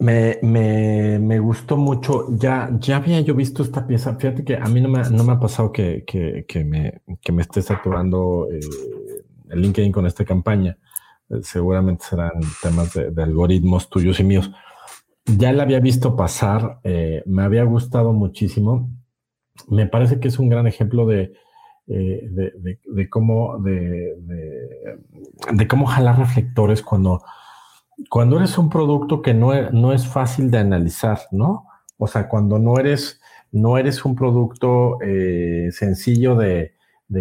Me, 0.01 0.39
me, 0.43 1.19
me, 1.19 1.41
gustó 1.41 1.77
mucho. 1.77 2.27
Ya, 2.31 2.71
ya 2.79 2.97
había 2.97 3.21
yo 3.21 3.35
visto 3.35 3.65
esta 3.65 3.87
pieza. 3.87 4.15
Fíjate 4.15 4.45
que 4.45 4.57
a 4.57 4.67
mí 4.67 4.81
no 4.81 4.89
me, 4.89 5.03
no 5.11 5.25
me 5.25 5.33
ha 5.33 5.41
pasado 5.41 5.73
que, 5.73 6.05
que, 6.07 6.45
que 6.47 6.65
me, 6.65 7.03
que 7.21 7.33
me 7.33 7.43
esté 7.43 7.63
saturando 7.63 8.47
eh, 8.51 8.61
el 9.51 9.61
LinkedIn 9.61 9.91
con 9.91 10.07
esta 10.07 10.25
campaña. 10.25 10.79
Eh, 11.29 11.41
seguramente 11.43 12.05
serán 12.05 12.41
temas 12.63 12.95
de, 12.95 13.23
algoritmos 13.23 13.91
tuyos 13.91 14.21
y 14.21 14.25
míos. 14.25 14.53
Ya 15.27 15.53
la 15.53 15.65
había 15.65 15.81
visto 15.81 16.15
pasar. 16.15 16.79
Eh, 16.85 17.25
me 17.27 17.43
había 17.43 17.65
gustado 17.65 18.13
muchísimo. 18.13 18.89
Me 19.67 19.87
parece 19.87 20.21
que 20.21 20.29
es 20.29 20.39
un 20.39 20.49
gran 20.49 20.69
ejemplo 20.69 21.07
de, 21.07 21.33
de, 21.87 22.79
de, 22.85 23.09
cómo, 23.09 23.59
de, 23.59 24.15
de, 25.53 25.67
cómo 25.67 25.87
jalar 25.87 26.19
reflectores 26.19 26.83
cuando 26.83 27.25
cuando 28.09 28.39
eres 28.39 28.59
un 28.59 28.71
producto 28.71 29.23
que 29.23 29.35
no, 29.35 29.53
e, 29.55 29.71
no, 29.73 29.93
es 29.93 30.07
fácil 30.07 30.51
de 30.51 30.59
analizar, 30.59 31.21
¿no? 31.33 31.67
O 31.97 32.07
sea, 32.07 32.29
cuando 32.29 32.59
no 32.59 32.79
eres, 32.79 33.21
no 33.51 33.79
eres 33.79 34.05
un 34.05 34.15
producto 34.15 35.01
eh, 35.03 35.69
sencillo 35.73 36.37
de, 36.37 36.75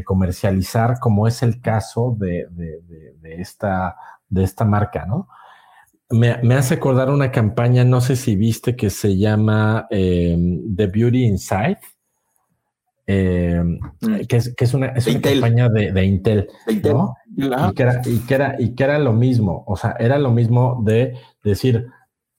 comercializar, 0.04 1.00
como 1.00 1.28
es 1.28 1.42
el 1.44 1.62
caso 1.62 2.16
de, 2.20 2.46
esta, 3.24 3.96
de 4.28 4.44
esta 4.44 4.66
marca, 4.66 5.06
¿no? 5.06 5.30
Me, 6.10 6.32
hace 6.56 6.76
acordar 6.76 7.10
una 7.10 7.32
campaña, 7.32 7.84
no 7.84 8.02
sé 8.02 8.16
si 8.16 8.36
viste, 8.36 8.76
que 8.76 8.90
se 8.90 9.18
llama 9.18 9.88
em, 9.90 10.76
The 10.76 10.88
Beauty 10.88 11.26
Inside. 11.26 11.80
Eh, 13.10 13.64
mm. 13.64 14.26
que, 14.28 14.36
es, 14.36 14.74
una, 14.74 14.94
campaña 14.94 15.70
de, 15.70 16.06
Intel, 16.06 16.50
¿no? 16.84 17.16
Y 17.36 17.50
que, 17.74 17.84
era, 17.84 18.02
y, 18.06 18.20
que 18.20 18.34
era, 18.36 18.56
y 18.60 18.76
que 18.76 18.84
era 18.84 19.00
lo 19.00 19.14
mismo, 19.14 19.64
o 19.66 19.78
sea, 19.78 19.96
era 19.98 20.20
lo 20.20 20.32
mismo 20.32 20.82
de 20.84 21.16
decir, 21.42 21.88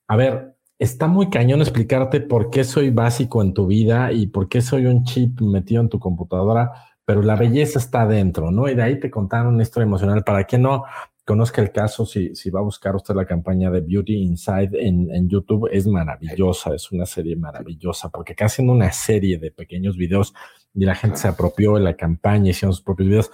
a 0.06 0.16
ver, 0.16 0.54
está 0.78 1.06
muy 1.06 1.30
cañón 1.30 1.60
explicarte 1.60 2.20
por 2.20 2.50
qué 2.50 2.64
soy 2.64 2.90
básico 2.90 3.42
en 3.42 3.54
tu 3.54 3.66
vida 3.66 4.12
y 4.12 4.26
por 4.26 4.48
qué 4.48 4.60
soy 4.60 4.86
un 4.86 5.04
chip 5.04 5.40
metido 5.40 5.80
en 5.80 5.88
tu 5.88 5.98
computadora, 5.98 6.72
pero 7.04 7.22
la 7.22 7.36
belleza 7.36 7.78
está 7.78 8.02
adentro, 8.02 8.50
¿no? 8.50 8.68
Y 8.68 8.74
de 8.74 8.82
ahí 8.82 9.00
te 9.00 9.10
contaron 9.10 9.54
una 9.54 9.62
historia 9.62 9.86
emocional. 9.86 10.22
Para 10.24 10.44
que 10.44 10.58
no 10.58 10.84
conozca 11.24 11.62
el 11.62 11.72
caso, 11.72 12.06
si, 12.06 12.34
si 12.34 12.50
va 12.50 12.60
a 12.60 12.62
buscar 12.62 12.94
usted 12.94 13.14
la 13.14 13.26
campaña 13.26 13.70
de 13.70 13.80
Beauty 13.80 14.22
Inside 14.22 14.70
en, 14.72 15.10
en 15.14 15.28
YouTube, 15.28 15.68
es 15.72 15.86
maravillosa, 15.86 16.74
es 16.74 16.92
una 16.92 17.06
serie 17.06 17.36
maravillosa, 17.36 18.08
porque 18.08 18.32
acá 18.32 18.46
haciendo 18.46 18.72
una 18.72 18.92
serie 18.92 19.38
de 19.38 19.50
pequeños 19.50 19.96
videos 19.96 20.34
y 20.78 20.84
la 20.84 20.94
gente 20.94 21.16
se 21.16 21.26
apropió 21.26 21.74
de 21.74 21.80
la 21.80 21.96
campaña, 21.96 22.50
hicieron 22.50 22.72
sus 22.72 22.84
propios 22.84 23.08
videos. 23.08 23.30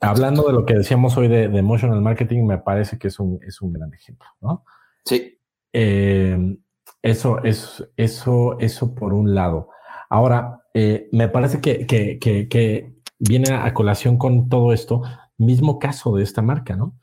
Hablando 0.00 0.42
de 0.42 0.52
lo 0.52 0.66
que 0.66 0.74
decíamos 0.74 1.16
hoy 1.16 1.28
de, 1.28 1.48
de 1.48 1.58
emotional 1.58 2.02
marketing, 2.02 2.44
me 2.44 2.58
parece 2.58 2.98
que 2.98 3.08
es 3.08 3.18
un, 3.18 3.40
es 3.42 3.62
un 3.62 3.72
gran 3.72 3.92
ejemplo, 3.94 4.28
¿no? 4.42 4.64
Sí. 5.02 5.38
Eh, 5.72 6.58
eso, 7.00 7.42
es, 7.42 7.82
eso, 7.96 8.58
eso 8.60 8.94
por 8.94 9.14
un 9.14 9.34
lado. 9.34 9.70
Ahora, 10.10 10.60
eh, 10.74 11.08
me 11.12 11.28
parece 11.28 11.62
que, 11.62 11.86
que, 11.86 12.18
que, 12.18 12.92
viene 13.18 13.54
a 13.54 13.72
colación 13.72 14.18
con 14.18 14.50
todo 14.50 14.74
esto, 14.74 15.00
mismo 15.38 15.78
caso 15.78 16.14
de 16.16 16.22
esta 16.22 16.42
marca, 16.42 16.76
¿no? 16.76 16.98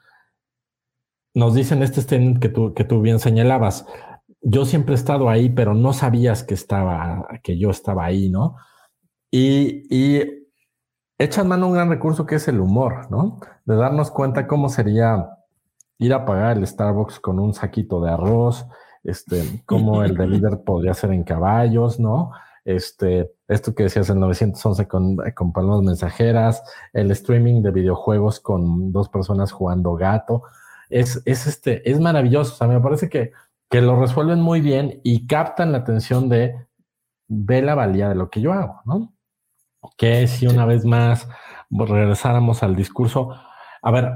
Nos 1.34 1.56
dicen 1.56 1.82
este 1.82 2.02
statement 2.02 2.40
que 2.40 2.50
tú, 2.50 2.76
que 2.76 2.84
tú 2.84 3.02
bien 3.02 3.20
señalabas. 3.20 3.88
Yo 4.42 4.66
siempre 4.66 4.94
he 4.94 4.98
estado 4.98 5.30
ahí, 5.30 5.50
pero 5.50 5.74
no 5.74 5.94
sabías 5.94 6.44
que 6.44 6.54
estaba, 6.54 7.28
que 7.42 7.58
yo 7.58 7.72
estaba 7.72 8.06
ahí, 8.06 8.30
¿no? 8.30 8.58
Y, 9.32 9.88
y 9.90 10.50
echan 11.18 11.48
mano 11.48 11.66
a 11.66 11.70
un 11.70 11.76
gran 11.76 11.90
recurso 11.90 12.26
que 12.26 12.36
es 12.36 12.48
el 12.48 12.60
humor, 12.60 13.10
¿no? 13.10 13.40
De 13.66 13.76
darnos 13.76 14.12
cuenta 14.12 14.48
cómo 14.48 14.70
sería 14.70 15.30
ir 15.98 16.14
a 16.14 16.26
pagar 16.26 16.58
el 16.58 16.68
Starbucks 16.68 17.20
con 17.20 17.40
un 17.40 17.54
saquito 17.54 18.02
de 18.02 18.12
arroz, 18.12 18.66
este, 19.04 19.64
cómo 19.66 20.04
el 20.04 20.16
delivery 20.18 20.58
podría 20.66 20.94
ser 20.94 21.12
en 21.12 21.24
caballos, 21.24 22.00
¿no? 22.00 22.32
Este, 22.66 23.32
esto 23.48 23.74
que 23.74 23.84
decías 23.84 24.10
en 24.10 24.20
911 24.20 24.88
con, 24.88 25.18
con 25.36 25.54
palmas 25.54 25.82
mensajeras, 25.82 26.64
el 26.94 27.10
streaming 27.12 27.62
de 27.62 27.72
videojuegos 27.72 28.40
con 28.40 28.92
dos 28.92 29.10
personas 29.10 29.52
jugando 29.52 29.96
gato, 29.96 30.44
es, 30.90 31.22
es, 31.26 31.48
este, 31.48 31.90
es 31.90 32.00
maravilloso. 32.00 32.54
O 32.54 32.58
sea, 32.58 32.68
me 32.68 32.80
parece 32.80 33.10
que, 33.10 33.32
que 33.70 33.82
lo 33.82 34.00
resuelven 34.00 34.42
muy 34.42 34.62
bien 34.62 35.00
y 35.04 35.26
captan 35.28 35.72
la 35.72 35.80
atención 35.80 36.30
de 36.30 36.56
ve 37.28 37.62
la 37.62 37.76
valía 37.76 38.10
de 38.10 38.16
lo 38.16 38.30
que 38.30 38.42
yo 38.42 38.54
hago, 38.54 38.82
¿no? 38.86 39.14
Que 39.98 40.28
si 40.28 40.48
una 40.48 40.66
vez 40.66 40.86
más 40.86 41.28
regresáramos 41.70 42.64
al 42.64 42.76
discurso, 42.76 43.36
a 43.82 43.92
ver, 43.92 44.12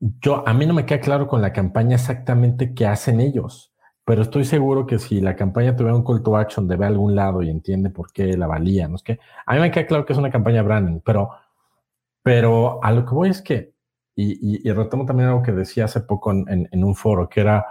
yo 0.00 0.46
a 0.46 0.52
mí 0.54 0.66
no 0.66 0.74
me 0.74 0.86
queda 0.86 1.00
claro 1.00 1.28
con 1.28 1.42
la 1.42 1.52
campaña 1.52 1.96
exactamente 1.96 2.74
qué 2.74 2.86
hacen 2.86 3.20
ellos, 3.20 3.72
pero 4.04 4.22
estoy 4.22 4.44
seguro 4.44 4.86
que 4.86 4.98
si 4.98 5.20
la 5.20 5.36
campaña 5.36 5.76
tuviera 5.76 5.96
un 5.96 6.04
call 6.04 6.22
to 6.22 6.36
action 6.36 6.66
de 6.66 6.82
a 6.82 6.88
algún 6.88 7.14
lado 7.14 7.42
y 7.42 7.50
entiende 7.50 7.90
por 7.90 8.12
qué 8.12 8.36
la 8.36 8.46
valía, 8.46 8.88
no 8.88 8.96
es 8.96 9.02
que 9.02 9.20
a 9.46 9.54
mí 9.54 9.60
me 9.60 9.70
queda 9.70 9.86
claro 9.86 10.04
que 10.04 10.12
es 10.12 10.18
una 10.18 10.30
campaña 10.30 10.62
branding, 10.62 11.00
pero, 11.04 11.30
pero 12.22 12.82
a 12.82 12.90
lo 12.92 13.04
que 13.06 13.14
voy 13.14 13.30
es 13.30 13.42
que, 13.42 13.72
y, 14.14 14.68
retomo 14.70 15.06
también 15.06 15.28
algo 15.30 15.42
que 15.42 15.52
decía 15.52 15.86
hace 15.86 16.00
poco 16.00 16.32
en, 16.32 16.68
en 16.70 16.84
un 16.84 16.94
foro, 16.94 17.28
que 17.28 17.40
era, 17.40 17.64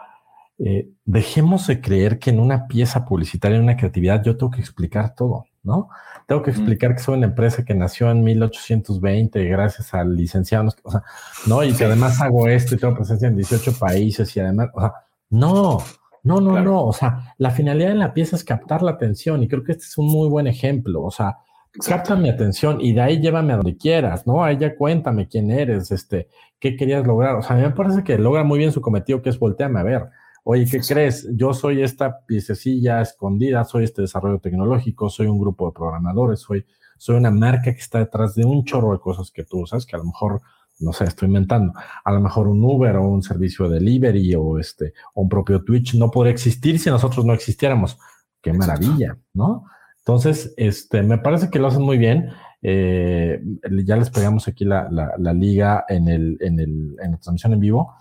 eh, 0.57 0.91
dejemos 1.05 1.67
de 1.67 1.81
creer 1.81 2.19
que 2.19 2.29
en 2.29 2.39
una 2.39 2.67
pieza 2.67 3.03
publicitaria, 3.05 3.57
en 3.57 3.63
una 3.63 3.77
creatividad, 3.77 4.23
yo 4.23 4.37
tengo 4.37 4.51
que 4.51 4.61
explicar 4.61 5.15
todo. 5.15 5.45
¿No? 5.63 5.89
Tengo 6.27 6.41
que 6.41 6.51
explicar 6.51 6.95
que 6.95 7.01
soy 7.01 7.17
una 7.17 7.27
empresa 7.27 7.63
que 7.63 7.73
nació 7.73 8.09
en 8.09 8.23
1820 8.23 9.43
gracias 9.45 9.93
al 9.93 10.15
licenciado, 10.15 10.69
o 10.83 10.91
sea, 10.91 11.03
¿no? 11.47 11.63
Y 11.63 11.73
que 11.73 11.85
además 11.85 12.21
hago 12.21 12.47
esto 12.47 12.75
y 12.75 12.77
tengo 12.77 12.95
presencia 12.95 13.27
en 13.27 13.35
18 13.35 13.73
países 13.77 14.35
y 14.35 14.39
además, 14.39 14.69
o 14.73 14.81
sea, 14.81 14.93
no, 15.29 15.79
no, 16.23 16.39
no, 16.39 16.61
no, 16.61 16.85
o 16.85 16.93
sea, 16.93 17.35
la 17.37 17.51
finalidad 17.51 17.89
de 17.89 17.95
la 17.95 18.13
pieza 18.13 18.35
es 18.35 18.43
captar 18.43 18.81
la 18.81 18.91
atención 18.91 19.43
y 19.43 19.47
creo 19.47 19.63
que 19.63 19.73
este 19.73 19.85
es 19.85 19.97
un 19.97 20.07
muy 20.07 20.29
buen 20.29 20.47
ejemplo, 20.47 21.03
o 21.03 21.11
sea, 21.11 21.37
capta 21.85 22.15
mi 22.15 22.29
atención 22.29 22.79
y 22.81 22.93
de 22.93 23.01
ahí 23.01 23.21
llévame 23.21 23.53
a 23.53 23.57
donde 23.57 23.77
quieras, 23.77 24.27
¿no? 24.27 24.43
Ahí 24.43 24.57
ya 24.57 24.75
cuéntame 24.75 25.27
quién 25.27 25.51
eres, 25.51 25.91
este, 25.91 26.27
qué 26.59 26.75
querías 26.75 27.05
lograr, 27.05 27.35
o 27.35 27.41
sea, 27.41 27.55
a 27.55 27.59
mí 27.59 27.65
me 27.65 27.71
parece 27.71 28.03
que 28.03 28.17
logra 28.17 28.43
muy 28.43 28.59
bien 28.59 28.71
su 28.71 28.81
cometido 28.81 29.21
que 29.21 29.29
es 29.29 29.39
voltearme 29.39 29.79
a 29.79 29.83
ver. 29.83 30.09
Oye, 30.43 30.65
¿qué 30.65 30.79
crees? 30.79 31.27
Yo 31.35 31.53
soy 31.53 31.83
esta 31.83 32.25
piececilla 32.25 33.01
escondida, 33.01 33.63
soy 33.63 33.83
este 33.83 34.01
desarrollo 34.01 34.39
tecnológico, 34.39 35.07
soy 35.09 35.27
un 35.27 35.39
grupo 35.39 35.67
de 35.67 35.73
programadores, 35.73 36.39
soy, 36.39 36.65
soy 36.97 37.17
una 37.17 37.29
marca 37.29 37.73
que 37.73 37.79
está 37.79 37.99
detrás 37.99 38.33
de 38.33 38.43
un 38.43 38.65
chorro 38.65 38.91
de 38.91 38.99
cosas 38.99 39.29
que 39.29 39.43
tú 39.43 39.61
usas, 39.61 39.85
que 39.85 39.95
a 39.95 39.99
lo 39.99 40.05
mejor, 40.05 40.41
no 40.79 40.93
sé, 40.93 41.03
estoy 41.03 41.27
inventando, 41.27 41.73
a 42.03 42.11
lo 42.11 42.19
mejor 42.21 42.47
un 42.47 42.63
Uber 42.63 42.95
o 42.95 43.07
un 43.07 43.21
servicio 43.21 43.69
de 43.69 43.75
delivery 43.75 44.33
o 44.33 44.57
este, 44.57 44.93
o 45.13 45.21
un 45.21 45.29
propio 45.29 45.63
Twitch 45.63 45.93
no 45.93 46.09
podría 46.09 46.33
existir 46.33 46.79
si 46.79 46.89
nosotros 46.89 47.23
no 47.23 47.33
existiéramos. 47.33 47.99
Qué 48.41 48.51
maravilla, 48.51 49.19
¿no? 49.35 49.65
Entonces, 49.99 50.55
este, 50.57 51.03
me 51.03 51.19
parece 51.19 51.51
que 51.51 51.59
lo 51.59 51.67
hacen 51.67 51.83
muy 51.83 51.99
bien. 51.99 52.31
Eh, 52.63 53.39
ya 53.85 53.95
les 53.95 54.09
pegamos 54.09 54.47
aquí 54.47 54.65
la, 54.65 54.89
la, 54.89 55.13
la 55.19 55.33
liga 55.33 55.85
en, 55.87 56.07
el, 56.07 56.37
en, 56.41 56.59
el, 56.59 56.95
en 56.99 57.11
la 57.11 57.17
transmisión 57.17 57.53
en 57.53 57.59
vivo 57.59 57.93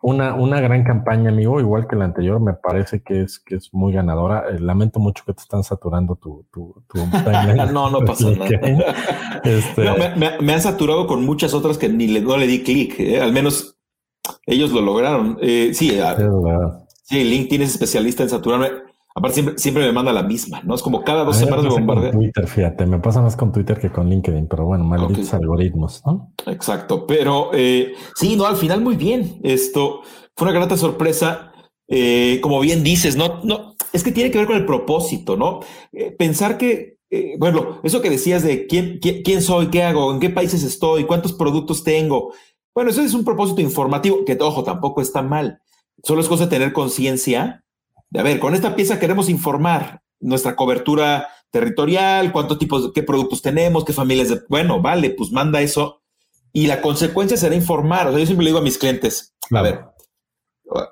una, 0.00 0.34
una 0.34 0.60
gran 0.60 0.84
campaña, 0.84 1.30
amigo, 1.30 1.58
igual 1.58 1.88
que 1.88 1.96
la 1.96 2.04
anterior, 2.04 2.40
me 2.40 2.52
parece 2.52 3.02
que 3.02 3.22
es, 3.22 3.40
que 3.40 3.56
es 3.56 3.74
muy 3.74 3.92
ganadora. 3.92 4.44
Eh, 4.50 4.60
lamento 4.60 5.00
mucho 5.00 5.24
que 5.26 5.34
te 5.34 5.42
están 5.42 5.64
saturando 5.64 6.14
tu, 6.16 6.46
tu, 6.52 6.74
no, 7.72 7.90
no 7.90 8.00
pasa 8.04 8.30
nada. 8.30 8.48
Este 9.44 9.84
me, 10.40 10.52
han 10.52 10.60
saturado 10.60 11.06
con 11.06 11.24
muchas 11.24 11.54
otras 11.54 11.78
que 11.78 11.88
ni 11.88 12.06
le, 12.06 12.20
no 12.20 12.36
le 12.36 12.46
di 12.46 12.62
clic. 12.62 12.98
Eh, 13.00 13.20
al 13.20 13.32
menos 13.32 13.78
ellos 14.46 14.70
lo 14.72 14.80
lograron. 14.80 15.38
Eh, 15.40 15.70
sí, 15.74 15.98
ah, 16.00 16.16
sí, 17.02 17.24
LinkedIn 17.24 17.62
es 17.62 17.70
especialista 17.70 18.22
en 18.22 18.28
saturarme. 18.28 18.87
Aparte, 19.18 19.34
siempre, 19.34 19.58
siempre 19.58 19.84
me 19.84 19.90
manda 19.90 20.12
la 20.12 20.22
misma, 20.22 20.60
¿no? 20.62 20.76
Es 20.76 20.82
como 20.82 21.02
cada 21.02 21.24
dos 21.24 21.36
semanas 21.36 21.64
me 21.64 21.70
bombardea. 21.70 22.12
Twitter, 22.12 22.46
fíjate, 22.46 22.86
me 22.86 23.00
pasa 23.00 23.20
más 23.20 23.34
con 23.34 23.50
Twitter 23.50 23.80
que 23.80 23.90
con 23.90 24.08
LinkedIn, 24.08 24.46
pero 24.46 24.64
bueno, 24.64 24.84
malditos 24.84 25.34
algoritmos, 25.34 26.02
¿no? 26.06 26.32
Exacto, 26.46 27.04
pero 27.04 27.50
eh, 27.52 27.94
sí, 28.14 28.36
no, 28.36 28.46
al 28.46 28.54
final 28.54 28.80
muy 28.80 28.94
bien. 28.94 29.40
Esto 29.42 30.02
fue 30.36 30.46
una 30.48 30.56
grata 30.56 30.76
sorpresa. 30.76 31.50
Eh, 31.88 32.38
como 32.42 32.60
bien 32.60 32.84
dices, 32.84 33.16
no, 33.16 33.40
no, 33.42 33.74
es 33.92 34.04
que 34.04 34.12
tiene 34.12 34.30
que 34.30 34.38
ver 34.38 34.46
con 34.46 34.56
el 34.56 34.66
propósito, 34.66 35.36
¿no? 35.36 35.60
Eh, 35.92 36.14
pensar 36.16 36.56
que, 36.56 36.98
bueno, 37.40 37.80
eso 37.82 38.00
que 38.00 38.10
decías 38.10 38.44
de 38.44 38.68
quién, 38.68 39.00
quién, 39.02 39.22
quién 39.24 39.42
soy, 39.42 39.66
qué 39.66 39.82
hago, 39.82 40.12
en 40.12 40.20
qué 40.20 40.30
países 40.30 40.62
estoy, 40.62 41.06
cuántos 41.06 41.32
productos 41.32 41.82
tengo. 41.82 42.32
Bueno, 42.72 42.90
eso 42.92 43.02
es 43.02 43.14
un 43.14 43.24
propósito 43.24 43.62
informativo 43.62 44.24
que, 44.24 44.38
ojo, 44.40 44.62
tampoco 44.62 45.00
está 45.00 45.22
mal. 45.22 45.60
Solo 46.04 46.20
es 46.20 46.28
cosa 46.28 46.44
de 46.44 46.50
tener 46.50 46.72
conciencia 46.72 47.64
a 48.14 48.22
ver, 48.22 48.38
con 48.38 48.54
esta 48.54 48.74
pieza 48.74 48.98
queremos 48.98 49.28
informar 49.28 50.02
nuestra 50.20 50.56
cobertura 50.56 51.28
territorial, 51.50 52.32
cuántos 52.32 52.58
tipos, 52.58 52.92
qué 52.92 53.02
productos 53.02 53.42
tenemos, 53.42 53.84
qué 53.84 53.92
familias 53.92 54.28
de, 54.28 54.40
bueno, 54.48 54.80
vale, 54.80 55.10
pues 55.10 55.30
manda 55.30 55.60
eso. 55.60 56.02
Y 56.52 56.66
la 56.66 56.80
consecuencia 56.80 57.36
será 57.36 57.54
informar. 57.54 58.08
O 58.08 58.10
sea, 58.10 58.20
yo 58.20 58.26
siempre 58.26 58.44
le 58.44 58.50
digo 58.50 58.58
a 58.58 58.62
mis 58.62 58.78
clientes, 58.78 59.34
a 59.50 59.62
ver, 59.62 59.84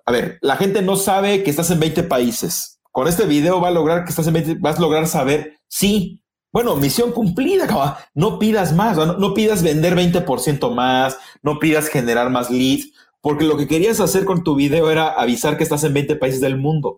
a 0.04 0.12
ver, 0.12 0.38
la 0.42 0.56
gente 0.56 0.82
no 0.82 0.96
sabe 0.96 1.42
que 1.42 1.50
estás 1.50 1.70
en 1.70 1.80
20 1.80 2.02
países. 2.04 2.80
Con 2.92 3.08
este 3.08 3.26
video 3.26 3.60
va 3.60 3.68
a 3.68 3.72
lograr 3.72 4.04
que 4.04 4.10
estás 4.10 4.26
en 4.26 4.34
20, 4.34 4.56
vas 4.60 4.78
a 4.78 4.82
lograr 4.82 5.06
saber, 5.06 5.58
sí, 5.68 6.22
bueno, 6.52 6.76
misión 6.76 7.12
cumplida, 7.12 7.98
no 8.14 8.38
pidas 8.38 8.74
más, 8.74 8.96
no, 8.96 9.18
no 9.18 9.34
pidas 9.34 9.62
vender 9.62 9.94
20% 9.94 10.74
más, 10.74 11.18
no 11.42 11.58
pidas 11.58 11.88
generar 11.88 12.30
más 12.30 12.50
leads 12.50 12.92
porque 13.26 13.44
lo 13.44 13.56
que 13.56 13.66
querías 13.66 13.98
hacer 13.98 14.24
con 14.24 14.44
tu 14.44 14.54
video 14.54 14.88
era 14.88 15.08
avisar 15.08 15.56
que 15.56 15.64
estás 15.64 15.82
en 15.82 15.92
20 15.92 16.14
países 16.14 16.40
del 16.40 16.56
mundo. 16.56 16.96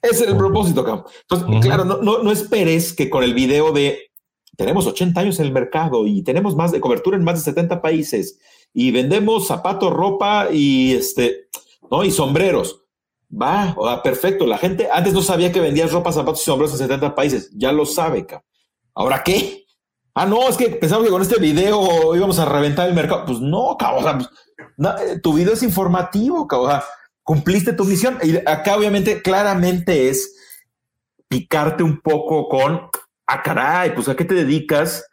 Ese 0.00 0.22
es 0.22 0.30
el 0.30 0.36
propósito. 0.36 0.84
Cabrón. 0.84 1.04
Entonces, 1.22 1.66
claro, 1.66 1.84
no, 1.84 2.22
no, 2.22 2.30
esperes 2.30 2.92
que 2.92 3.10
con 3.10 3.24
el 3.24 3.34
video 3.34 3.72
de 3.72 4.12
tenemos 4.56 4.86
80 4.86 5.20
años 5.20 5.40
en 5.40 5.46
el 5.46 5.52
mercado 5.52 6.06
y 6.06 6.22
tenemos 6.22 6.54
más 6.54 6.70
de 6.70 6.78
cobertura 6.78 7.16
en 7.16 7.24
más 7.24 7.34
de 7.34 7.40
70 7.40 7.82
países 7.82 8.38
y 8.72 8.92
vendemos 8.92 9.48
zapatos, 9.48 9.92
ropa 9.92 10.46
y 10.52 10.92
este, 10.92 11.48
¿no? 11.90 12.04
Y 12.04 12.12
sombreros. 12.12 12.84
Va, 13.32 13.74
perfecto. 14.04 14.46
La 14.46 14.58
gente 14.58 14.88
antes 14.92 15.12
no 15.12 15.22
sabía 15.22 15.50
que 15.50 15.58
vendías 15.58 15.90
ropa, 15.90 16.12
zapatos 16.12 16.42
y 16.42 16.44
sombreros 16.44 16.74
en 16.74 16.86
70 16.86 17.16
países. 17.16 17.50
Ya 17.52 17.72
lo 17.72 17.84
sabe, 17.84 18.26
cabrón. 18.26 18.46
¿Ahora 18.94 19.24
qué? 19.24 19.66
Ah, 20.14 20.24
no, 20.24 20.48
es 20.48 20.56
que 20.56 20.68
pensamos 20.70 21.04
que 21.04 21.10
con 21.10 21.22
este 21.22 21.40
video 21.40 22.14
íbamos 22.14 22.38
a 22.38 22.44
reventar 22.44 22.88
el 22.88 22.94
mercado. 22.94 23.24
Pues 23.26 23.40
no, 23.40 23.76
cabrón. 23.76 24.24
Eh, 24.78 25.18
tu 25.22 25.32
video 25.34 25.54
es 25.54 25.62
informativo, 25.62 26.46
cabrón. 26.46 26.80
cumpliste 27.22 27.72
tu 27.72 27.84
misión. 27.84 28.18
Y 28.22 28.36
acá, 28.38 28.76
obviamente, 28.76 29.20
claramente 29.22 30.08
es 30.08 30.34
picarte 31.28 31.82
un 31.82 32.00
poco 32.00 32.48
con, 32.48 32.88
ah, 33.26 33.42
caray, 33.42 33.94
pues 33.94 34.08
a 34.08 34.16
qué 34.16 34.24
te 34.24 34.34
dedicas, 34.34 35.04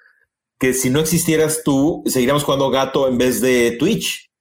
que 0.57 0.73
si 0.73 0.89
no 0.89 1.01
existieras 1.01 1.61
tú, 1.63 2.03
seguiríamos 2.05 2.43
jugando 2.43 2.69
gato 2.69 3.07
en 3.09 3.17
vez 3.17 3.41
de 3.41 3.71
Twitch. 3.77 4.31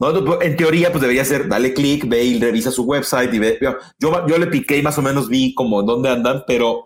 ¿No? 0.00 0.42
En 0.42 0.56
teoría, 0.56 0.90
pues 0.90 1.00
debería 1.00 1.24
ser, 1.24 1.48
dale 1.48 1.72
clic, 1.72 2.08
ve 2.08 2.24
y 2.24 2.40
revisa 2.40 2.72
su 2.72 2.82
website 2.82 3.32
y 3.32 3.38
ve. 3.38 3.58
Yo, 3.60 4.26
yo 4.26 4.38
le 4.38 4.48
piqué 4.48 4.76
y 4.78 4.82
más 4.82 4.98
o 4.98 5.02
menos 5.02 5.28
vi 5.28 5.54
como 5.54 5.82
dónde 5.84 6.10
andan, 6.10 6.42
pero 6.48 6.84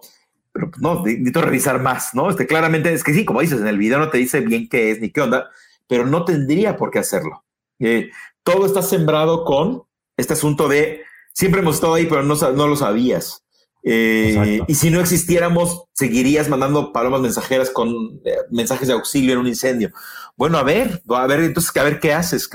pero 0.58 0.70
pues, 0.70 0.82
no, 0.82 1.04
necesito 1.04 1.40
revisar 1.40 1.80
más, 1.80 2.14
¿no? 2.14 2.30
Este, 2.30 2.46
claramente 2.46 2.92
es 2.92 3.04
que 3.04 3.14
sí, 3.14 3.24
como 3.24 3.40
dices, 3.40 3.60
en 3.60 3.68
el 3.68 3.78
video 3.78 3.98
no 3.98 4.10
te 4.10 4.18
dice 4.18 4.40
bien 4.40 4.68
qué 4.68 4.90
es 4.90 5.00
ni 5.00 5.10
qué 5.10 5.20
onda, 5.20 5.50
pero 5.86 6.04
no 6.04 6.24
tendría 6.24 6.76
por 6.76 6.90
qué 6.90 6.98
hacerlo. 6.98 7.44
Eh, 7.78 8.10
todo 8.42 8.66
está 8.66 8.82
sembrado 8.82 9.44
con 9.44 9.84
este 10.16 10.32
asunto 10.32 10.68
de 10.68 11.02
siempre 11.32 11.60
hemos 11.60 11.76
estado 11.76 11.94
ahí, 11.94 12.06
pero 12.06 12.22
no, 12.22 12.34
no 12.34 12.66
lo 12.66 12.76
sabías. 12.76 13.44
Eh, 13.84 14.60
y 14.66 14.74
si 14.74 14.90
no 14.90 15.00
existiéramos, 15.00 15.84
seguirías 15.92 16.48
mandando 16.48 16.92
palomas 16.92 17.20
mensajeras 17.20 17.70
con 17.70 18.20
eh, 18.24 18.36
mensajes 18.50 18.88
de 18.88 18.94
auxilio 18.94 19.32
en 19.34 19.38
un 19.38 19.46
incendio. 19.46 19.90
Bueno, 20.36 20.58
a 20.58 20.62
ver, 20.62 21.00
a 21.08 21.26
ver, 21.26 21.40
entonces, 21.40 21.74
a 21.76 21.84
ver 21.84 22.00
qué 22.00 22.12
haces. 22.12 22.50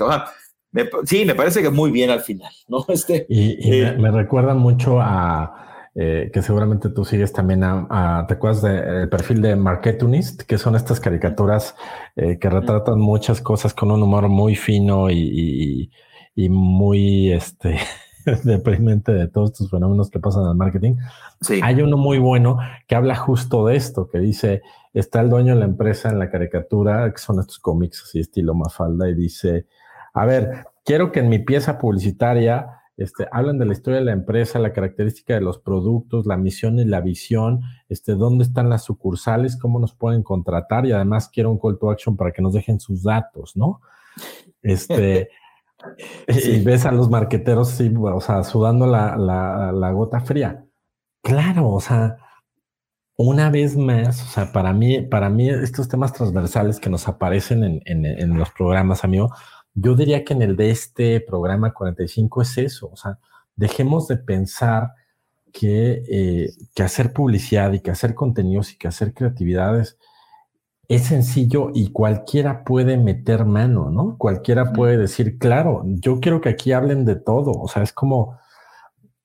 sí, 1.06 1.24
me 1.24 1.34
parece 1.34 1.62
que 1.62 1.70
muy 1.70 1.90
bien 1.90 2.10
al 2.10 2.20
final, 2.20 2.52
¿no? 2.68 2.84
Este, 2.88 3.26
y, 3.28 3.70
me, 3.70 3.96
me, 3.96 4.10
recuerda 4.10 4.54
mucho 4.54 5.00
a 5.00 5.63
eh, 5.96 6.30
que 6.32 6.42
seguramente 6.42 6.88
tú 6.90 7.04
sigues 7.04 7.32
también 7.32 7.62
a, 7.62 8.24
¿te 8.26 8.34
acuerdas 8.34 8.62
del 8.62 9.08
perfil 9.08 9.40
de 9.40 9.54
Marketunist? 9.54 10.42
Que 10.42 10.58
son 10.58 10.74
estas 10.74 10.98
caricaturas 10.98 11.76
eh, 12.16 12.36
que 12.38 12.50
retratan 12.50 12.98
muchas 12.98 13.40
cosas 13.40 13.74
con 13.74 13.92
un 13.92 14.02
humor 14.02 14.28
muy 14.28 14.56
fino 14.56 15.08
y, 15.08 15.90
muy 16.36 17.32
este, 17.32 17.78
deprimente 18.42 19.12
de 19.12 19.28
todos 19.28 19.52
estos 19.52 19.70
fenómenos 19.70 20.10
que 20.10 20.18
pasan 20.18 20.42
en 20.42 20.50
el 20.50 20.56
marketing. 20.56 20.96
Sí. 21.40 21.60
Hay 21.62 21.80
uno 21.80 21.96
muy 21.96 22.18
bueno 22.18 22.58
que 22.88 22.96
habla 22.96 23.14
justo 23.14 23.64
de 23.66 23.76
esto, 23.76 24.08
que 24.08 24.18
dice, 24.18 24.62
está 24.94 25.20
el 25.20 25.30
dueño 25.30 25.54
de 25.54 25.60
la 25.60 25.66
empresa 25.66 26.08
en 26.08 26.18
la 26.18 26.28
caricatura, 26.28 27.08
que 27.12 27.18
son 27.18 27.38
estos 27.38 27.60
cómics 27.60 28.02
así 28.04 28.18
estilo 28.18 28.52
Mafalda, 28.52 29.08
y 29.08 29.14
dice, 29.14 29.66
a 30.12 30.26
ver, 30.26 30.66
quiero 30.84 31.12
que 31.12 31.20
en 31.20 31.28
mi 31.28 31.38
pieza 31.38 31.78
publicitaria 31.78 32.80
este, 32.96 33.26
hablan 33.32 33.58
de 33.58 33.66
la 33.66 33.72
historia 33.72 33.98
de 33.98 34.04
la 34.04 34.12
empresa, 34.12 34.58
la 34.58 34.72
característica 34.72 35.34
de 35.34 35.40
los 35.40 35.58
productos, 35.58 36.26
la 36.26 36.36
misión 36.36 36.78
y 36.78 36.84
la 36.84 37.00
visión, 37.00 37.62
este, 37.88 38.12
dónde 38.12 38.44
están 38.44 38.68
las 38.68 38.84
sucursales, 38.84 39.58
cómo 39.58 39.80
nos 39.80 39.94
pueden 39.94 40.22
contratar 40.22 40.86
y 40.86 40.92
además 40.92 41.28
quiero 41.28 41.50
un 41.50 41.58
call 41.58 41.78
to 41.78 41.90
action 41.90 42.16
para 42.16 42.32
que 42.32 42.42
nos 42.42 42.54
dejen 42.54 42.78
sus 42.78 43.02
datos, 43.02 43.56
¿no? 43.56 43.80
Este, 44.62 45.28
y 46.28 46.60
ves 46.62 46.86
a 46.86 46.92
los 46.92 47.10
marqueteros, 47.10 47.70
sí, 47.70 47.92
o 47.96 48.20
sea, 48.20 48.44
sudando 48.44 48.86
la, 48.86 49.16
la, 49.16 49.90
gota 49.92 50.20
fría. 50.20 50.64
Claro, 51.20 51.70
o 51.70 51.80
sea, 51.80 52.16
una 53.16 53.50
vez 53.50 53.76
más, 53.76 54.22
o 54.22 54.26
sea, 54.26 54.52
para 54.52 54.72
mí, 54.72 55.00
para 55.02 55.30
mí 55.30 55.48
estos 55.48 55.88
temas 55.88 56.12
transversales 56.12 56.78
que 56.78 56.90
nos 56.90 57.08
aparecen 57.08 57.64
en, 57.64 57.82
en, 57.86 58.04
en 58.06 58.38
los 58.38 58.50
programas, 58.50 59.04
amigo, 59.04 59.30
yo 59.74 59.94
diría 59.94 60.24
que 60.24 60.34
en 60.34 60.42
el 60.42 60.56
de 60.56 60.70
este 60.70 61.20
programa 61.20 61.72
45 61.72 62.42
es 62.42 62.58
eso, 62.58 62.90
o 62.92 62.96
sea, 62.96 63.18
dejemos 63.56 64.08
de 64.08 64.16
pensar 64.16 64.92
que, 65.52 66.02
eh, 66.08 66.50
que 66.74 66.82
hacer 66.82 67.12
publicidad 67.12 67.72
y 67.72 67.80
que 67.80 67.90
hacer 67.90 68.14
contenidos 68.14 68.72
y 68.72 68.78
que 68.78 68.88
hacer 68.88 69.14
creatividades 69.14 69.98
es 70.88 71.04
sencillo 71.04 71.70
y 71.74 71.90
cualquiera 71.90 72.64
puede 72.64 72.96
meter 72.98 73.44
mano, 73.44 73.90
¿no? 73.90 74.16
Cualquiera 74.18 74.72
puede 74.72 74.98
decir, 74.98 75.38
claro, 75.38 75.82
yo 75.86 76.20
quiero 76.20 76.40
que 76.40 76.50
aquí 76.50 76.72
hablen 76.72 77.04
de 77.04 77.16
todo, 77.16 77.52
o 77.52 77.68
sea, 77.68 77.82
es 77.82 77.92
como, 77.92 78.38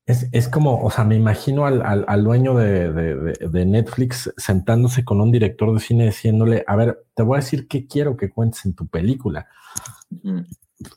es, 0.09 0.47
como, 0.47 0.81
o 0.81 0.89
sea, 0.89 1.03
me 1.03 1.15
imagino 1.15 1.67
al, 1.67 1.83
al, 1.83 2.23
dueño 2.23 2.55
de, 2.55 2.91
de, 2.91 3.65
Netflix 3.65 4.33
sentándose 4.37 5.05
con 5.05 5.21
un 5.21 5.31
director 5.31 5.71
de 5.71 5.79
cine 5.79 6.05
diciéndole, 6.07 6.63
a 6.65 6.75
ver, 6.75 7.05
te 7.13 7.21
voy 7.21 7.35
a 7.35 7.41
decir 7.41 7.67
qué 7.67 7.85
quiero 7.85 8.17
que 8.17 8.31
cuentes 8.31 8.65
en 8.65 8.73
tu 8.73 8.87
película. 8.87 9.47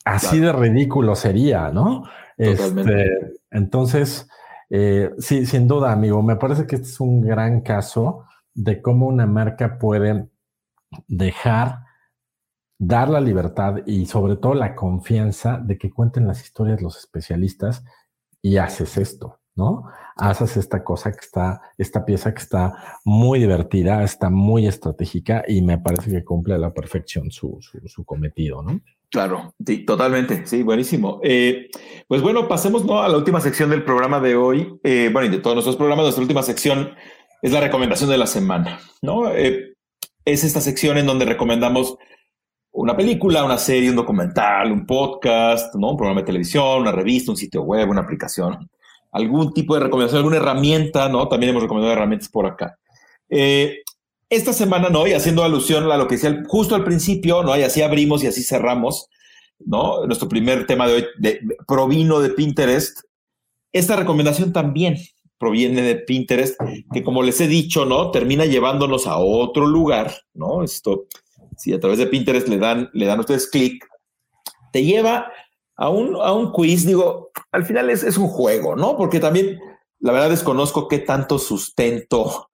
Así 0.07 0.41
de 0.41 0.51
ridículo 0.51 1.15
sería, 1.15 1.71
¿no? 1.71 2.05
Este, 2.39 3.35
entonces, 3.51 4.29
eh, 4.71 5.11
sí, 5.19 5.45
sin 5.45 5.69
duda, 5.69 5.93
amigo, 5.93 6.23
me 6.23 6.37
parece 6.37 6.67
que 6.67 6.77
este 6.77 6.89
es 6.89 6.99
un 6.99 7.21
gran 7.21 7.61
caso 7.61 8.25
de 8.55 8.81
cómo 8.81 9.09
una 9.09 9.27
marca 9.27 9.79
puede 9.79 10.27
dejar, 11.07 11.81
dar 12.79 13.11
la 13.11 13.21
libertad 13.21 13.77
y 13.85 14.07
sobre 14.07 14.37
todo 14.37 14.55
la 14.55 14.75
confianza 14.75 15.59
de 15.59 15.77
que 15.77 15.91
cuenten 15.91 16.27
las 16.27 16.43
historias 16.43 16.81
los 16.81 16.97
especialistas 16.97 17.85
y 18.43 18.57
haces 18.57 18.99
esto, 18.99 19.39
¿no? 19.55 19.85
Haces 20.17 20.57
esta 20.57 20.83
cosa 20.83 21.13
que 21.13 21.21
está, 21.21 21.63
esta 21.79 22.05
pieza 22.05 22.35
que 22.35 22.43
está 22.43 22.99
muy 23.05 23.39
divertida, 23.39 24.03
está 24.03 24.29
muy 24.29 24.67
estratégica 24.67 25.45
y 25.47 25.63
me 25.63 25.79
parece 25.79 26.11
que 26.11 26.25
cumple 26.25 26.55
a 26.55 26.59
la 26.59 26.75
perfección 26.75 27.31
su, 27.31 27.59
su 27.87 28.05
cometido, 28.05 28.63
¿no? 28.63 28.81
Claro, 29.13 29.55
sí, 29.65 29.85
totalmente, 29.85 30.47
sí, 30.47 30.63
buenísimo. 30.63 31.21
Eh, 31.23 31.69
pues 32.09 32.23
bueno, 32.23 32.49
pasemos 32.49 32.85
¿no? 32.87 33.03
a 33.03 33.09
la 33.11 33.19
última 33.19 33.43
sección 33.43 33.69
del 33.69 33.85
programa 33.85 34.21
de 34.21 34.37
hoy. 34.37 34.75
Eh, 34.83 35.11
bueno, 35.13 35.29
y 35.29 35.31
de 35.31 35.39
todos 35.39 35.55
nuestros 35.55 35.77
programas, 35.77 36.05
nuestra 36.05 36.23
última 36.23 36.43
sección 36.43 36.95
es 37.43 37.53
la 37.53 37.61
recomendación 37.61 38.09
de 38.09 38.17
la 38.17 38.27
semana, 38.27 38.81
¿no? 39.03 39.31
Eh, 39.31 39.75
es 40.25 40.45
esta 40.45 40.63
sección 40.63 40.97
en 40.97 41.05
donde 41.05 41.27
recomendamos 41.27 41.99
una 42.73 42.97
película, 42.97 43.45
una 43.45 43.59
serie, 43.59 43.91
un 43.91 43.97
documental, 43.97 44.73
un 44.73 44.87
podcast, 44.87 45.75
¿no? 45.75 45.91
Un 45.91 45.97
programa 45.97 46.21
de 46.21 46.27
televisión, 46.27 46.81
una 46.81 46.93
revista, 46.93 47.31
un 47.31 47.37
sitio 47.37 47.63
web, 47.63 47.89
una 47.91 48.01
aplicación, 48.01 48.69
algún 49.13 49.53
tipo 49.53 49.75
de 49.75 49.81
recomendación, 49.81 50.19
alguna 50.19 50.39
herramienta, 50.39 51.09
¿no? 51.09 51.29
También 51.29 51.51
hemos 51.51 51.63
recomendado 51.63 51.93
herramientas 51.93 52.29
por 52.29 52.47
acá. 52.47 52.79
Eh, 53.29 53.83
esta 54.31 54.55
semana, 54.55 54.89
¿no? 54.89 55.07
Y 55.07 55.13
haciendo 55.13 55.45
alusión 55.45 55.91
a 55.93 55.99
lo 55.99 56.09
que 56.09 56.15
decía 56.15 56.43
justo 56.49 56.75
al 56.75 56.85
principio, 56.85 57.43
¿no? 57.43 57.57
Y 57.57 57.63
así 57.63 57.83
abrimos 57.83 58.25
y 58.25 58.29
así 58.29 58.43
cerramos, 58.43 59.09
¿no? 59.59 60.07
Nuestro 60.07 60.29
primer 60.29 60.67
tema 60.67 60.89
de 60.89 60.95
hoy 60.95 61.07
provino 61.69 62.21
de 62.21 62.31
Pinterest. 62.31 63.01
Esta 63.71 63.97
recomendación 63.97 64.53
también 64.53 64.97
proviene 65.37 65.83
de 65.83 65.97
Pinterest, 65.97 66.59
que 66.93 67.03
como 67.03 67.23
les 67.23 67.41
he 67.43 67.49
dicho, 67.49 67.85
¿no? 67.85 68.11
Termina 68.11 68.47
llevándonos 68.47 69.07
a 69.07 69.19
otro 69.19 69.67
lugar, 69.67 70.15
¿no? 70.33 70.63
Esto, 70.63 71.05
si 71.57 71.73
a 71.73 71.81
través 71.81 71.99
de 71.99 72.07
Pinterest 72.07 72.49
le 72.49 72.59
dan, 72.59 72.91
le 72.93 73.07
dan 73.07 73.21
ustedes 73.21 73.49
clic, 73.49 73.87
te 74.73 74.85
lleva 74.85 75.31
a 75.77 75.89
un, 75.89 76.17
a 76.17 76.33
un 76.33 76.53
quiz, 76.53 76.87
digo, 76.87 77.31
al 77.51 77.65
final 77.65 77.91
es, 77.91 78.03
es 78.03 78.17
un 78.17 78.29
juego, 78.29 78.77
¿no? 78.77 78.97
Porque 78.97 79.21
también, 79.21 79.59
la 80.01 80.13
verdad, 80.13 80.31
desconozco 80.31 80.89
qué 80.89 80.99
tanto 80.99 81.39
sustento 81.39 82.49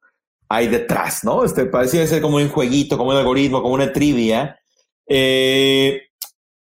hay 0.48 0.68
detrás, 0.68 1.24
¿no? 1.24 1.44
Este 1.44 1.66
parecía 1.66 2.06
ser 2.06 2.22
como 2.22 2.36
un 2.36 2.48
jueguito, 2.48 2.96
como 2.96 3.10
un 3.10 3.16
algoritmo, 3.16 3.62
como 3.62 3.74
una 3.74 3.92
trivia, 3.92 4.58
eh, 5.06 6.02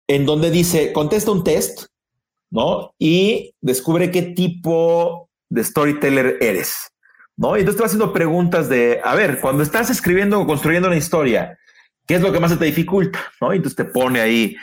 en 0.09 0.27
donde 0.27 0.51
dice, 0.51 0.93
contesta 0.93 1.31
un 1.31 1.45
test, 1.45 1.87
¿no? 2.51 2.95
Y 2.99 3.55
descubre 3.61 4.11
qué 4.11 4.23
tipo 4.23 5.31
de 5.49 5.65
storyteller 5.65 6.39
eres, 6.41 6.93
¿no? 7.37 7.57
Y 7.57 7.61
entonces 7.61 7.77
te 7.77 7.83
va 7.83 7.87
haciendo 7.87 8.13
preguntas 8.13 8.69
de, 8.69 9.01
a 9.05 9.15
ver, 9.15 9.41
cuando 9.41 9.63
estás 9.63 9.91
escribiendo 9.91 10.41
o 10.41 10.47
construyendo 10.47 10.89
una 10.89 10.97
historia, 10.97 11.59
¿qué 12.09 12.15
es 12.15 12.23
lo 12.23 12.33
que 12.33 12.41
más 12.41 12.51
se 12.51 12.57
te 12.57 12.65
dificulta? 12.65 13.21
¿no? 13.41 13.53
Entonces 13.53 13.77
te 13.77 13.85
pone 13.85 14.21
ahí, 14.21 14.57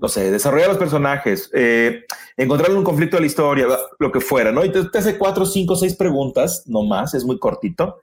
no 0.00 0.08
sé, 0.08 0.30
desarrollar 0.30 0.68
los 0.68 0.78
personajes, 0.78 1.50
eh, 1.52 2.04
encontrar 2.36 2.70
un 2.70 2.84
conflicto 2.84 3.16
de 3.16 3.22
la 3.22 3.26
historia, 3.26 3.66
lo 3.98 4.12
que 4.12 4.20
fuera, 4.20 4.52
¿no? 4.52 4.62
Y 4.62 4.68
entonces 4.68 4.90
te 4.90 4.98
hace 4.98 5.18
cuatro, 5.18 5.44
cinco, 5.44 5.76
seis 5.76 5.94
preguntas, 5.96 6.62
no 6.66 6.84
más, 6.84 7.12
es 7.12 7.24
muy 7.24 7.38
cortito. 7.38 8.00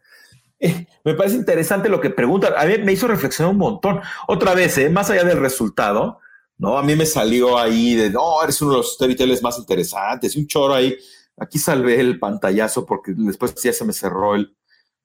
me 1.04 1.14
parece 1.16 1.38
interesante 1.38 1.90
lo 1.90 2.02
que 2.02 2.12
preguntan. 2.12 2.54
A 2.56 2.66
mí 2.66 2.78
me 2.84 2.92
hizo 2.92 3.08
reflexionar 3.08 3.54
un 3.54 3.60
montón. 3.60 4.02
Otra 4.28 4.54
vez, 4.54 4.78
¿eh? 4.78 4.90
más 4.90 5.10
allá 5.10 5.24
del 5.24 5.40
resultado, 5.40 6.20
¿no? 6.58 6.78
A 6.78 6.84
mí 6.84 6.96
me 6.96 7.06
salió 7.06 7.58
ahí 7.58 7.96
de, 7.96 8.12
no, 8.12 8.44
eres 8.44 8.62
uno 8.62 8.72
de 8.72 8.78
los 8.78 8.94
storytellers 8.94 9.42
más 9.42 9.58
interesantes, 9.58 10.36
un 10.36 10.46
choro 10.46 10.76
ahí. 10.76 10.96
Aquí 11.38 11.58
salvé 11.58 12.00
el 12.00 12.20
pantallazo 12.20 12.86
porque 12.86 13.14
después 13.16 13.56
ya 13.56 13.74
se 13.74 13.86
me 13.86 13.94
cerró 13.94 14.36
el, 14.36 14.56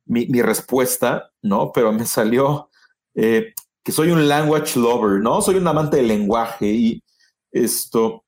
mi, 0.05 0.43
respuesta, 0.43 1.33
¿no? 1.41 1.73
Pero 1.73 1.93
me 1.93 2.05
salió 2.05 2.69
eh, 3.15 3.55
que 3.87 3.93
soy 3.93 4.11
un 4.11 4.27
language 4.27 4.81
lover, 4.81 5.21
¿no? 5.21 5.41
Soy 5.41 5.55
un 5.55 5.69
amante 5.69 5.99
del 5.99 6.09
lenguaje 6.09 6.67
y 6.67 7.05
esto, 7.53 8.25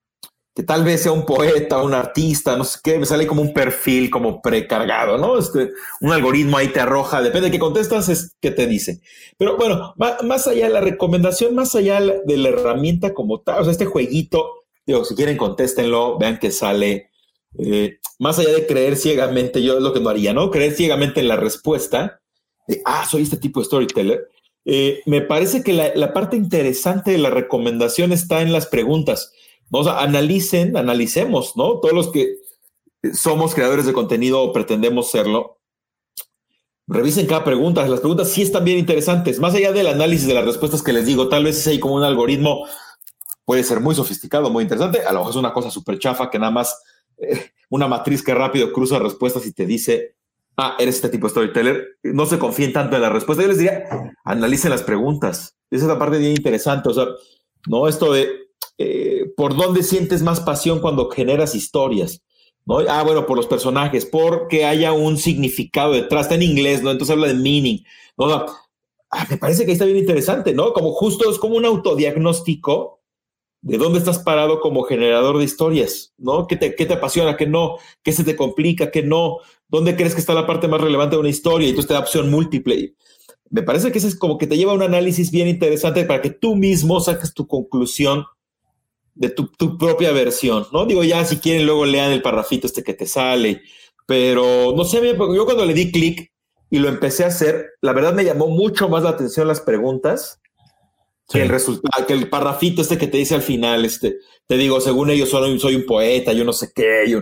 que 0.54 0.62
tal 0.62 0.84
vez 0.84 1.02
sea 1.02 1.10
un 1.10 1.26
poeta, 1.26 1.82
un 1.82 1.94
artista, 1.94 2.56
no 2.56 2.62
sé 2.62 2.78
qué, 2.80 2.96
me 2.96 3.06
sale 3.06 3.26
como 3.26 3.42
un 3.42 3.52
perfil 3.52 4.08
como 4.08 4.40
precargado, 4.40 5.18
¿no? 5.18 5.36
Este, 5.36 5.72
un 6.00 6.12
algoritmo 6.12 6.58
ahí 6.58 6.68
te 6.68 6.78
arroja, 6.78 7.20
depende 7.20 7.48
de 7.48 7.50
qué 7.50 7.58
contestas, 7.58 8.08
es 8.08 8.36
qué 8.40 8.52
te 8.52 8.68
dice. 8.68 9.00
Pero 9.36 9.56
bueno, 9.56 9.94
más, 9.96 10.46
allá 10.46 10.68
de 10.68 10.72
la 10.72 10.80
recomendación, 10.80 11.56
más 11.56 11.74
allá 11.74 12.00
de 12.00 12.36
la 12.36 12.50
herramienta 12.50 13.12
como 13.12 13.40
tal, 13.40 13.60
o 13.60 13.64
sea, 13.64 13.72
este 13.72 13.86
jueguito, 13.86 14.62
digo, 14.86 15.04
si 15.04 15.16
quieren 15.16 15.36
contéstenlo, 15.36 16.18
vean 16.18 16.38
que 16.38 16.52
sale, 16.52 17.10
eh, 17.58 17.98
más 18.20 18.38
allá 18.38 18.52
de 18.52 18.64
creer 18.64 18.96
ciegamente, 18.96 19.60
yo 19.60 19.78
es 19.78 19.82
lo 19.82 19.92
que 19.92 19.98
no 19.98 20.10
haría, 20.10 20.32
¿no? 20.32 20.52
Creer 20.52 20.74
ciegamente 20.74 21.18
en 21.18 21.26
la 21.26 21.36
respuesta, 21.36 22.20
de, 22.68 22.80
ah, 22.84 23.04
soy 23.10 23.22
este 23.22 23.38
tipo 23.38 23.58
de 23.58 23.66
storyteller. 23.66 24.28
Eh, 24.70 25.02
me 25.06 25.22
parece 25.22 25.62
que 25.62 25.72
la, 25.72 26.12
parte 26.12 26.36
interesante 26.36 27.12
de 27.12 27.16
la 27.16 27.30
recomendación 27.30 28.12
está 28.12 28.42
en 28.42 28.52
las 28.52 28.66
preguntas 28.66 29.32
o 29.70 29.82
sea, 29.82 30.00
analicen, 30.00 30.76
analicemos, 30.76 31.56
¿no? 31.56 31.80
Todos 31.80 31.94
los 31.94 32.10
que 32.10 32.36
somos 33.14 33.54
creadores 33.54 33.86
de 33.86 33.94
contenido 33.94 34.42
o 34.42 34.52
pretendemos 34.52 35.10
serlo, 35.10 35.58
revisen 36.86 37.26
cada 37.26 37.44
pregunta. 37.44 37.86
Las 37.88 38.00
preguntas 38.00 38.28
sí 38.28 38.42
están 38.42 38.64
bien 38.64 38.78
interesantes. 38.78 39.38
Más 39.40 39.54
allá 39.54 39.72
del 39.72 39.86
análisis 39.86 40.26
de 40.26 40.34
las 40.34 40.44
respuestas 40.44 40.82
que 40.82 40.92
les 40.92 41.06
digo, 41.06 41.28
tal 41.28 41.44
vez 41.44 41.56
es 41.58 41.66
ahí 41.66 41.78
como 41.78 41.94
un 41.94 42.04
algoritmo, 42.04 42.66
puede 43.46 43.64
ser 43.64 43.80
muy 43.80 43.94
sofisticado, 43.94 44.50
muy 44.50 44.64
interesante. 44.64 45.00
A 45.00 45.12
lo 45.12 45.20
mejor 45.20 45.30
es 45.30 45.36
una 45.36 45.52
cosa 45.52 45.70
súper 45.70 45.98
chafa 45.98 46.30
que 46.30 46.38
nada 46.38 46.52
más 46.52 46.82
eh, 47.18 47.52
una 47.70 47.88
matriz 47.88 48.22
que 48.22 48.34
rápido 48.34 48.72
cruza 48.72 48.98
respuestas 48.98 49.46
y 49.46 49.52
te 49.52 49.66
dice 49.66 50.17
ah, 50.58 50.76
eres 50.78 50.96
este 50.96 51.08
tipo 51.08 51.26
de 51.26 51.30
storyteller, 51.30 51.98
no 52.02 52.26
se 52.26 52.38
confíen 52.38 52.72
tanto 52.72 52.96
en 52.96 53.02
la 53.02 53.10
respuesta. 53.10 53.42
Yo 53.42 53.48
les 53.48 53.58
diría, 53.58 53.84
analicen 54.24 54.70
las 54.70 54.82
preguntas. 54.82 55.56
Esa 55.70 55.84
es 55.84 55.88
la 55.88 55.98
parte 55.98 56.18
bien 56.18 56.32
interesante. 56.32 56.88
O 56.88 56.92
sea, 56.92 57.06
no 57.68 57.88
esto 57.88 58.12
de 58.12 58.48
eh, 58.76 59.32
por 59.36 59.56
dónde 59.56 59.82
sientes 59.82 60.22
más 60.22 60.40
pasión 60.40 60.80
cuando 60.80 61.08
generas 61.10 61.54
historias. 61.54 62.22
¿no? 62.66 62.80
Ah, 62.88 63.02
bueno, 63.04 63.24
por 63.24 63.36
los 63.36 63.46
personajes, 63.46 64.04
porque 64.04 64.64
haya 64.66 64.92
un 64.92 65.16
significado 65.16 65.92
detrás. 65.92 66.26
Está 66.26 66.34
en 66.34 66.42
inglés, 66.42 66.82
¿no? 66.82 66.90
Entonces 66.90 67.14
habla 67.14 67.28
de 67.28 67.34
meaning. 67.34 67.84
¿no? 68.16 68.46
Ah, 69.10 69.26
me 69.30 69.38
parece 69.38 69.64
que 69.64 69.72
está 69.72 69.84
bien 69.84 69.96
interesante, 69.96 70.52
¿no? 70.52 70.72
Como 70.72 70.92
justo 70.92 71.30
es 71.30 71.38
como 71.38 71.56
un 71.56 71.64
autodiagnóstico 71.64 72.98
de 73.60 73.78
dónde 73.78 73.98
estás 73.98 74.18
parado 74.18 74.60
como 74.60 74.84
generador 74.84 75.38
de 75.38 75.44
historias, 75.44 76.14
¿no? 76.16 76.46
¿Qué 76.46 76.56
te, 76.56 76.74
qué 76.74 76.86
te 76.86 76.94
apasiona, 76.94 77.36
qué 77.36 77.46
no? 77.46 77.76
¿Qué 78.02 78.12
se 78.12 78.24
te 78.24 78.36
complica, 78.36 78.90
qué 78.90 79.02
no? 79.02 79.38
¿Dónde 79.68 79.96
crees 79.96 80.14
que 80.14 80.20
está 80.20 80.34
la 80.34 80.46
parte 80.46 80.68
más 80.68 80.80
relevante 80.80 81.16
de 81.16 81.20
una 81.20 81.28
historia? 81.28 81.66
Y 81.66 81.70
entonces 81.70 81.88
te 81.88 81.94
da 81.94 82.00
opción 82.00 82.30
múltiple. 82.30 82.94
Me 83.50 83.62
parece 83.62 83.92
que 83.92 83.98
eso 83.98 84.08
es 84.08 84.16
como 84.16 84.38
que 84.38 84.46
te 84.46 84.56
lleva 84.56 84.72
a 84.72 84.74
un 84.74 84.82
análisis 84.82 85.30
bien 85.30 85.48
interesante 85.48 86.04
para 86.04 86.22
que 86.22 86.30
tú 86.30 86.56
mismo 86.56 87.00
saques 87.00 87.34
tu 87.34 87.46
conclusión 87.46 88.24
de 89.14 89.30
tu, 89.30 89.50
propia 89.78 90.12
versión, 90.12 90.66
¿no? 90.72 90.86
Digo, 90.86 91.02
ya 91.02 91.24
si 91.24 91.38
quieren 91.38 91.66
luego 91.66 91.84
lean 91.84 92.12
el 92.12 92.22
parrafito 92.22 92.68
este 92.68 92.84
que 92.84 92.94
te 92.94 93.06
sale, 93.06 93.62
pero 94.06 94.72
no 94.76 94.84
sé, 94.84 95.02
yo 95.02 95.44
cuando 95.44 95.64
le 95.64 95.74
di 95.74 95.90
clic 95.90 96.32
y 96.70 96.78
lo 96.78 96.88
empecé 96.88 97.24
a 97.24 97.28
hacer, 97.28 97.70
la 97.80 97.92
verdad 97.92 98.14
me 98.14 98.24
llamó 98.24 98.46
mucho 98.46 98.88
más 98.88 99.02
la 99.02 99.10
atención 99.10 99.48
las 99.48 99.60
preguntas 99.60 100.40
que 101.28 101.42
el 101.42 101.48
resultado, 101.48 102.06
que 102.06 102.14
el 102.14 102.30
parrafito 102.30 102.80
este 102.80 102.96
que 102.96 103.06
te 103.06 103.18
dice 103.18 103.34
al 103.34 103.42
final, 103.42 103.84
este, 103.84 104.16
te 104.46 104.56
digo, 104.56 104.80
según 104.80 105.10
ellos 105.10 105.28
soy, 105.28 105.58
soy 105.58 105.74
un 105.74 105.84
poeta, 105.84 106.32
yo 106.32 106.44
no 106.44 106.52
sé 106.52 106.70
qué, 106.74 107.04
yo, 107.08 107.20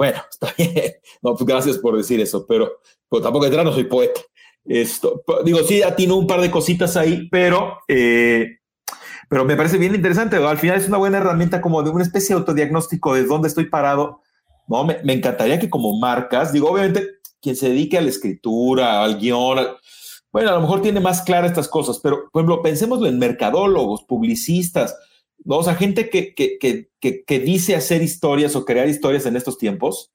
bueno, 0.00 0.18
está 0.30 0.54
bien. 0.56 0.94
No, 1.20 1.34
pues 1.34 1.44
gracias 1.44 1.76
por 1.76 1.94
decir 1.94 2.20
eso, 2.20 2.46
pero, 2.46 2.80
pues 3.06 3.22
tampoco 3.22 3.44
detrás 3.44 3.66
no 3.66 3.72
soy 3.72 3.84
poeta. 3.84 4.22
Esto, 4.64 5.22
digo, 5.44 5.58
sí, 5.58 5.82
atino 5.82 6.16
un 6.16 6.26
par 6.26 6.40
de 6.40 6.50
cositas 6.50 6.96
ahí, 6.96 7.28
pero, 7.30 7.76
eh, 7.86 8.60
pero 9.28 9.44
me 9.44 9.56
parece 9.56 9.76
bien 9.76 9.94
interesante. 9.94 10.36
Al 10.36 10.56
final 10.56 10.78
es 10.78 10.88
una 10.88 10.96
buena 10.96 11.18
herramienta 11.18 11.60
como 11.60 11.82
de 11.82 11.90
una 11.90 12.02
especie 12.02 12.34
de 12.34 12.40
autodiagnóstico 12.40 13.12
de 13.12 13.24
dónde 13.24 13.48
estoy 13.48 13.66
parado. 13.66 14.22
No, 14.68 14.84
me, 14.84 15.00
me 15.04 15.12
encantaría 15.12 15.60
que 15.60 15.68
como 15.68 15.98
marcas, 15.98 16.50
digo, 16.50 16.70
obviamente, 16.70 17.06
quien 17.42 17.54
se 17.54 17.68
dedique 17.68 17.98
a 17.98 18.00
la 18.00 18.08
escritura, 18.08 19.04
al 19.04 19.18
guion, 19.18 19.58
bueno, 20.32 20.48
a 20.48 20.54
lo 20.54 20.62
mejor 20.62 20.80
tiene 20.80 21.00
más 21.00 21.20
claras 21.20 21.50
estas 21.50 21.68
cosas, 21.68 21.98
pero 22.02 22.30
por 22.32 22.40
ejemplo, 22.40 22.62
pensémoslo 22.62 23.06
en 23.06 23.18
mercadólogos, 23.18 24.04
publicistas, 24.04 24.96
¿no? 25.44 25.58
O 25.58 25.62
sea, 25.62 25.74
gente 25.74 26.10
que, 26.10 26.34
que, 26.34 26.58
que, 26.58 27.24
que, 27.24 27.38
dice 27.38 27.74
hacer 27.74 28.02
historias 28.02 28.56
o 28.56 28.64
crear 28.64 28.88
historias 28.88 29.26
en 29.26 29.36
estos 29.36 29.58
tiempos, 29.58 30.12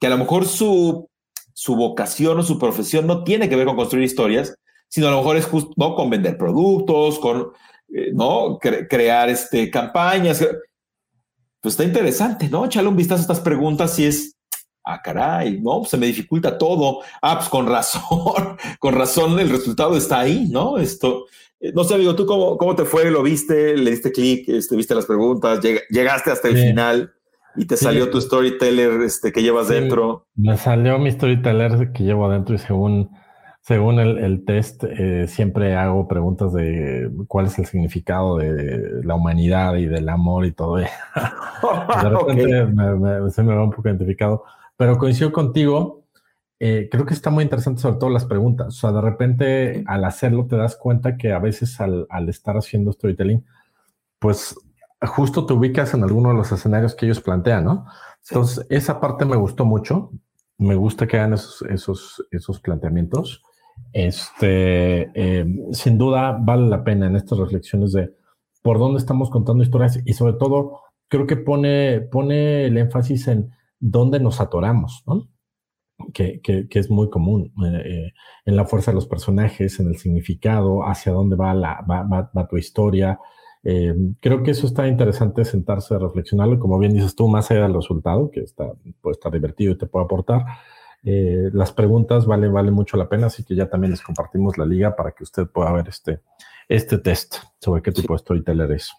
que 0.00 0.06
a 0.06 0.10
lo 0.10 0.18
mejor 0.18 0.46
su, 0.46 1.08
su 1.52 1.76
vocación 1.76 2.38
o 2.38 2.42
su 2.42 2.58
profesión 2.58 3.06
no 3.06 3.24
tiene 3.24 3.48
que 3.48 3.56
ver 3.56 3.66
con 3.66 3.76
construir 3.76 4.04
historias, 4.04 4.54
sino 4.88 5.08
a 5.08 5.10
lo 5.10 5.18
mejor 5.18 5.36
es 5.36 5.46
justo 5.46 5.72
¿no? 5.76 5.94
con 5.94 6.10
vender 6.10 6.36
productos, 6.36 7.18
con 7.18 7.52
eh, 7.92 8.10
¿no? 8.12 8.58
crear 8.58 9.28
este, 9.28 9.70
campañas. 9.70 10.46
Pues 11.60 11.72
está 11.72 11.84
interesante, 11.84 12.48
¿no? 12.48 12.66
Echarle 12.66 12.90
un 12.90 12.96
vistazo 12.96 13.20
a 13.20 13.22
estas 13.22 13.40
preguntas 13.40 13.94
si 13.94 14.04
es, 14.04 14.36
ah, 14.84 15.00
caray, 15.02 15.60
¿no? 15.60 15.84
Se 15.84 15.96
me 15.96 16.06
dificulta 16.06 16.56
todo. 16.56 17.00
Ah, 17.20 17.36
pues 17.38 17.48
con 17.48 17.66
razón, 17.66 18.56
con 18.78 18.94
razón 18.94 19.38
el 19.40 19.50
resultado 19.50 19.96
está 19.96 20.20
ahí, 20.20 20.46
¿no? 20.48 20.78
Esto, 20.78 21.26
no 21.74 21.84
sé, 21.84 21.94
amigo, 21.94 22.14
¿tú 22.14 22.26
cómo, 22.26 22.58
cómo 22.58 22.76
te 22.76 22.84
fue? 22.84 23.10
¿Lo 23.10 23.22
viste? 23.22 23.76
¿Le 23.76 23.90
diste 23.90 24.12
clic? 24.12 24.48
Este, 24.48 24.76
¿Viste 24.76 24.94
las 24.94 25.06
preguntas? 25.06 25.60
¿Llegaste 25.90 26.30
hasta 26.30 26.48
el 26.48 26.56
final? 26.56 27.12
y 27.56 27.66
te 27.66 27.76
salió 27.76 28.10
tu 28.10 28.20
storyteller 28.20 29.02
este, 29.02 29.32
que 29.32 29.42
llevas 29.42 29.68
dentro. 29.68 30.26
Me 30.34 30.56
salió 30.56 30.98
mi 30.98 31.10
storyteller 31.10 31.92
que 31.92 32.04
llevo 32.04 32.26
adentro 32.26 32.54
y 32.54 32.58
según, 32.58 33.10
según 33.62 33.98
el, 33.98 34.44
test 34.44 34.84
eh, 34.84 35.26
siempre 35.26 35.74
hago 35.74 36.06
preguntas 36.06 36.52
de 36.52 37.10
cuál 37.26 37.46
es 37.46 37.58
el 37.58 37.66
significado 37.66 38.36
de 38.36 39.02
la 39.02 39.14
humanidad 39.14 39.76
y 39.76 39.86
del 39.86 40.08
amor 40.08 40.44
y 40.44 40.52
todo. 40.52 40.76
de 40.76 40.88
repente 42.08 42.66
se 43.30 43.42
me 43.42 43.54
va 43.54 43.64
un 43.64 43.70
poco 43.70 43.88
identificado, 43.88 44.44
pero 44.76 44.98
coincido 44.98 45.32
contigo. 45.32 46.02
Eh, 46.58 46.88
creo 46.90 47.04
que 47.04 47.14
está 47.14 47.30
muy 47.30 47.44
interesante 47.44 47.82
sobre 47.82 47.98
todo 47.98 48.10
las 48.10 48.24
preguntas. 48.24 48.68
O 48.68 48.70
sea, 48.70 48.92
de 48.92 49.00
repente 49.00 49.84
al 49.86 50.04
hacerlo 50.04 50.46
te 50.46 50.56
das 50.56 50.76
cuenta 50.76 51.16
que 51.16 51.32
a 51.32 51.38
veces 51.38 51.80
al, 51.80 52.06
al 52.10 52.28
estar 52.28 52.56
haciendo 52.56 52.92
storytelling, 52.92 53.44
pues 54.18 54.56
justo 55.02 55.46
te 55.46 55.52
ubicas 55.52 55.94
en 55.94 56.02
alguno 56.02 56.30
de 56.30 56.36
los 56.36 56.52
escenarios 56.52 56.94
que 56.94 57.06
ellos 57.06 57.20
plantean, 57.20 57.64
¿no? 57.64 57.86
Entonces, 58.28 58.66
esa 58.70 59.00
parte 59.00 59.24
me 59.24 59.36
gustó 59.36 59.64
mucho. 59.64 60.10
Me 60.58 60.74
gusta 60.74 61.06
que 61.06 61.18
hagan 61.18 61.34
esos, 61.34 61.62
esos, 61.62 62.26
esos 62.30 62.60
planteamientos. 62.60 63.42
Este, 63.92 65.10
em, 65.14 65.72
sin 65.72 65.98
duda, 65.98 66.38
vale 66.40 66.66
la 66.68 66.82
pena 66.82 67.06
en 67.06 67.16
estas 67.16 67.38
reflexiones 67.38 67.92
de 67.92 68.14
por 68.62 68.78
dónde 68.78 68.98
estamos 68.98 69.30
contando 69.30 69.62
historias 69.62 70.00
y 70.04 70.14
sobre 70.14 70.32
todo, 70.34 70.80
creo 71.08 71.26
que 71.26 71.36
pone, 71.36 72.00
pone 72.00 72.64
el 72.66 72.78
énfasis 72.78 73.28
en 73.28 73.52
dónde 73.78 74.18
nos 74.18 74.40
atoramos, 74.40 75.04
¿no? 75.06 75.28
Que, 76.12 76.40
que, 76.40 76.68
que 76.68 76.78
es 76.78 76.90
muy 76.90 77.10
común 77.10 77.52
eh, 77.64 78.12
en 78.44 78.56
la 78.56 78.64
fuerza 78.64 78.90
de 78.90 78.96
los 78.96 79.06
personajes, 79.06 79.80
en 79.80 79.88
el 79.88 79.96
significado, 79.96 80.86
hacia 80.86 81.12
dónde 81.12 81.36
va, 81.36 81.54
la, 81.54 81.84
va, 81.88 82.02
va, 82.02 82.30
va 82.36 82.48
tu 82.48 82.56
historia, 82.56 83.18
eh, 83.68 83.92
creo 84.20 84.44
que 84.44 84.52
eso 84.52 84.68
está 84.68 84.86
interesante 84.86 85.44
sentarse 85.44 85.92
a 85.92 85.98
reflexionarlo 85.98 86.60
como 86.60 86.78
bien 86.78 86.94
dices 86.94 87.16
tú, 87.16 87.26
más 87.26 87.50
allá 87.50 87.62
del 87.62 87.74
resultado, 87.74 88.30
que 88.30 88.38
está, 88.38 88.72
puede 89.00 89.14
estar 89.14 89.32
divertido 89.32 89.72
y 89.72 89.78
te 89.78 89.86
puede 89.86 90.04
aportar, 90.04 90.44
eh, 91.02 91.50
las 91.52 91.72
preguntas 91.72 92.26
valen, 92.26 92.52
vale 92.52 92.70
mucho 92.70 92.96
la 92.96 93.08
pena, 93.08 93.26
así 93.26 93.42
que 93.42 93.56
ya 93.56 93.68
también 93.68 93.90
les 93.90 94.02
compartimos 94.02 94.56
la 94.56 94.66
liga 94.66 94.94
para 94.94 95.10
que 95.10 95.24
usted 95.24 95.48
pueda 95.48 95.72
ver 95.72 95.88
este, 95.88 96.20
este 96.68 96.98
test 96.98 97.38
sobre 97.58 97.82
qué 97.82 97.90
tipo 97.90 98.12
de 98.14 98.20
storyteller 98.20 98.70
es. 98.70 98.92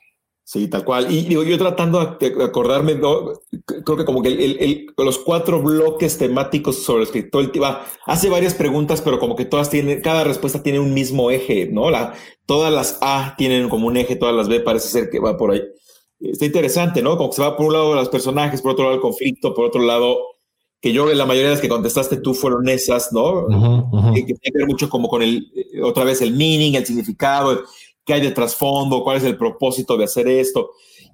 Sí, 0.50 0.70
tal 0.70 0.86
cual. 0.86 1.12
Y 1.12 1.24
digo, 1.24 1.44
yo 1.44 1.58
tratando 1.58 2.18
de 2.18 2.42
acordarme, 2.42 2.98
creo 2.98 3.98
que 3.98 4.06
como 4.06 4.22
que 4.22 4.30
el, 4.30 4.86
los 4.96 5.20
cuatro 5.20 5.62
bloques 5.62 6.18
temáticos 6.18 6.84
sobre 6.84 7.02
el 7.02 7.08
escritor 7.08 7.52
hace 8.06 8.30
varias 8.30 8.54
preguntas, 8.54 9.02
pero 9.02 9.20
como 9.20 9.36
que 9.36 9.44
todas 9.44 9.70
tienen, 9.70 10.00
cada 10.00 10.24
respuesta 10.24 10.64
tiene 10.64 10.80
un 10.80 10.94
mismo 10.94 11.32
eje, 11.32 11.68
¿no? 11.70 11.90
La, 11.90 12.14
todas 12.46 12.72
las 12.72 12.98
A 13.02 13.36
tienen 13.38 13.68
como 13.68 13.88
un 13.88 13.98
eje, 13.98 14.16
todas 14.16 14.34
las 14.34 14.48
B 14.48 14.62
parece 14.62 14.88
ser 14.88 15.10
que 15.10 15.20
va 15.20 15.36
por 15.36 15.52
ahí. 15.52 15.64
Está 16.22 16.46
interesante, 16.46 17.02
¿no? 17.02 17.18
Como 17.18 17.30
que 17.30 17.36
se 17.36 17.42
va 17.42 17.58
por 17.58 17.66
un 17.66 17.74
lado 17.74 17.94
los 17.94 18.08
personajes, 18.08 18.62
por 18.62 18.72
otro 18.72 18.86
lado 18.86 18.96
el 18.96 19.02
conflicto, 19.02 19.54
por 19.54 19.66
otro 19.66 19.82
lado, 19.82 20.18
que 20.80 20.94
yo 20.94 21.14
la 21.14 21.26
mayoría 21.26 21.50
de 21.50 21.56
las 21.56 21.62
que 21.62 21.68
contestaste 21.68 22.22
tú 22.22 22.34
fueron 22.34 22.70
esas, 22.70 23.12
¿no? 23.12 23.48
Que, 24.14 24.24
tiene 24.24 24.38
que 24.42 24.52
ver 24.60 24.68
mucho 24.68 24.90
como 24.90 25.10
con 25.10 25.22
el, 25.22 25.52
otra 25.84 26.06
vez 26.06 26.22
el 26.22 26.32
meaning, 26.32 26.76
el 26.76 26.86
significado, 26.86 27.64
qué 28.08 28.14
hay 28.14 28.22
de 28.22 28.32
trasfondo, 28.32 29.04
cuál 29.04 29.18
es 29.18 29.24
el 29.26 29.38
propósito 29.38 29.98
de 29.98 30.06
hacer 30.06 30.28
esto. 30.30 30.72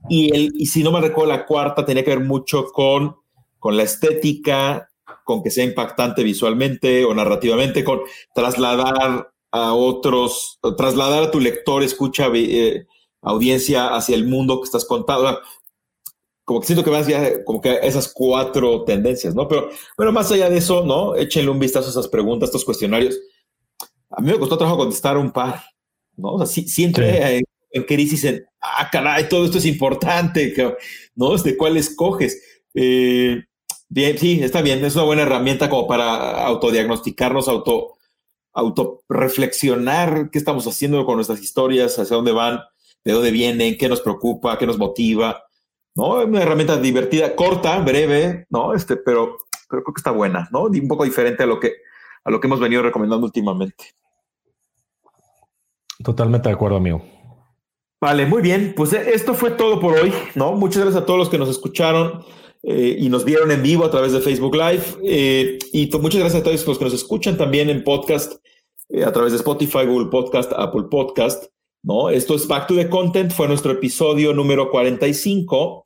Y, 0.07 0.33
el, 0.33 0.53
y 0.55 0.67
si 0.67 0.83
no 0.83 0.91
me 0.91 1.01
recuerdo, 1.01 1.31
la 1.31 1.45
cuarta 1.45 1.83
tenía 1.83 2.03
que 2.03 2.11
ver 2.11 2.23
mucho 2.23 2.65
con, 2.65 3.17
con 3.59 3.75
la 3.75 3.83
estética, 3.83 4.89
con 5.25 5.41
que 5.41 5.49
sea 5.49 5.65
impactante 5.65 6.23
visualmente 6.23 7.03
o 7.03 7.13
narrativamente, 7.13 7.83
con 7.83 8.01
trasladar 8.35 9.31
a 9.51 9.73
otros, 9.73 10.59
trasladar 10.77 11.23
a 11.23 11.31
tu 11.31 11.39
lector, 11.39 11.83
escucha, 11.83 12.27
eh, 12.33 12.85
audiencia 13.21 13.95
hacia 13.95 14.15
el 14.15 14.27
mundo 14.27 14.59
que 14.59 14.65
estás 14.65 14.85
contando. 14.85 15.39
Como 16.45 16.59
que 16.59 16.67
siento 16.67 16.83
que 16.83 16.89
vas 16.89 17.07
ya 17.07 17.43
como 17.43 17.59
que 17.61 17.79
esas 17.82 18.11
cuatro 18.13 18.83
tendencias, 18.83 19.33
¿no? 19.33 19.47
Pero 19.47 19.70
bueno, 19.97 20.11
más 20.11 20.32
allá 20.32 20.49
de 20.49 20.57
eso, 20.57 20.86
¿no? 20.86 21.15
Échenle 21.15 21.49
un 21.49 21.59
vistazo 21.59 21.87
a 21.87 21.91
esas 21.91 22.07
preguntas, 22.07 22.49
estos 22.49 22.65
cuestionarios. 22.65 23.17
A 24.09 24.21
mí 24.21 24.32
me 24.32 24.37
costó 24.37 24.57
trabajo 24.57 24.78
contestar 24.78 25.17
un 25.17 25.32
par. 25.32 25.63
¿No? 26.17 26.33
O 26.33 26.45
sea, 26.45 26.63
sí, 26.65 26.83
entré 26.83 27.43
en, 27.71 27.83
crisis 27.83 28.23
en, 28.23 28.45
ah, 28.61 28.89
caray, 28.91 29.27
todo 29.29 29.45
esto 29.45 29.57
es 29.57 29.65
importante, 29.65 30.53
¿no? 31.15 31.35
¿De 31.37 31.57
cuál 31.57 31.77
escoges? 31.77 32.41
Eh, 32.73 33.43
bien, 33.89 34.17
sí, 34.17 34.39
está 34.41 34.61
bien, 34.61 34.83
es 34.85 34.95
una 34.95 35.05
buena 35.05 35.23
herramienta 35.23 35.69
como 35.69 35.87
para 35.87 36.45
autodiagnosticarnos, 36.45 37.47
auto, 37.47 37.95
autoreflexionar 38.53 40.29
qué 40.31 40.37
estamos 40.37 40.67
haciendo 40.67 41.05
con 41.05 41.15
nuestras 41.15 41.41
historias, 41.41 41.97
hacia 41.97 42.15
dónde 42.15 42.31
van, 42.31 42.59
de 43.03 43.11
dónde 43.11 43.31
vienen, 43.31 43.77
qué 43.77 43.89
nos 43.89 44.01
preocupa, 44.01 44.57
qué 44.57 44.67
nos 44.67 44.77
motiva, 44.77 45.43
¿no? 45.95 46.21
Es 46.21 46.27
una 46.27 46.41
herramienta 46.41 46.77
divertida, 46.77 47.35
corta, 47.35 47.79
breve, 47.79 48.45
¿no? 48.49 48.73
Este, 48.73 48.97
pero, 48.97 49.37
pero 49.69 49.83
creo 49.83 49.93
que 49.93 49.99
está 49.99 50.11
buena, 50.11 50.47
¿no? 50.51 50.73
Y 50.73 50.79
un 50.79 50.87
poco 50.87 51.03
diferente 51.03 51.43
a 51.43 51.45
lo 51.45 51.59
que, 51.59 51.73
a 52.23 52.31
lo 52.31 52.39
que 52.39 52.47
hemos 52.47 52.59
venido 52.59 52.81
recomendando 52.81 53.25
últimamente. 53.25 53.95
Totalmente 56.04 56.50
de 56.50 56.55
acuerdo, 56.55 56.78
amigo. 56.78 57.04
Vale, 58.01 58.25
muy 58.25 58.42
bien. 58.42 58.74
Pues 58.75 58.92
eh, 58.92 59.12
esto 59.13 59.34
fue 59.34 59.51
todo 59.51 59.80
por 59.80 59.97
hoy, 59.97 60.12
¿no? 60.36 60.51
Muchas 60.54 60.84
gracias 60.84 61.01
a 61.01 61.05
todos 61.05 61.17
los 61.17 61.30
que 61.30 61.38
nos 61.38 61.47
escucharon 61.47 62.24
eh, 62.63 62.97
y 63.00 63.08
nos 63.08 63.24
vieron 63.24 63.50
en 63.51 63.63
vivo 63.63 63.86
a 63.86 63.92
través 63.92 64.12
de 64.12 64.20
Facebook 64.20 64.55
Live. 64.55 64.84
Eh, 65.05 65.58
y 65.71 65.89
muchas 65.97 66.20
gracias 66.20 66.42
a 66.42 66.43
todos 66.43 66.67
los 66.67 66.78
que 66.78 66.84
nos 66.84 66.93
escuchan 66.93 67.38
también 67.38 67.70
en 67.70 67.84
podcast 67.84 68.34
a 69.05 69.12
través 69.13 69.32
de 69.32 69.38
Spotify, 69.38 69.86
Google 69.86 70.09
Podcast, 70.09 70.51
Apple 70.54 70.84
Podcast, 70.92 71.46
¿no? 71.82 72.09
Esto 72.09 72.36
es 72.36 72.46
Back 72.46 72.67
to 72.67 72.75
the 72.75 72.89
Content, 72.89 73.32
fue 73.32 73.47
nuestro 73.47 73.71
episodio 73.71 74.34
número 74.34 74.70
45. 74.70 75.84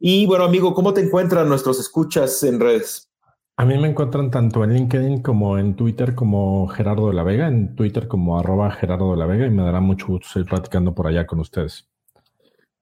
Y 0.00 0.26
bueno, 0.26 0.42
amigo, 0.44 0.74
¿cómo 0.74 0.92
te 0.92 1.00
encuentran 1.00 1.48
nuestros 1.48 1.78
escuchas 1.78 2.42
en 2.42 2.58
redes? 2.58 3.11
A 3.56 3.66
mí 3.66 3.76
me 3.76 3.88
encuentran 3.88 4.30
tanto 4.30 4.64
en 4.64 4.72
LinkedIn 4.72 5.22
como 5.22 5.58
en 5.58 5.76
Twitter 5.76 6.14
como 6.14 6.66
Gerardo 6.68 7.08
de 7.08 7.14
la 7.14 7.22
Vega, 7.22 7.48
en 7.48 7.76
Twitter 7.76 8.08
como 8.08 8.38
arroba 8.38 8.70
Gerardo 8.70 9.12
de 9.12 9.18
la 9.18 9.26
Vega 9.26 9.46
y 9.46 9.50
me 9.50 9.62
dará 9.62 9.80
mucho 9.80 10.06
gusto 10.06 10.28
seguir 10.28 10.48
platicando 10.48 10.94
por 10.94 11.06
allá 11.06 11.26
con 11.26 11.38
ustedes. 11.40 11.86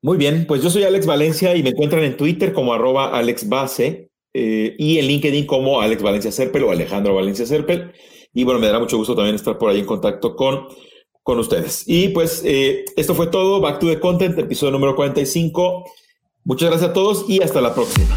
Muy 0.03 0.17
bien, 0.17 0.47
pues 0.47 0.63
yo 0.63 0.71
soy 0.71 0.85
Alex 0.85 1.07
Valencia 1.07 1.57
y 1.57 1.63
me 1.63 1.71
encuentran 1.71 2.05
en 2.05 2.17
Twitter 2.17 2.53
como 2.53 2.73
arroba 2.73 3.11
Alex 3.11 3.49
Base 3.49 4.11
eh, 4.33 4.77
y 4.79 4.99
en 4.99 5.07
LinkedIn 5.07 5.45
como 5.45 5.81
Alex 5.81 6.03
Valencia 6.03 6.31
Serpel 6.31 6.65
o 6.65 6.71
Alejandro 6.71 7.15
Valencia 7.15 7.45
Serpel. 7.45 7.93
Y 8.33 8.45
bueno, 8.45 8.61
me 8.61 8.67
dará 8.67 8.79
mucho 8.79 8.97
gusto 8.97 9.17
también 9.17 9.35
estar 9.35 9.59
por 9.59 9.71
ahí 9.71 9.81
en 9.81 9.87
contacto 9.87 10.37
con, 10.37 10.69
con 11.23 11.39
ustedes. 11.41 11.83
Y 11.87 12.09
pues 12.09 12.43
eh, 12.47 12.85
esto 12.97 13.15
fue 13.15 13.27
todo. 13.27 13.61
Back 13.61 13.81
to 13.81 13.89
the 13.89 13.99
Content, 13.99 14.39
episodio 14.39 14.71
número 14.71 14.95
45. 14.95 15.85
Muchas 16.45 16.71
gracias 16.71 16.91
a 16.91 16.93
todos 16.95 17.29
y 17.29 17.43
hasta 17.43 17.61
la 17.61 17.75
próxima. 17.75 18.17